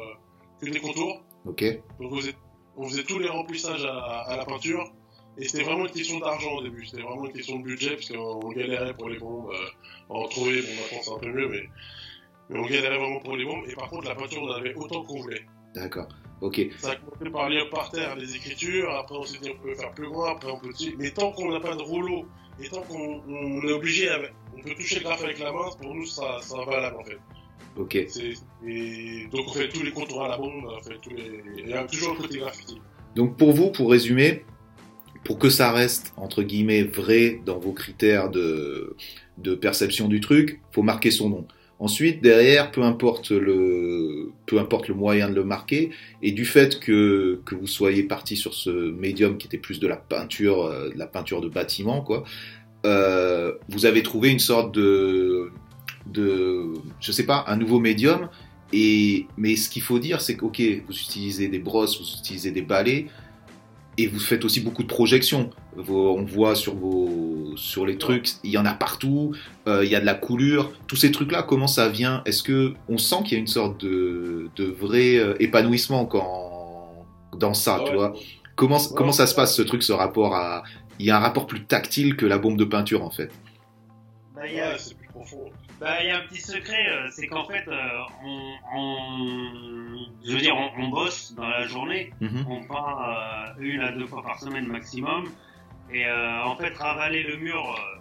[0.61, 1.21] que des contours.
[1.45, 1.63] Ok.
[2.01, 2.35] Donc on faisait,
[2.77, 4.91] on faisait tous les remplissages à, à la peinture,
[5.37, 8.09] et c'était vraiment une question d'argent au début, c'était vraiment une question de budget, parce
[8.09, 9.67] qu'on on galérait pour les bombes, euh,
[10.09, 11.65] en trouver, bon maintenant c'est un peu mieux, mais,
[12.49, 14.75] mais on galérait vraiment pour les bombes, et par contre la peinture on en avait
[14.75, 15.47] autant qu'on voulait.
[15.75, 16.09] D'accord.
[16.41, 16.61] Ok.
[16.79, 19.75] Ça a commencé par lire par terre les écritures, après on s'est dit on peut
[19.75, 20.95] faire plus grand, après on peut aussi.
[20.99, 22.27] Mais tant qu'on n'a pas de rouleau,
[22.63, 24.11] et tant qu'on on est obligé,
[24.57, 27.19] on peut toucher le graphe avec la main, pour nous ça, ça valable en fait.
[27.77, 27.95] Ok.
[27.95, 31.43] Et donc on fait tous les contours à la bombe, on fait tous les.
[31.59, 32.81] Il y a toujours le côté graffiti.
[33.15, 34.45] Donc pour vous, pour résumer,
[35.25, 38.97] pour que ça reste entre guillemets vrai dans vos critères de,
[39.39, 41.47] de perception du truc, faut marquer son nom.
[41.83, 45.91] Ensuite, derrière, peu importe le, peu importe le moyen de le marquer,
[46.23, 49.89] et du fait que, que vous soyez parti sur ce médium qui était plus de
[49.89, 52.23] la peinture, euh, de la peinture de bâtiment, quoi,
[52.87, 55.51] euh, vous avez trouvé une sorte de,
[56.07, 56.67] de,
[57.01, 58.29] je sais pas, un nouveau médium.
[58.73, 60.53] Et mais ce qu'il faut dire, c'est que vous
[60.89, 63.07] utilisez des brosses, vous utilisez des balais,
[63.99, 65.51] et vous faites aussi beaucoup de projections.
[65.77, 69.35] Vos- on voit sur vos, sur les trucs, il y en a partout.
[69.67, 70.73] euh, il y a de la coulure.
[70.87, 72.23] Tous ces trucs-là, comment ça vient?
[72.27, 77.07] Est-ce que on sent qu'il y a une sorte de, de vrai euh, épanouissement quand
[77.39, 78.13] dans ça, tu vois?
[78.57, 78.95] Comment Ouais.
[78.97, 80.63] comment ça se passe ce truc, ce rapport à
[80.99, 83.31] Il y a un rapport plus tactile que la bombe de peinture en fait?
[84.35, 85.45] Bah, il y a- Ouais, c'est plus profond.
[85.81, 87.73] Bah, il y a un petit secret, euh, c'est qu'en fait, euh,
[88.25, 92.45] on, on- je veux dire, on, on bosse dans la journée, Mhm.
[92.49, 92.75] on peint
[93.59, 95.25] euh, une à deux fois par semaine maximum,
[95.93, 97.99] et euh, en fait, ravaler le mur, euh,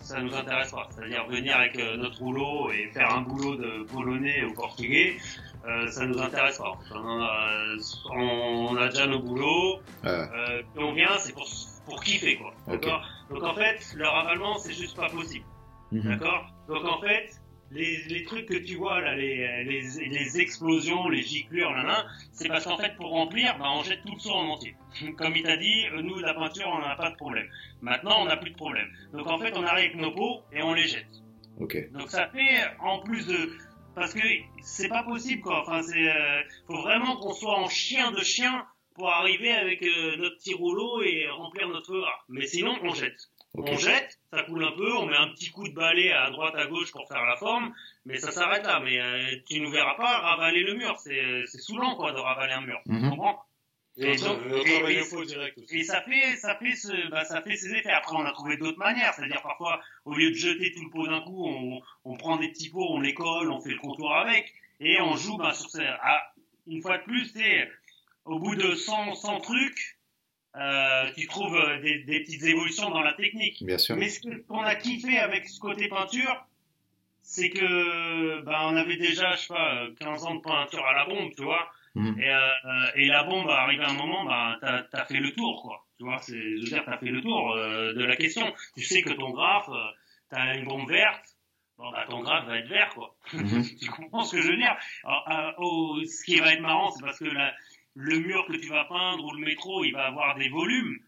[0.00, 0.88] ça nous intéresse pas.
[0.90, 5.16] C'est-à-dire venir avec euh, notre rouleau et faire un boulot de polonais ou portugais,
[5.66, 6.78] euh, ça nous intéresse pas.
[6.94, 7.76] On, a,
[8.14, 11.46] on a déjà nos boulots, euh, puis on vient, c'est pour,
[11.86, 12.52] pour kiffer, quoi.
[12.66, 13.02] D'accord?
[13.30, 15.44] Donc en fait, le ravalement, c'est juste pas possible.
[15.92, 16.02] Mhm.
[16.16, 16.46] D'accord?
[16.68, 17.37] Donc en fait,
[17.70, 22.06] les, les trucs que tu vois là, les, les, les explosions, les giclures, là, là,
[22.32, 24.74] c'est parce qu'en fait, pour remplir, bah, on jette tout le seau en entier.
[25.18, 27.48] Comme il t'a dit, euh, nous, la peinture, on n'a pas de problème.
[27.82, 28.88] Maintenant, on n'a plus de problème.
[29.12, 31.22] Donc en fait, on arrive avec nos pots et on les jette.
[31.60, 31.90] Ok.
[31.92, 33.52] Donc ça fait, en plus de...
[33.94, 34.20] Parce que
[34.62, 35.62] c'est pas possible, quoi.
[35.62, 36.08] Enfin, c'est...
[36.08, 38.64] euh, faut vraiment qu'on soit en chien de chien
[38.94, 42.02] pour arriver avec euh, notre petit rouleau et remplir notre feu.
[42.28, 43.28] Mais sinon, on jette.
[43.54, 46.54] On jette, ça coule un peu, on met un petit coup de balai à droite
[46.54, 48.80] à gauche pour faire la forme, mais ça s'arrête là.
[48.80, 52.60] Mais euh, tu nous verras pas ravaler le mur, c'est saoulant quoi de ravaler un
[52.60, 52.80] mur.
[52.86, 53.02] Mhm.
[53.02, 53.42] Tu comprends?
[54.00, 54.38] Et, donc-
[55.82, 57.90] ça fait, ça fait ce, bah, ça fait ses effets.
[57.90, 59.12] Après, on a trouvé d'autres manières.
[59.14, 62.48] C'est-à-dire, parfois, au lieu de jeter tout le pot d'un coup, on, on prend des
[62.48, 65.68] petits pots, on les colle, on fait le contour avec, et on joue, bah, sur
[66.02, 66.32] ah,
[66.68, 67.68] une fois de plus, c'est,
[68.24, 69.97] au bout de 100, 100 trucs,
[70.58, 73.62] euh, tu trouves euh, des, des petites évolutions dans la technique.
[73.64, 73.96] Bien sûr.
[73.96, 76.44] Mais ce qu'on a kiffé avec ce côté peinture,
[77.22, 80.94] c'est que bah, on avait déjà, je sais pas, euh, 15 ans de peinture à
[80.94, 81.70] la bombe, tu vois.
[81.94, 82.18] Mhm.
[82.20, 85.32] Et, euh, euh, et la bombe, arrivé à un moment, bah, t'as as fait le
[85.32, 85.84] tour, quoi.
[85.98, 88.52] Tu vois, c'est, je veux dire, t'as fait le tour euh, de la question.
[88.76, 89.90] Tu sais que ton graphe, euh,
[90.30, 91.24] t'as une bombe verte,
[91.76, 93.14] bon, bah, ton graphe va être vert, quoi.
[93.32, 93.62] Mhm.
[93.80, 94.76] tu comprends ce que je veux dire?
[95.04, 97.52] Alors, euh, au- Ce qui va être marrant, c'est parce que la-
[98.00, 100.98] le mur que tu vas peindre ou le métro, il va avoir des volumes,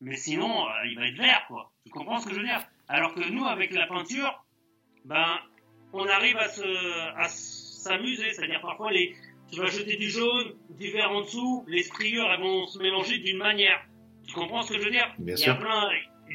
[0.00, 1.70] mais sinon, euh, il va être vert, quoi.
[1.86, 2.62] Tu comprends ce que je veux dire?
[2.88, 4.44] Alors que nous, avec la peinture,
[5.04, 5.38] ben,
[5.92, 9.14] on arrive à se, à s'amuser, c'est-à-dire parfois les,
[9.52, 13.18] tu vas jeter du jaune, du vert en dessous, les striures, elles vont se mélanger
[13.18, 13.80] d'une manière.
[14.26, 15.14] Tu comprends ce que je veux dire?
[15.18, 15.58] Bien Il y a sûr.
[15.60, 15.90] plein,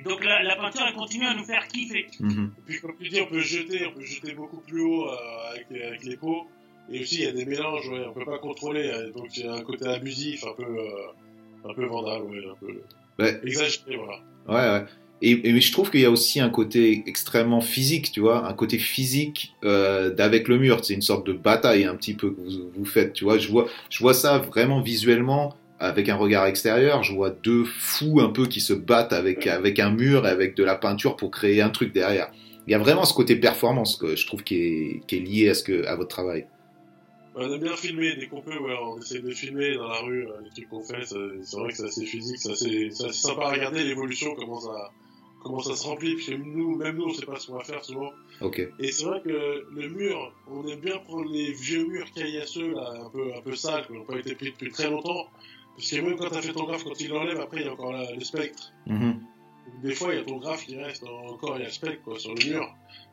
[0.05, 2.07] donc la, la peinture, elle continue à nous faire kiffer.
[2.21, 2.53] Mhm.
[2.57, 5.51] Et puis comme tu dis, on peut jeter, on peut jeter beaucoup plus haut euh,
[5.51, 6.47] avec, les, avec les pots.
[6.91, 8.89] Et aussi, il y a des mélanges, ouais, on peut pas contrôler.
[8.89, 12.39] hein, donc il y a un côté abusif, un peu, euh, un peu vandal, ouais,
[12.49, 12.73] un peu
[13.19, 13.39] Ouais.
[13.43, 14.19] exagéré, voilà.
[14.47, 14.85] Ouais, ouais.
[15.23, 18.47] Et, et mais je trouve qu'il y a aussi un côté extrêmement physique, tu vois,
[18.47, 20.85] un côté physique euh, d'avec le mur.
[20.85, 23.39] C'est une sorte de bataille un petit peu que vous, vous faites, tu vois.
[23.39, 27.01] Je vois, je vois ça vraiment visuellement avec un regard extérieur.
[27.01, 30.55] Je vois deux fous un peu qui se battent avec avec un mur et avec
[30.55, 32.29] de la peinture pour créer un truc derrière.
[32.67, 35.49] Il y a vraiment ce côté performance que je trouve qui est, qui est lié
[35.49, 36.45] à ce que à votre travail.
[37.39, 40.27] On aime bien filmer dès qu'on peut, ouais, on essaie de filmer dans la rue
[40.27, 41.05] euh, les trucs qu'on fait.
[41.05, 44.91] C'est vrai que c'est assez physique, c'est assez, sympa à regarder l'évolution, comment ça,
[45.43, 46.15] comment ça se remplit.
[46.15, 48.11] Parce que nous, même nous, on sait pas ce qu'on va faire souvent.
[48.79, 52.93] Et c'est vrai que le mur, on aime bien prendre les vieux murs caillasseux, là,
[53.05, 55.27] un peu, un peu sales, qui n'ont pas été pris depuis très longtemps.
[55.75, 57.73] Parce que même quand t'as fait ton graphe, quand il l'enlève, après, il y a
[57.73, 58.71] encore la- le spectre.
[58.87, 59.13] Mhm.
[59.13, 61.71] Donc, Des fois, il y a ton graphe qui reste encore, il y a le
[61.71, 62.67] spectre, quoi, sur le mur.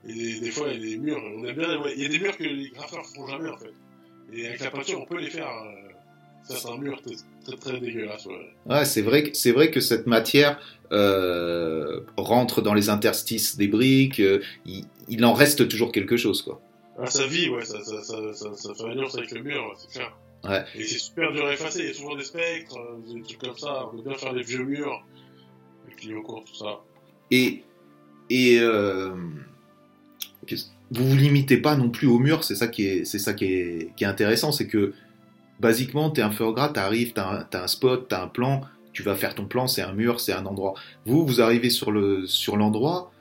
[0.09, 2.09] Et des, des fois, il y a des murs, on aime bien, il y a
[2.09, 3.72] des murs que les graffeurs font jamais, en fait.
[4.32, 5.48] Et avec la peinture, on peut les faire.
[5.48, 5.92] euh,
[6.42, 8.52] ça, c'est un mur très, très, dégueulasse, ouais.
[8.66, 10.60] Ouais, c'est vrai, c'est vrai que cette matière
[10.92, 14.20] euh, rentre dans les interstices des briques.
[14.20, 16.60] euh, il, il en reste toujours quelque chose, quoi.
[16.98, 18.16] Ah, ça vit, ouais, ça, ça, ça,
[18.55, 20.16] ça, fait alliance avec le mur, ouais, c'est clair.
[20.44, 20.64] Ouais.
[20.74, 22.76] Et c'est super dur à effacer, il y a souvent des spectres,
[23.09, 25.02] des trucs comme ça, on peut bien faire des vieux murs,
[25.88, 26.80] les clients courts, tout ça.
[27.30, 27.62] Et
[28.30, 29.14] et euh,
[30.46, 32.44] qu'est-ce- vous vous limitez pas non plus au mur.
[32.44, 34.92] C'est ça qui est, c'est ça qui est, intéressant, c'est que
[35.60, 38.62] basiquement, t'es un feu gras, t'arrives, t'as un, un spot, t'as un plan,
[38.92, 40.74] tu vas faire ton plan, c'est un mur, c'est un endroit.
[41.06, 43.12] Vous, vous arrivez sur le sur l'endroit,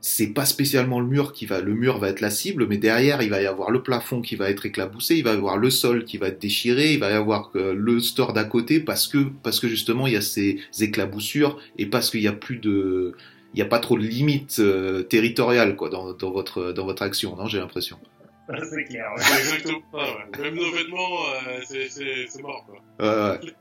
[0.00, 3.20] c'est pas spécialement le mur qui va, le mur va être la cible, mais derrière,
[3.22, 5.70] il va y avoir le plafond qui va être éclaboussé, il va y avoir le
[5.70, 9.06] sol qui va être déchiré, il va y avoir euh, le store d'à côté parce
[9.06, 12.56] que parce que justement il y a ces éclaboussures et parce qu'il y a plus
[12.56, 13.14] de
[13.52, 17.02] il n'y a pas trop de limites euh, territoriales quoi dans, dans votre dans votre
[17.02, 17.98] action, non J'ai l'impression.
[18.48, 20.40] c'est clair, exactement ouais.
[20.42, 22.78] Même nos vêtements, euh, c'est- c'est c'est mort, quoi.
[23.00, 23.52] Euh, ouais.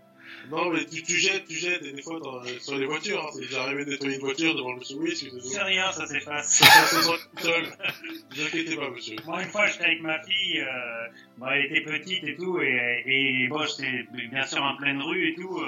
[0.52, 3.30] Non, mais tu, tu jettes, tu jettes, et des fois, dans, sur les voitures, hein,
[3.34, 6.48] c'est déjà arrivé de nettoyer une voiture devant le soumis, C'est rien, ça s'efface.
[6.64, 7.64] ça se sent tout seul.
[8.32, 9.16] Ne vous inquiétez pas, monsieur.
[9.28, 11.08] Moi, une fois, j'étais avec ma fille, euh,
[11.38, 15.30] bon, elle était petite et tout, et, et bon, j'étais bien sûr en pleine rue
[15.30, 15.68] et tout, euh,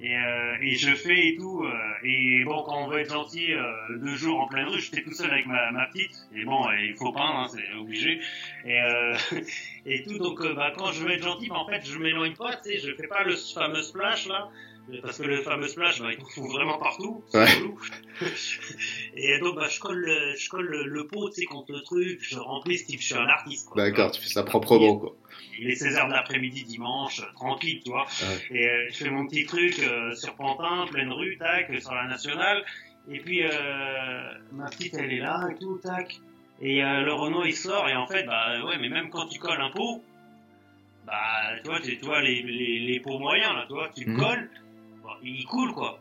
[0.00, 1.70] et, euh, et je fais et tout, euh,
[2.04, 5.12] et bon, quand on veut être gentil, euh, deux jours en pleine rue, j'étais tout
[5.12, 8.20] seul avec ma, ma petite, et bon, il faut peindre, hein, c'est obligé,
[8.64, 9.16] et, euh,
[9.86, 12.34] et tout, donc euh, bah, quand je veux être gentil, bah, en fait, je m'éloigne
[12.34, 14.48] pas, tu sais, je fais pas le fameux splash là,
[15.02, 17.48] parce que le fameux splash, bah, il faut vraiment partout, c'est Ouais.
[19.14, 21.82] Et donc, bah, je colle, le, je colle le, le pot, tu sais, contre le
[21.82, 23.82] truc, je remplis, type, je suis un artiste, quoi.
[23.82, 25.16] D'accord, tu fais ça proprement quoi.
[25.58, 28.06] Il est 16h de l'après-midi, dimanche, tranquille, tu vois.
[28.22, 28.56] Ouais.
[28.56, 32.06] Et euh, je fais mon petit truc euh, sur Pantin, pleine rue, tac, sur la
[32.06, 32.64] nationale.
[33.10, 36.18] Et puis, euh, ma petite, elle est là et tout, tac.
[36.60, 39.60] Et le Renault, il sort, et en fait, bah, ouais, mais même quand tu colles
[39.60, 40.02] un pot,
[41.06, 41.14] bah,
[41.62, 44.16] tu vois, tu tu vois les, les, les pots moyens, là, tu vois, tu Mhm.
[44.18, 44.50] colles,
[45.02, 46.00] bon, il coule, quoi.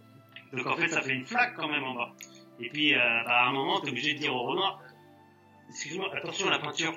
[0.51, 2.13] Donc, en fait, ça fait une flaque quand même en bas.
[2.59, 4.81] Et puis, bah, à un moment, t'es obligé de dire au Renoir,
[5.69, 6.93] excuse-moi, attention à la peinture.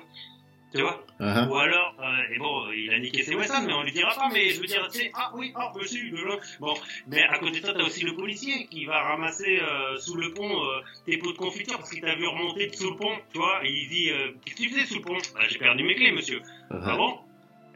[0.73, 1.47] Tu vois Uh-huh.
[1.49, 4.27] ou alors, euh, et bon, il a niqué ses Wesson, mais on lui dira pas,
[4.33, 6.73] mais je veux dire, tu sais, ah oui, ah, monsieur, le- bon,
[7.05, 10.33] mais à côté de ça, t'as aussi le policier qui va ramasser euh, sous le
[10.33, 13.37] pont euh, tes pots de confiture parce qu'il t'a vu remonter sous le pont, tu
[13.37, 15.17] vois, et il dit, euh, qu'est-ce que tu faisais sous le pont?
[15.35, 16.41] Bah, j'ai perdu mes clés, monsieur.
[16.71, 16.97] Ah Uh-huh.
[16.97, 17.19] bon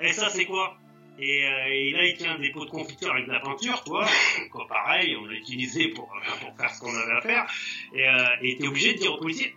[0.01, 0.75] Et ça, c'est quoi
[1.19, 3.91] Et, euh, et là, il tient des pots de confiture avec de la peinture, tu
[3.91, 4.07] vois.
[4.51, 6.11] Quoi, pareil, on l'a utilisé pour,
[6.41, 7.45] pour faire ce qu'on avait à faire.
[7.93, 9.53] Et euh, et t'es obligé de dire au policier,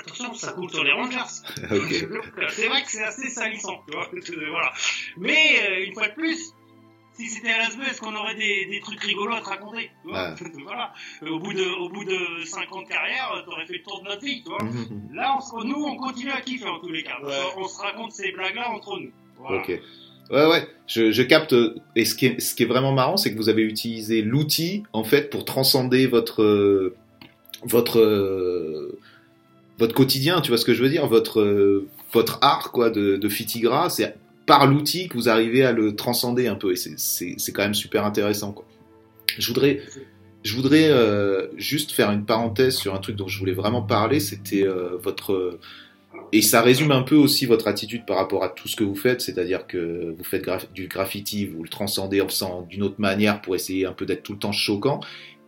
[0.00, 1.18] attention, ça coule sur les rangers.
[1.70, 1.92] Ok.
[2.50, 4.08] c'est vrai que c'est assez salissant, tu vois.
[4.50, 4.72] voilà.
[5.16, 6.52] Mais euh, une fois de plus,
[7.14, 10.10] si c'était à l'ASB, est-ce qu'on aurait des, des trucs rigolos à te raconter tu
[10.10, 10.92] vois Voilà.
[11.22, 13.82] Euh, Au bout de, au bout de 5 ans de carrière, euh, t'aurais fait le
[13.82, 14.58] tour de notre vie, tu vois.
[15.14, 17.16] Là, on se- nous, on continue à kiffer en tous les cas.
[17.22, 17.32] Ouais.
[17.56, 19.10] On se raconte ces blagues-là entre nous.
[19.38, 19.62] Voilà.
[19.62, 19.80] Ok.
[20.28, 21.54] Ouais, ouais, je, je capte.
[21.94, 24.82] Et ce qui est, ce qui est vraiment marrant, c'est que vous avez utilisé l'outil,
[24.92, 26.96] en fait, pour transcender votre, euh,
[27.62, 28.98] votre, euh,
[29.78, 33.16] votre quotidien, tu vois ce que je veux dire Votre, euh, votre art, quoi, de,
[33.16, 34.14] de Fitigra, c'est
[34.46, 36.72] par l'outil que vous arrivez à le transcender un peu.
[36.72, 38.64] Et c'est- quand même super intéressant, quoi.
[39.38, 39.80] Je voudrais,
[40.44, 44.20] je voudrais euh, juste faire une parenthèse sur un truc dont je voulais vraiment parler,
[44.20, 45.58] c'était euh, votre
[46.32, 48.94] et ça résume un peu aussi votre attitude par rapport à tout ce que vous
[48.96, 50.44] faites, c'est-à-dire que vous faites
[50.74, 54.22] du graffiti, vous le transcendez en faisant d'une autre manière pour essayer un peu d'être
[54.22, 55.00] tout le temps choquant.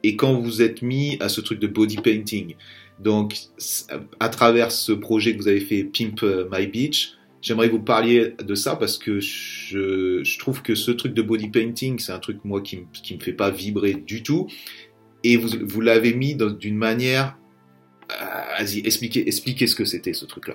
[0.05, 2.55] Et quand vous êtes mis à ce truc de body painting,
[3.01, 3.37] donc
[4.21, 8.35] à travers ce projet que vous avez fait Pimp My Beach, j'aimerais que vous parliez
[8.43, 12.19] de ça parce que je, je trouve que ce truc de body painting, c'est un
[12.19, 14.49] truc moi qui, qui me fait pas vibrer du tout.
[15.25, 17.37] Et vous, vous l'avez mis dans- d'une manière
[18.13, 18.25] euh,
[18.59, 20.55] Vas-y, expliquez, expliquez ce que c'était ce truc-là.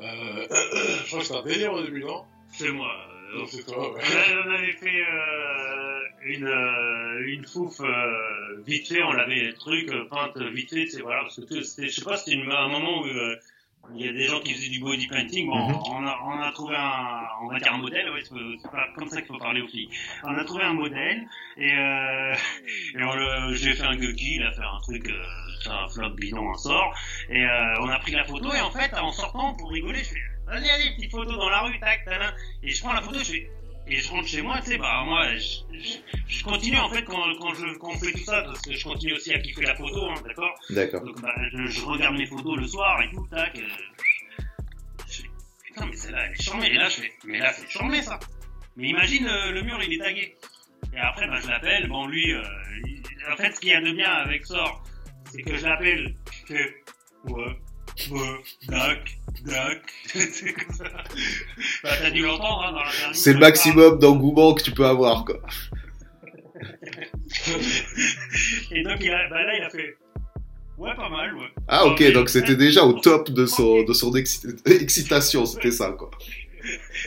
[0.00, 0.46] Euh,
[1.04, 2.22] je crois que c'était un délire au début, non?
[2.52, 2.88] C'est moi.
[3.34, 4.00] Euh, Non, c'est toi, ouais.
[4.46, 9.88] On avait fait euh, une, euh, une fouf euh, vite fait, on l'avait le truc
[9.90, 13.00] euh, peinte vite fait, c'est voilà, parce que c'était, je sais pas, c'était un moment
[13.02, 13.36] où euh,
[13.96, 15.74] il y a des gens qui faisaient du body painting, bon, Mhm.
[15.90, 18.86] on, a, on a trouvé un, on va dire un modèle, ouais, c'est c'est pas
[18.96, 19.88] comme ça qu'il faut parler aux filles.
[20.22, 21.26] On a trouvé un modèle
[21.56, 22.34] et, euh,
[22.96, 25.14] et on le, j'ai fait un gucky, il a fait un truc, euh,
[25.62, 26.94] c'est un flop bidon, un sort,
[27.28, 30.10] et euh, on a pris la photo et en fait, en sortant pour rigoler, je
[30.10, 30.20] fais,
[30.52, 32.34] vas-y, vas-y, petite photo dans la rue, tac, tac, tac.
[32.62, 33.50] Et je prends la photo, je fais,
[33.88, 35.96] et je rentre chez moi, tu sais, bah moi, je, je,
[36.28, 38.84] je continue en fait quand, quand je quand on fait tout ça, parce que je
[38.84, 40.54] continue aussi à kiffer la photo, hein, d'accord?
[40.70, 41.02] D'accord.
[41.04, 43.56] Donc bah, je, je regarde mes photos le soir et tout, tac.
[43.58, 43.62] Euh,
[45.08, 45.22] je
[45.64, 46.66] putain, mais celle-là, elle est charmée.
[46.68, 48.18] Et là, je fais, mais là, c'est charmé ça.
[48.76, 50.36] Mais imagine, euh, le mur, il est tagué.
[50.94, 52.42] Et après, bah, je l'appelle, bon, lui, euh,
[52.86, 53.02] il-
[53.32, 54.82] en fait, ce qu'il y a de bien avec Sor,
[55.30, 56.14] c'est que je l'appelle,
[56.46, 56.54] que,
[57.24, 57.56] ouais,
[60.54, 60.84] comme ça.
[61.82, 63.12] Bah, t'as dû l'entendre, hein, dans l'interview.
[63.14, 65.40] C'est le maximum d'engouement que tu peux avoir, quoi.
[68.70, 69.96] Et donc, il a, bah là, il a fait,
[70.78, 71.48] ouais, pas mal, ouais.
[71.68, 75.90] Ah, ok, donc c'était déjà au top de son, de son exci- excitation, c'était ça,
[75.98, 76.10] quoi.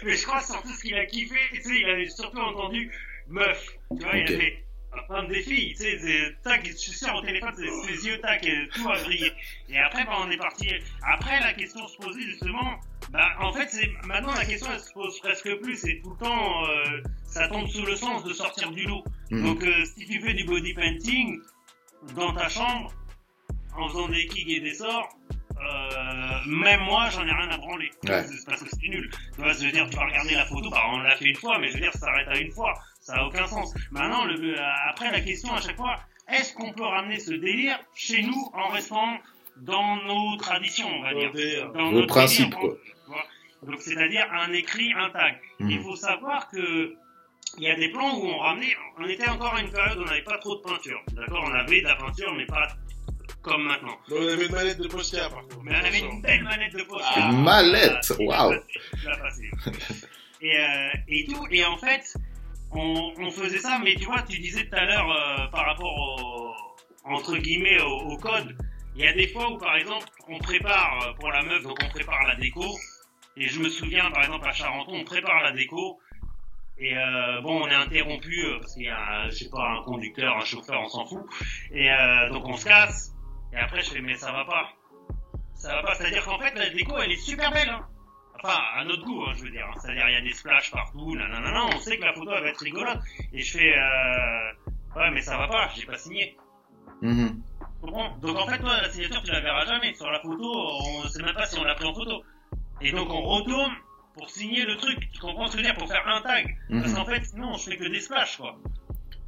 [0.03, 2.91] Mais je crois surtout ce qu'il a kiffé, tu sais, il avait surtout entendu
[3.27, 3.65] meuf.
[3.91, 4.23] Tu vois, Ok.
[4.27, 4.63] il a fait
[5.29, 8.67] des filles, tu sais, tac, je suis sûr au téléphone, ses, ses yeux, tac, et
[8.73, 9.31] tout a brillé.
[9.69, 10.69] Et après, bah, on est parti.
[11.03, 12.79] Après, la question se posait justement,
[13.11, 16.25] bah, en fait, c'est, maintenant, la question, elle se pose presque plus, c'est tout le
[16.25, 19.03] temps, euh, ça tombe sous le sens de sortir du lot.
[19.31, 19.43] Mhm.
[19.43, 21.39] Donc, euh, si tu fais du body painting
[22.15, 22.93] dans ta chambre,
[23.77, 25.09] en faisant des kicks et des sorts,
[25.57, 27.89] euh, même moi, j'en ai rien à branler.
[28.07, 28.23] Ouais.
[28.23, 29.09] C'est parce que c'est nul.
[29.33, 31.35] Tu vois, je veux dire, tu vas regarder la photo, bah, on l'a fait une
[31.35, 32.73] fois, mais je veux dire, ça s'arrête à une fois.
[33.05, 33.71] Ça a aucun sens.
[33.91, 37.79] Maintenant, le, euh, après, la question à chaque fois, est-ce qu'on peut ramener ce délire
[37.93, 39.19] chez nous en restant
[39.57, 41.71] dans nos traditions, on va dire?
[41.73, 42.75] Dans Vos notre principes, délire,
[43.07, 43.23] quoi.
[43.61, 45.39] Donc, c'est-à-dire un écrit, un tag.
[45.59, 46.95] Il faut savoir que
[47.57, 50.01] il y a des plans où on ramenait, on était encore à une période où
[50.01, 50.99] on n'avait pas trop de peinture.
[51.13, 52.67] D'accord On avait de la peinture, mais pas
[53.43, 53.97] comme maintenant.
[54.09, 55.61] Mais on avait une manette de Posca, par contre.
[55.63, 57.05] Mais on avait une belle manette de poste.
[57.07, 58.53] Ah, Une mallette, waouh.
[60.41, 62.15] Et, euh, et tout, et en fait,
[62.71, 66.53] on, faisait ça, mais tu vois, tu disais tout à l'heure euh, par rapport au,
[67.05, 68.55] entre guillemets au, code,
[68.95, 71.77] il y a des fois où par exemple on prépare euh, pour la meuf, donc
[71.83, 72.65] on prépare la déco,
[73.37, 75.99] et je me souviens par exemple à Charenton, on prépare la déco,
[76.77, 79.83] et euh, bon, on est interrompu parce qu'il y a, un, je sais pas, un
[79.83, 81.25] conducteur, un chauffeur, on s'en fout,
[81.71, 83.13] et euh, donc on se casse,
[83.53, 84.69] et après je fais mais ça va pas,
[85.53, 87.87] ça va pas, c'est-à-dire qu'en fait la déco elle est super belle, hein.
[88.43, 89.65] Enfin, à notre goût, hein, je veux dire.
[89.67, 89.77] hein.
[89.81, 92.49] C'est-à-dire, il y a des splashes partout, nanana, on sait que la photo elle va
[92.49, 92.99] être rigolote.
[93.33, 94.51] Et je fais, euh,
[94.99, 96.35] ouais, mais ça va pas, j'ai pas signé.
[97.01, 97.41] Mhm.
[97.81, 98.17] Comprends?
[98.17, 99.93] Donc en fait, toi, la signature, tu la verras jamais.
[99.95, 102.23] Sur la photo, on sait même pas si on l'a pris en photo.
[102.81, 103.73] Et donc on retourne
[104.13, 104.97] pour signer le truc.
[105.11, 105.77] Tu comprends ce que je veux dire?
[105.77, 106.55] Pour faire un tag.
[106.69, 106.95] Parce Mhm.
[106.95, 108.57] qu'en fait, sinon, je fais que des splashes, quoi.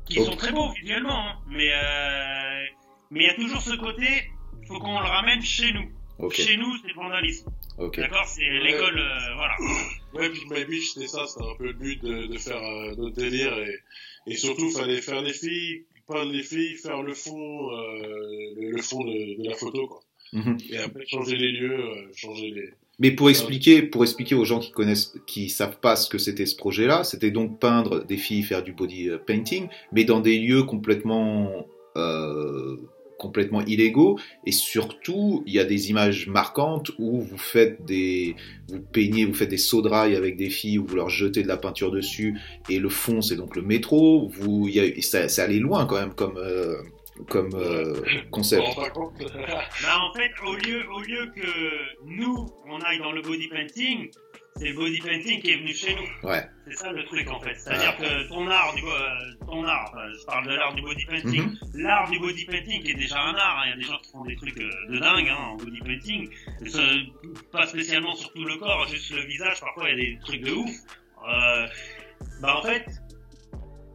[0.05, 1.35] Qui sont très beaux visuellement, hein.
[1.47, 2.63] Mais euh,
[3.11, 4.31] mais il y a toujours ce côté,
[4.67, 5.91] faut qu'on le ramène chez nous.
[6.43, 7.51] Chez nous, c'est le vandalisme.
[7.77, 9.55] D'accord C'est l'école, euh, voilà.
[10.13, 12.95] Ouais, puis My Beach, c'était ça, c'était un peu le but de, de faire euh,
[12.95, 17.71] notre délire et, et surtout, fallait faire les filles, peindre les filles, faire le fond,
[17.71, 20.01] euh, le, le fond de, de la photo, quoi.
[20.33, 20.57] Mhm.
[20.71, 24.59] Et après, changer les lieux, euh, changer les, Mais pour expliquer, pour expliquer aux gens
[24.59, 28.43] qui connaissent, qui savent pas ce que c'était ce projet-là, c'était donc peindre des filles,
[28.43, 32.75] faire du body euh, painting, mais dans des lieux complètement euh,
[33.17, 38.35] complètement illégaux et surtout il y a des images marquantes où vous faites des
[38.69, 41.47] vous peignez vous faites des seaux de avec des filles où vous leur jetez de
[41.47, 42.37] la peinture dessus
[42.69, 46.13] et le fond c'est donc le métro vous il y ça, allait loin quand même
[46.13, 46.75] comme euh,
[47.29, 48.63] comme euh, concept.
[49.83, 54.09] Bah, en fait, au lieu, au lieu que nous, on aille dans le body painting,
[54.57, 56.29] c'est le body painting qui est venu chez nous.
[56.29, 56.45] Ouais.
[56.67, 57.55] C'est ça le truc en fait.
[57.55, 61.05] C'est-à-dire que ton art, du, euh, ton art, enfin, je parle de l'art du body
[61.05, 61.57] painting, Mhm.
[61.75, 63.59] l'art du body painting qui est déjà un art.
[63.59, 63.63] hein.
[63.65, 65.79] Il y a des gens qui font des trucs euh, de dingue hein, en body
[65.81, 66.29] painting.
[66.65, 69.59] Ce- pas spécialement sur tout le corps, juste le visage.
[69.61, 70.69] Parfois il y a des trucs de ouf.
[71.29, 71.67] Euh,
[72.41, 72.85] bah en fait,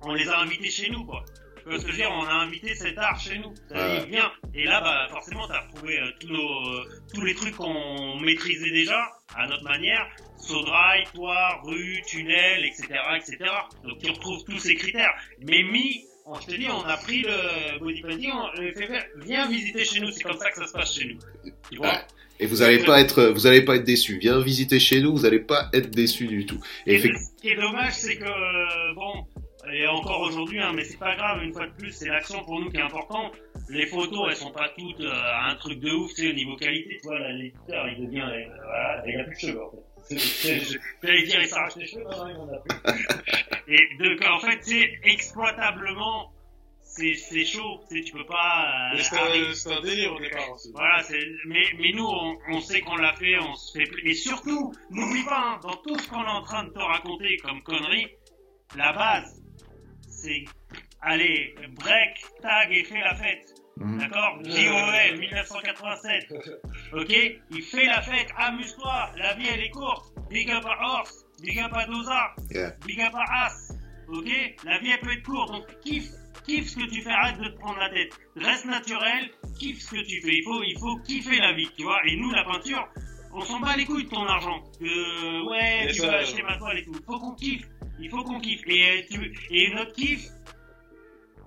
[0.03, 1.25] on les a invités chez nous quoi.
[1.63, 2.11] Tu vois ce que je veux dire?
[2.13, 3.55] On a invité cet art chez nous.
[3.69, 4.33] Ça viens.
[4.53, 8.73] Et là, bah, forcément, t'as retrouvé euh, tous, nos, euh, tous les trucs qu'on maîtrisait
[8.73, 9.01] déjà,
[9.37, 10.09] à notre manière.
[10.43, 12.87] Saudrail, toit, rue, tunnel, etc.,
[13.17, 13.39] etc.
[13.85, 15.13] Donc tu retrouves tous ces critères.
[15.47, 19.05] Mais mis, on, je te dis, on a pris le body painting, on fait faire,
[19.25, 21.53] viens visiter chez nous, c'est comme ça que ça se passe chez nous.
[21.71, 21.99] Tu vois Ouais.
[22.41, 24.19] Et vous allez pas être, vous allez pas être déçus.
[24.19, 26.61] Viens visiter chez nous, vous allez pas être déçus du tout.
[26.87, 27.07] Et ce
[27.41, 29.25] qui est dommage, c'est que, euh, bon,
[29.73, 32.59] et encore aujourd'hui, hein, mais c'est pas grave, une fois de plus, c'est l'action pour
[32.59, 33.31] nous qui est important.
[33.69, 35.13] Les photos, elles sont pas toutes euh,
[35.49, 38.45] un truc de ouf, tu sais, au niveau qualité, tu vois, l'éditeur, il devient, euh,
[38.65, 39.92] voilà, il a plus de cheveux, en fait.
[40.11, 43.07] J'allais dire, il s'arrache les cheveux, non, il en a plus.
[43.75, 46.33] Et donc, en fait, c'est exploitablement,
[46.83, 48.91] c'est c'est chaud, tu peux pas...
[48.93, 50.71] euh, Mais c'est arriver- un, c'est un délire au départ aussi.
[50.75, 53.89] voilà, c'est, mais, mais nous, on, on sait qu'on l'a fait, on se fait.
[54.05, 57.37] Et surtout, n'oublie pas, hein, dans tout ce qu'on est en train de te raconter
[57.39, 58.09] comme connerie,
[58.77, 59.43] la base,
[60.09, 60.45] c'est,
[61.01, 63.52] allez, break, tag et fais la fête.
[63.79, 63.99] Mhm.
[63.99, 66.33] D'accord JOL 1987.
[66.93, 67.11] Ok
[67.51, 70.13] Il fait la fête, amuse-toi, la vie elle est courte.
[70.31, 72.71] Big up à Horse, big up à Doza, Yeah.
[72.87, 73.73] big up à As.
[74.09, 74.29] Ok
[74.65, 76.09] La vie elle peut être courte, donc kiffe,
[76.47, 78.13] kiffe ce que tu fais, arrête de te prendre la tête.
[78.37, 80.35] Reste naturel, kiffe ce que tu fais.
[80.37, 81.99] Il faut, il faut kiffer la vie, tu vois.
[82.07, 82.87] Et nous, la peinture,
[83.35, 84.63] on s'en bat les couilles de ton argent.
[84.79, 86.93] Que, ouais, Et tu ça, vas euh, acheter ma toile et tout.
[86.95, 87.67] Il faut qu'on kiffe.
[88.01, 88.63] Il faut qu'on kiffe.
[88.67, 90.29] Et, euh, tu, et notre kiff,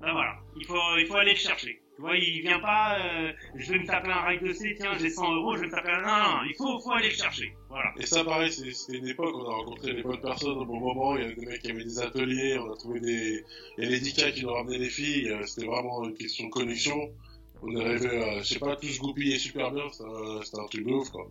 [0.02, 1.82] ben voilà, il faut, il faut aller le chercher.
[1.96, 4.98] Tu vois, il vient pas, euh, je vais me taper un rail de C, tiens,
[5.00, 6.02] j'ai 100 euros, je vais me taper un...
[6.02, 7.56] Non, il faut, faut aller le chercher.
[7.70, 7.94] Voilà.
[7.98, 11.16] Et ça, pareil, c'était une époque, on a rencontré les bonnes personnes au bon moment,
[11.16, 13.46] il y avait des mecs qui avaient des ateliers, on a trouvé des...
[13.78, 16.48] Il y a les DICA qui nous ramenaient les filles, euh, c'était vraiment une question
[16.48, 17.14] de connexion.
[17.62, 21.10] On arrivé à, je sais pas, tous goupiller super bien, c'était un, truc de ouf,
[21.12, 21.26] quoi.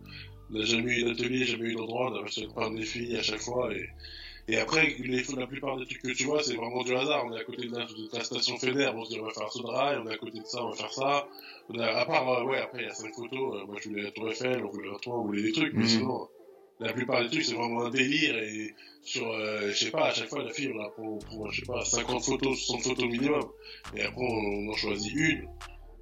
[0.49, 3.41] On n'a jamais eu d'atelier, jamais eu d'endroit, on a réussi des filles à chaque
[3.41, 3.87] fois, et...
[4.47, 7.25] Et après, les, la plupart des trucs que tu vois, c'est vraiment du hasard.
[7.25, 9.31] On est à côté de la, de la station Fener, on se dit on va
[9.33, 11.27] faire ce drive, on est à côté de ça, on va faire ça.
[11.69, 13.89] On a, à part, euh, ouais, après il y a cinq photos, euh, moi je
[13.89, 15.89] voulais la Tour Eiffel, on voulait un toit, on voulait des trucs, mais Mhm.
[15.89, 16.27] sinon,
[16.79, 20.13] la plupart des trucs c'est vraiment un délire et sur, euh, je sais pas, à
[20.13, 23.05] chaque fois la fille on la on prend, je sais pas, 50 photos, 60 photos
[23.05, 23.49] minimum.
[23.95, 25.47] Et après on, en choisit une.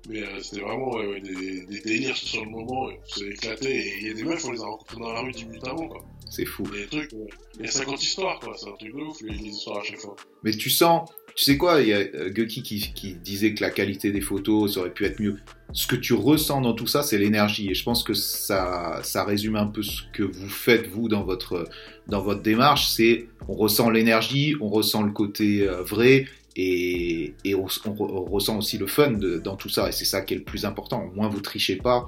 [0.09, 3.73] Mais euh, c'était vraiment ouais, ouais, des, des délires sur le moment, on s'est éclaté.
[3.73, 5.63] Et il y a des meufs, on les a rencontrés dans la rue 10 minutes
[5.65, 6.03] avant, quoi.
[6.35, 6.63] C'est fou.
[6.73, 7.11] Il y a des trucs,
[7.59, 8.55] il y a 50 histoires, quoi.
[8.57, 10.15] C'est un truc de ouf, les, les histoires à chaque fois.
[10.43, 13.61] Mais tu sens, tu sais quoi, il y a euh, Gucky qui, qui disait que
[13.61, 15.37] la qualité des photos ça aurait pu être mieux.
[15.73, 17.69] Ce que tu ressens dans tout ça, c'est l'énergie.
[17.69, 21.23] Et je pense que ça, ça résume un peu ce que vous faites, vous, dans
[21.23, 21.67] votre,
[22.07, 22.87] dans votre démarche.
[22.87, 28.11] C'est, on ressent l'énergie, on ressent le côté euh, vrai, et, et on, on re-
[28.11, 29.89] on ressent aussi le fun de- dans tout ça.
[29.89, 31.03] Et c'est ça qui est le plus important.
[31.05, 32.07] Au moins, vous trichez pas,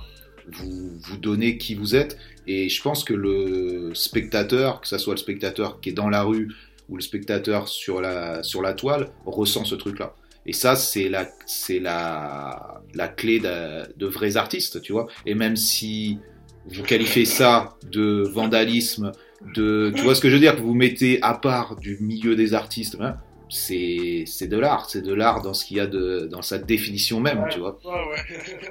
[0.52, 2.18] vous, vous donnez qui vous êtes.
[2.48, 6.24] Et je pense que le spectateur, que ce soit le spectateur qui est dans la
[6.24, 6.50] rue,
[6.90, 10.14] ou le spectateur sur la, sur la toile ressent ce truc-là.
[10.46, 15.08] Et ça, c'est la, c'est la, la clé de, de vrais artistes, tu vois.
[15.26, 16.20] Et même si
[16.68, 19.12] vous qualifiez ça de vandalisme,
[19.56, 22.36] de, tu vois ce que je veux dire, que vous mettez à part du milieu
[22.36, 23.18] des artistes, hein,
[23.56, 26.58] c'est, c'est de l'art, c'est de l'art dans ce qu'il y a de, dans sa
[26.58, 27.50] définition même, Ouais.
[27.52, 27.80] tu vois.
[27.84, 28.22] Ouais, ouais.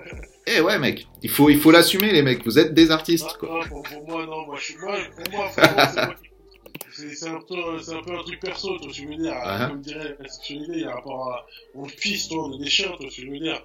[0.47, 3.49] Eh ouais, mec, il faut, il faut l'assumer, les mecs, vous êtes des artistes, quoi.
[3.49, 5.51] Non, pour, pour moi, non, moi, je suis, moi, pour moi,
[6.97, 9.69] c'est un peu, un peu un truc perso, toi, tu veux dire, Uh-huh.
[9.71, 12.69] comme dirait la sexualité, il y a rapport à, on pisse, toi, on est des
[12.71, 13.61] chiens, toi, tu veux dire.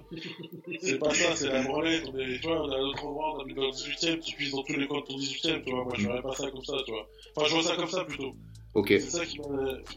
[0.80, 3.38] C'est pas ça, c'est la branlette, on est, tu vois, on est à l'autre endroit,
[3.44, 5.70] on est dans le 18ème, tu pisses dans tous les coins de ton 18ème, tu
[5.70, 7.06] vois, moi, je verrais pas ça comme ça, tu vois.
[7.36, 8.34] Enfin, je vois ça comme ça, plutôt.
[8.74, 8.88] Ok.
[8.88, 9.38] C'est ça qui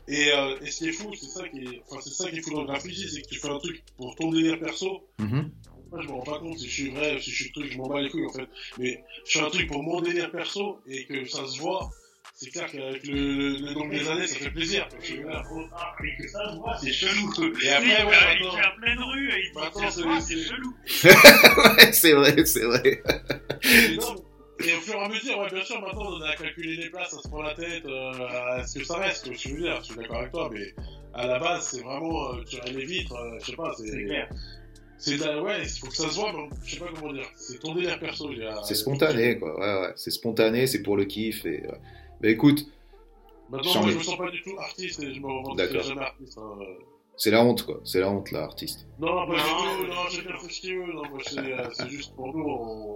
[0.08, 2.38] et, euh, et ce qui est fou, c'est ça qui est, enfin, c'est ça qui
[2.38, 5.08] est fou dans le graffiti, c'est que tu fais un truc pour ton délire perso,
[5.20, 5.52] Mhm.
[5.92, 7.78] moi, je me rends pas compte si je suis vrai, si je suis truc, je
[7.78, 8.48] m'en bats les couilles en fait.
[8.80, 11.90] Mais je fais un truc pour mon délire perso et que ça se voit.
[12.36, 14.88] C'est clair qu'avec le, le, le nombre des années, ça fait plaisir.
[14.90, 15.44] parce que, voilà.
[15.76, 17.32] Ah, mais que ça, moi, c'est chelou.
[17.64, 20.74] Et après, il, ouais, il fait à pleine rue et il dit, c'est chelou.
[21.78, 23.04] Ouais, c'est vrai, c'est vrai.
[24.60, 27.10] Et au fur et à mesure, ouais, bien sûr, maintenant on a calculé les places,
[27.12, 29.78] ça se prend la tête euh, à ce que ça reste, que je veux dire,
[29.80, 30.74] je suis d'accord avec toi, mais
[31.14, 33.88] à la base, c'est vraiment, euh, tu as les vitres, euh, je sais pas, c'est.
[33.88, 34.30] C'est clair.
[35.00, 37.12] C'est de la- ouais, il faut que ça se voit, mais je sais pas comment
[37.12, 37.28] dire.
[37.36, 39.60] C'est ton délire perso, a- C'est spontané, quoi.
[39.60, 39.94] Ouais, ouais.
[39.98, 41.46] C'est spontané, c'est pour le kiff.
[41.46, 41.72] Et, euh,
[42.22, 42.66] bah, écoute,
[43.50, 46.38] Maintenant, moi, je me sens pas du tout artiste et je me revendique jamais artiste.
[46.38, 46.58] hein.
[47.18, 47.80] C'est la honte, quoi.
[47.84, 48.88] C'est la honte, là, artiste.
[49.00, 49.44] Non, pas du Non.
[49.46, 52.36] tout, non, j'ai bien fait ce qu'il veut, non, moi, c'est euh, c'est juste pour
[52.36, 52.94] nous, on,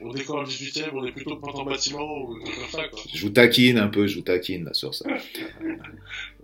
[0.00, 3.00] on décore le 18 e on est plutôt pas en bâtiment ou comme ça, quoi.
[3.12, 5.06] Je vous taquine un peu, je vous taquine, là, sur ça.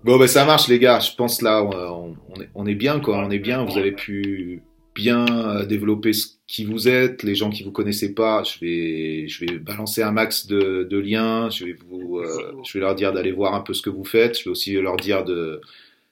[0.03, 1.01] Bon, bah, ça marche, les gars.
[1.01, 3.19] Je pense, là, on, on est, on est bien, quoi.
[3.19, 3.65] On est bien.
[3.65, 4.62] Vous avez pu
[4.95, 7.23] bien euh, développer ce qui vous êtes.
[7.23, 10.99] Les gens qui vous connaissaient pas, je vais, je vais balancer un max de, de
[10.99, 11.49] liens.
[11.51, 14.05] Je vais vous, euh, je vais leur dire d'aller voir un peu ce que vous
[14.05, 14.39] faites.
[14.39, 15.61] Je vais aussi leur dire de,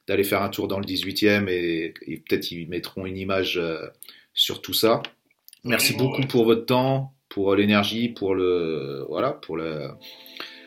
[0.06, 3.86] d'aller faire un tour dans le 18e et, et peut-être ils mettront une image euh,
[4.34, 5.02] sur tout ça.
[5.64, 9.90] Merci beaucoup pour votre temps, pour l'énergie, pour le voilà, pour le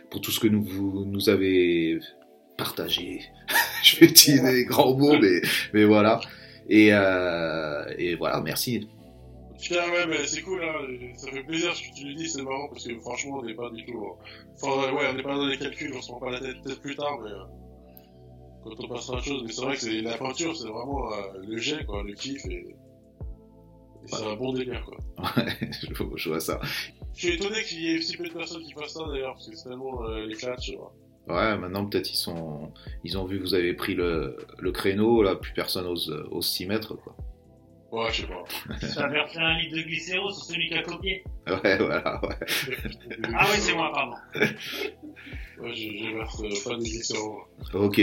[0.10, 2.00] pour tout ce que nous vous nous avez
[2.58, 3.22] partagé.
[3.84, 5.42] Je vais utiliser des grands mots, mais
[5.74, 6.22] mais voilà.
[6.70, 8.88] Et euh, et voilà, merci.
[9.72, 12.86] Ouais, mais c'est cool, hein, ça fait plaisir ce que tu dis, c'est marrant parce
[12.86, 14.00] que franchement, on n'est pas du tout.
[14.62, 16.82] Enfin, ouais, on n'est pas dans les calculs, on se prend pas la tête peut-être
[16.82, 17.32] plus tard, mais.
[18.66, 20.68] Euh, Quand on passera à autre chose, mais c'est vrai que c'est la peinture, c'est
[20.68, 21.18] vraiment euh,
[21.48, 24.98] le jet, quoi, le kiff, et, et c'est un bon délire, quoi.
[25.60, 26.60] je, je vois ça.
[27.14, 29.48] Je suis étonné qu'il y ait si peu de personnes qui fassent ça d'ailleurs, parce
[29.50, 30.94] que c'est tellement euh, les flats, tu vois.
[31.28, 32.72] Ouais, maintenant peut-être ils sont
[33.04, 36.46] ils ont vu que vous avez pris le, le créneau, là plus personne ose ose
[36.48, 37.16] s'y mettre quoi.
[37.92, 38.44] Ouais, je sais pas.
[38.94, 41.24] T'as versé un litre de glycéro sur celui qui a copié.
[41.48, 42.36] Ouais, voilà, ouais.
[43.34, 44.16] Ah oui, c'est moi, pardon.
[45.60, 47.40] Ouais, j'ai j'ai versé euh, pas de glycéro.
[47.74, 48.02] Ok.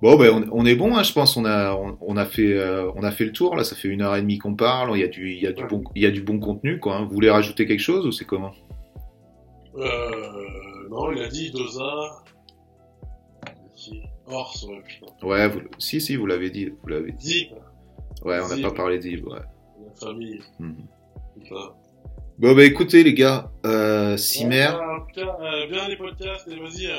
[0.00, 1.36] Bon, ben on, on est bon, hein, je pense.
[1.36, 3.56] On a, on, on a fait, euh, on a fait le tour.
[3.56, 4.96] Là, ça fait une heure et demie qu'on parle.
[4.96, 6.78] Il y a du, il y a du bon, il y a du bon contenu,
[6.78, 6.96] quoi.
[6.96, 7.04] hein.
[7.04, 8.52] Vous voulez rajouter quelque chose ou c'est comment?
[9.76, 10.88] Euh.
[10.90, 12.22] Non, il a dit Dosa.
[14.26, 15.26] Ors, ouais, putain.
[15.26, 17.26] Ouais, vous, si, si, vous l'avez dit, vous l'avez dit.
[17.26, 17.50] Zip,
[18.24, 19.24] Ouais, on n'a pas parlé d'Yves.
[19.26, 19.38] Ouais.
[19.38, 20.40] la famille.
[20.58, 20.76] Mhm.
[22.38, 26.46] Bon, bah écoutez les gars, euh, Cimer, Ouais, en tout cas, euh, bien les podcasts,
[26.48, 26.86] et vas-y.
[26.86, 26.96] euh,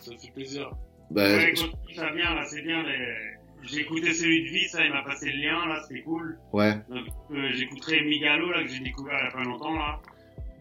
[0.00, 0.70] Ça fait plaisir.
[1.10, 2.82] Bah, Ouais, écoute, ça vient, là, c'est bien.
[2.82, 6.38] les- J'ai écouté celui de vie, ça, il m'a passé le lien, là, c'était cool.
[6.54, 10.00] ouais, Donc, euh, j'écouterai Migalo, là, que j'ai découvert il y a pas longtemps, là.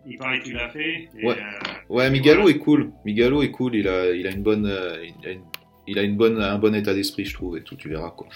[0.06, 1.08] Il paraît que tu l'as fait.
[1.18, 1.36] Et, Ouais.
[1.38, 2.92] euh, ouais, Migalo est cool.
[3.06, 3.76] Migalo est cool.
[3.76, 5.44] Il a, il a une bonne, euh, il a, une,
[5.88, 7.76] il a une bonne, un bon état d'esprit, je trouve, et tout.
[7.76, 8.28] Tu verras quoi.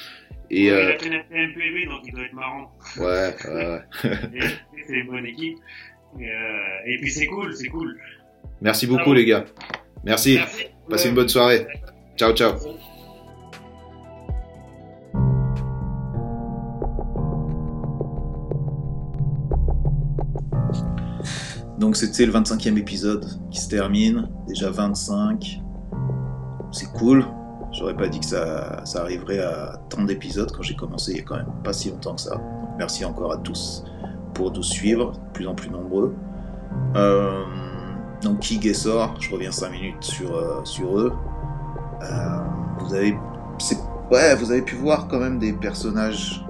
[0.49, 2.71] Et ouais, euh, Il a fait la PMPV, donc il doit être marrant.
[2.97, 3.79] ouais, ouais,
[4.87, 5.57] c'est une bonne équipe.
[6.19, 7.99] Et, euh, et puis c'est cool, c'est cool.
[8.61, 9.45] Merci beaucoup les gars.
[10.05, 10.35] Merci.
[10.35, 10.65] Merci.
[10.89, 11.65] Passez une bonne soirée.
[12.15, 12.53] Ciao, ciao.
[21.79, 25.61] Donc c'était le 25e épisode qui se termine, déjà 25.
[26.71, 27.25] C'est cool.
[27.71, 31.23] J'aurais pas dit que ça, arriverait à tant d'épisodes quand j'ai commencé il y a
[31.23, 32.39] quand même pas si longtemps que ça.
[32.77, 33.83] Merci encore à tous
[34.35, 36.15] pour nous suivre, de plus en plus nombreux.
[36.95, 37.43] Euh,
[38.21, 41.13] donc Kig et je reviens 5 minutes sur, euh, sur eux.
[42.03, 42.39] Euh,
[42.79, 43.17] vous avez
[44.11, 46.45] ouais, vous avez pu voir quand même des personnages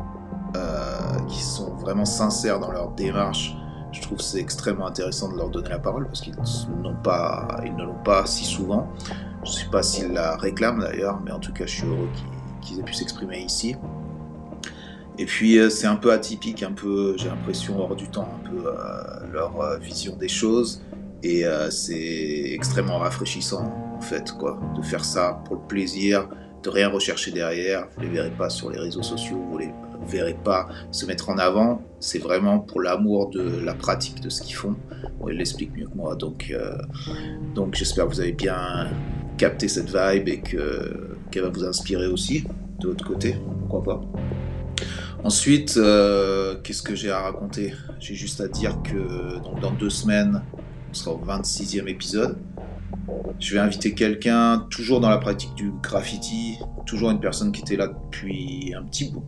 [0.55, 3.55] euh, qui sont vraiment sincères dans leur démarche
[3.93, 6.35] je trouve c'est extrêmement intéressant de leur donner la parole parce qu'ils
[6.81, 8.91] n'ont pas, ils ne l'ont pas si souvent.
[9.43, 12.09] Je ne sais pas s'ils la réclament d'ailleurs, mais en tout cas, je suis heureux
[12.61, 13.75] qu'ils aient pu s'exprimer ici.
[15.19, 18.49] Et puis, euh, c'est un peu atypique, un peu, j'ai l'impression hors du temps, un
[18.49, 18.63] peu
[19.31, 20.81] leur vision des choses.
[21.21, 23.71] Et c'est extrêmement rafraîchissant,
[24.03, 26.29] fait, quoi, de faire ça pour le plaisir,
[26.61, 27.87] de rien rechercher derrière.
[27.95, 29.71] Vous les verrez pas sur les réseaux sociaux, vous les
[30.07, 34.41] verrez pas se mettre en avant, c'est vraiment pour l'amour de la pratique de ce
[34.41, 34.75] qu'ils font.
[35.19, 36.77] Bon, il l'explique mieux que moi, donc, euh,
[37.55, 38.89] donc j'espère que vous avez bien
[39.37, 42.43] capté cette vibe et que qu'elle va vous inspirer aussi
[42.79, 44.01] de l'autre côté, pourquoi pas.
[45.23, 47.73] Ensuite, euh, qu'est-ce que j'ai à raconter?
[47.99, 50.41] J'ai juste à dire que dans deux semaines,
[50.91, 52.37] on sera au 26e épisode.
[53.39, 57.75] Je vais inviter quelqu'un, toujours dans la pratique du graffiti, toujours une personne qui était
[57.75, 59.25] là depuis un petit bout,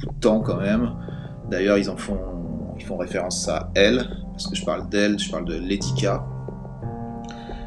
[0.00, 0.94] de temps quand même.
[1.50, 2.18] D'ailleurs, ils en font,
[2.98, 6.24] référence à elle, parce que je parle d'elle, je parle de Letika.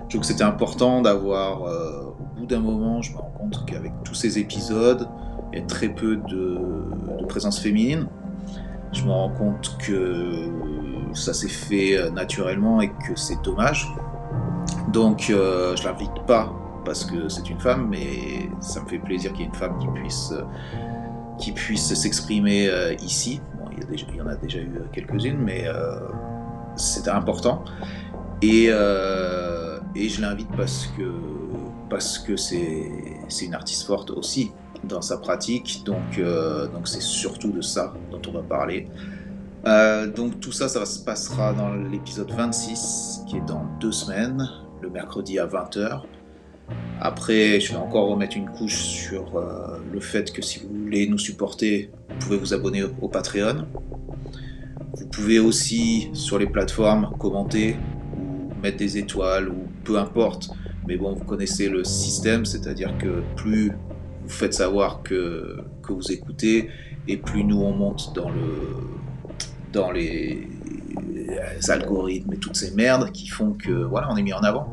[0.04, 3.66] Je trouve que c'était important d'avoir, euh, au bout d'un moment, je me rends compte
[3.66, 5.08] qu'avec tous ces épisodes,
[5.52, 6.60] il y a très peu de,
[7.20, 8.08] de présence féminine.
[8.92, 10.50] Je me rends compte que
[11.14, 13.88] ça s'est fait euh, naturellement et que c'est dommage.
[14.92, 16.54] Donc, euh, je l'invite pas
[16.84, 19.78] parce que c'est une femme, mais ça me fait plaisir qu'il y ait une femme
[19.80, 20.44] qui puisse, euh,
[21.40, 23.42] qui puisse s'exprimer euh, ici.
[23.58, 26.00] Bon, il y, en a déjà eu quelques-unes, mais, euh,
[26.76, 27.64] c'était important.
[28.42, 31.04] Et, euh, et je l'invite parce que
[31.90, 32.90] parce que c'est
[33.42, 34.52] une artiste forte aussi
[34.84, 35.84] dans sa pratique.
[35.86, 38.88] Donc euh, donc c'est surtout de ça dont on va parler.
[39.68, 44.48] Euh, donc tout ça, ça se passera dans l'épisode 26, qui est dans deux semaines,
[44.82, 46.04] le mercredi à 20h.
[47.02, 51.08] Après, je vais encore remettre une couche sur euh, le fait que si vous voulez
[51.08, 53.66] nous supporter, vous pouvez vous abonner au Patreon.
[54.98, 57.76] Vous pouvez aussi, sur les plateformes, commenter
[58.18, 60.50] ou mettre des étoiles ou peu importe.
[60.88, 63.72] Mais bon, vous connaissez le système, c'est-à-dire que plus
[64.24, 66.70] vous faites savoir que, que vous écoutez,
[67.08, 68.42] et plus nous on monte dans le,
[69.76, 70.48] dans les,
[71.68, 74.68] algorithmes et toutes ces merdes qui font que voilà, on est mis en avant.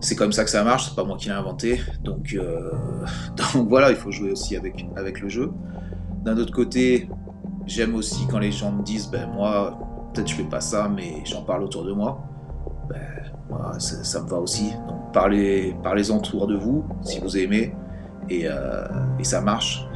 [0.00, 1.80] C'est comme ça que ça marche, c'est pas moi qui l'ai inventé.
[2.02, 2.72] Donc, euh,
[3.54, 5.52] donc voilà, il faut jouer aussi avec, avec le jeu.
[6.24, 7.08] D'un autre côté,
[7.66, 9.78] j'aime aussi quand les gens me disent ben moi,
[10.12, 12.22] peut-être je fais pas ça, mais j'en parle autour de moi.
[12.88, 14.72] Ben, ça, me va aussi.
[14.88, 17.74] Donc parlez, parlez-en autour de vous si vous aimez
[18.28, 18.86] et, euh,
[19.18, 19.86] et ça marche.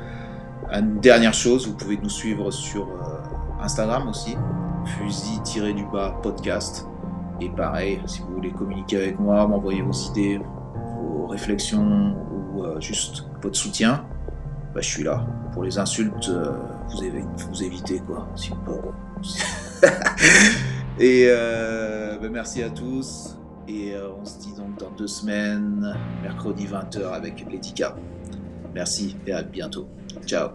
[0.70, 2.88] Une dernière chose, vous pouvez nous suivre sur
[3.60, 4.36] Instagram aussi,
[4.84, 6.86] fusil-du-bas podcast.
[7.40, 10.40] Et pareil, si vous voulez communiquer avec moi, m'envoyer vos idées,
[10.96, 12.16] vos réflexions
[12.56, 14.04] ou euh, juste votre soutien,
[14.74, 15.24] bah, je suis là.
[15.52, 16.52] Pour les insultes, euh,
[16.90, 18.52] vous, vous évitez quoi, si
[20.98, 23.36] et euh, bah, merci à tous.
[23.68, 27.94] Et on se dit donc dans deux semaines, mercredi 20h avec Letica.
[28.74, 29.88] Merci et à bientôt.
[30.24, 30.48] Ciao.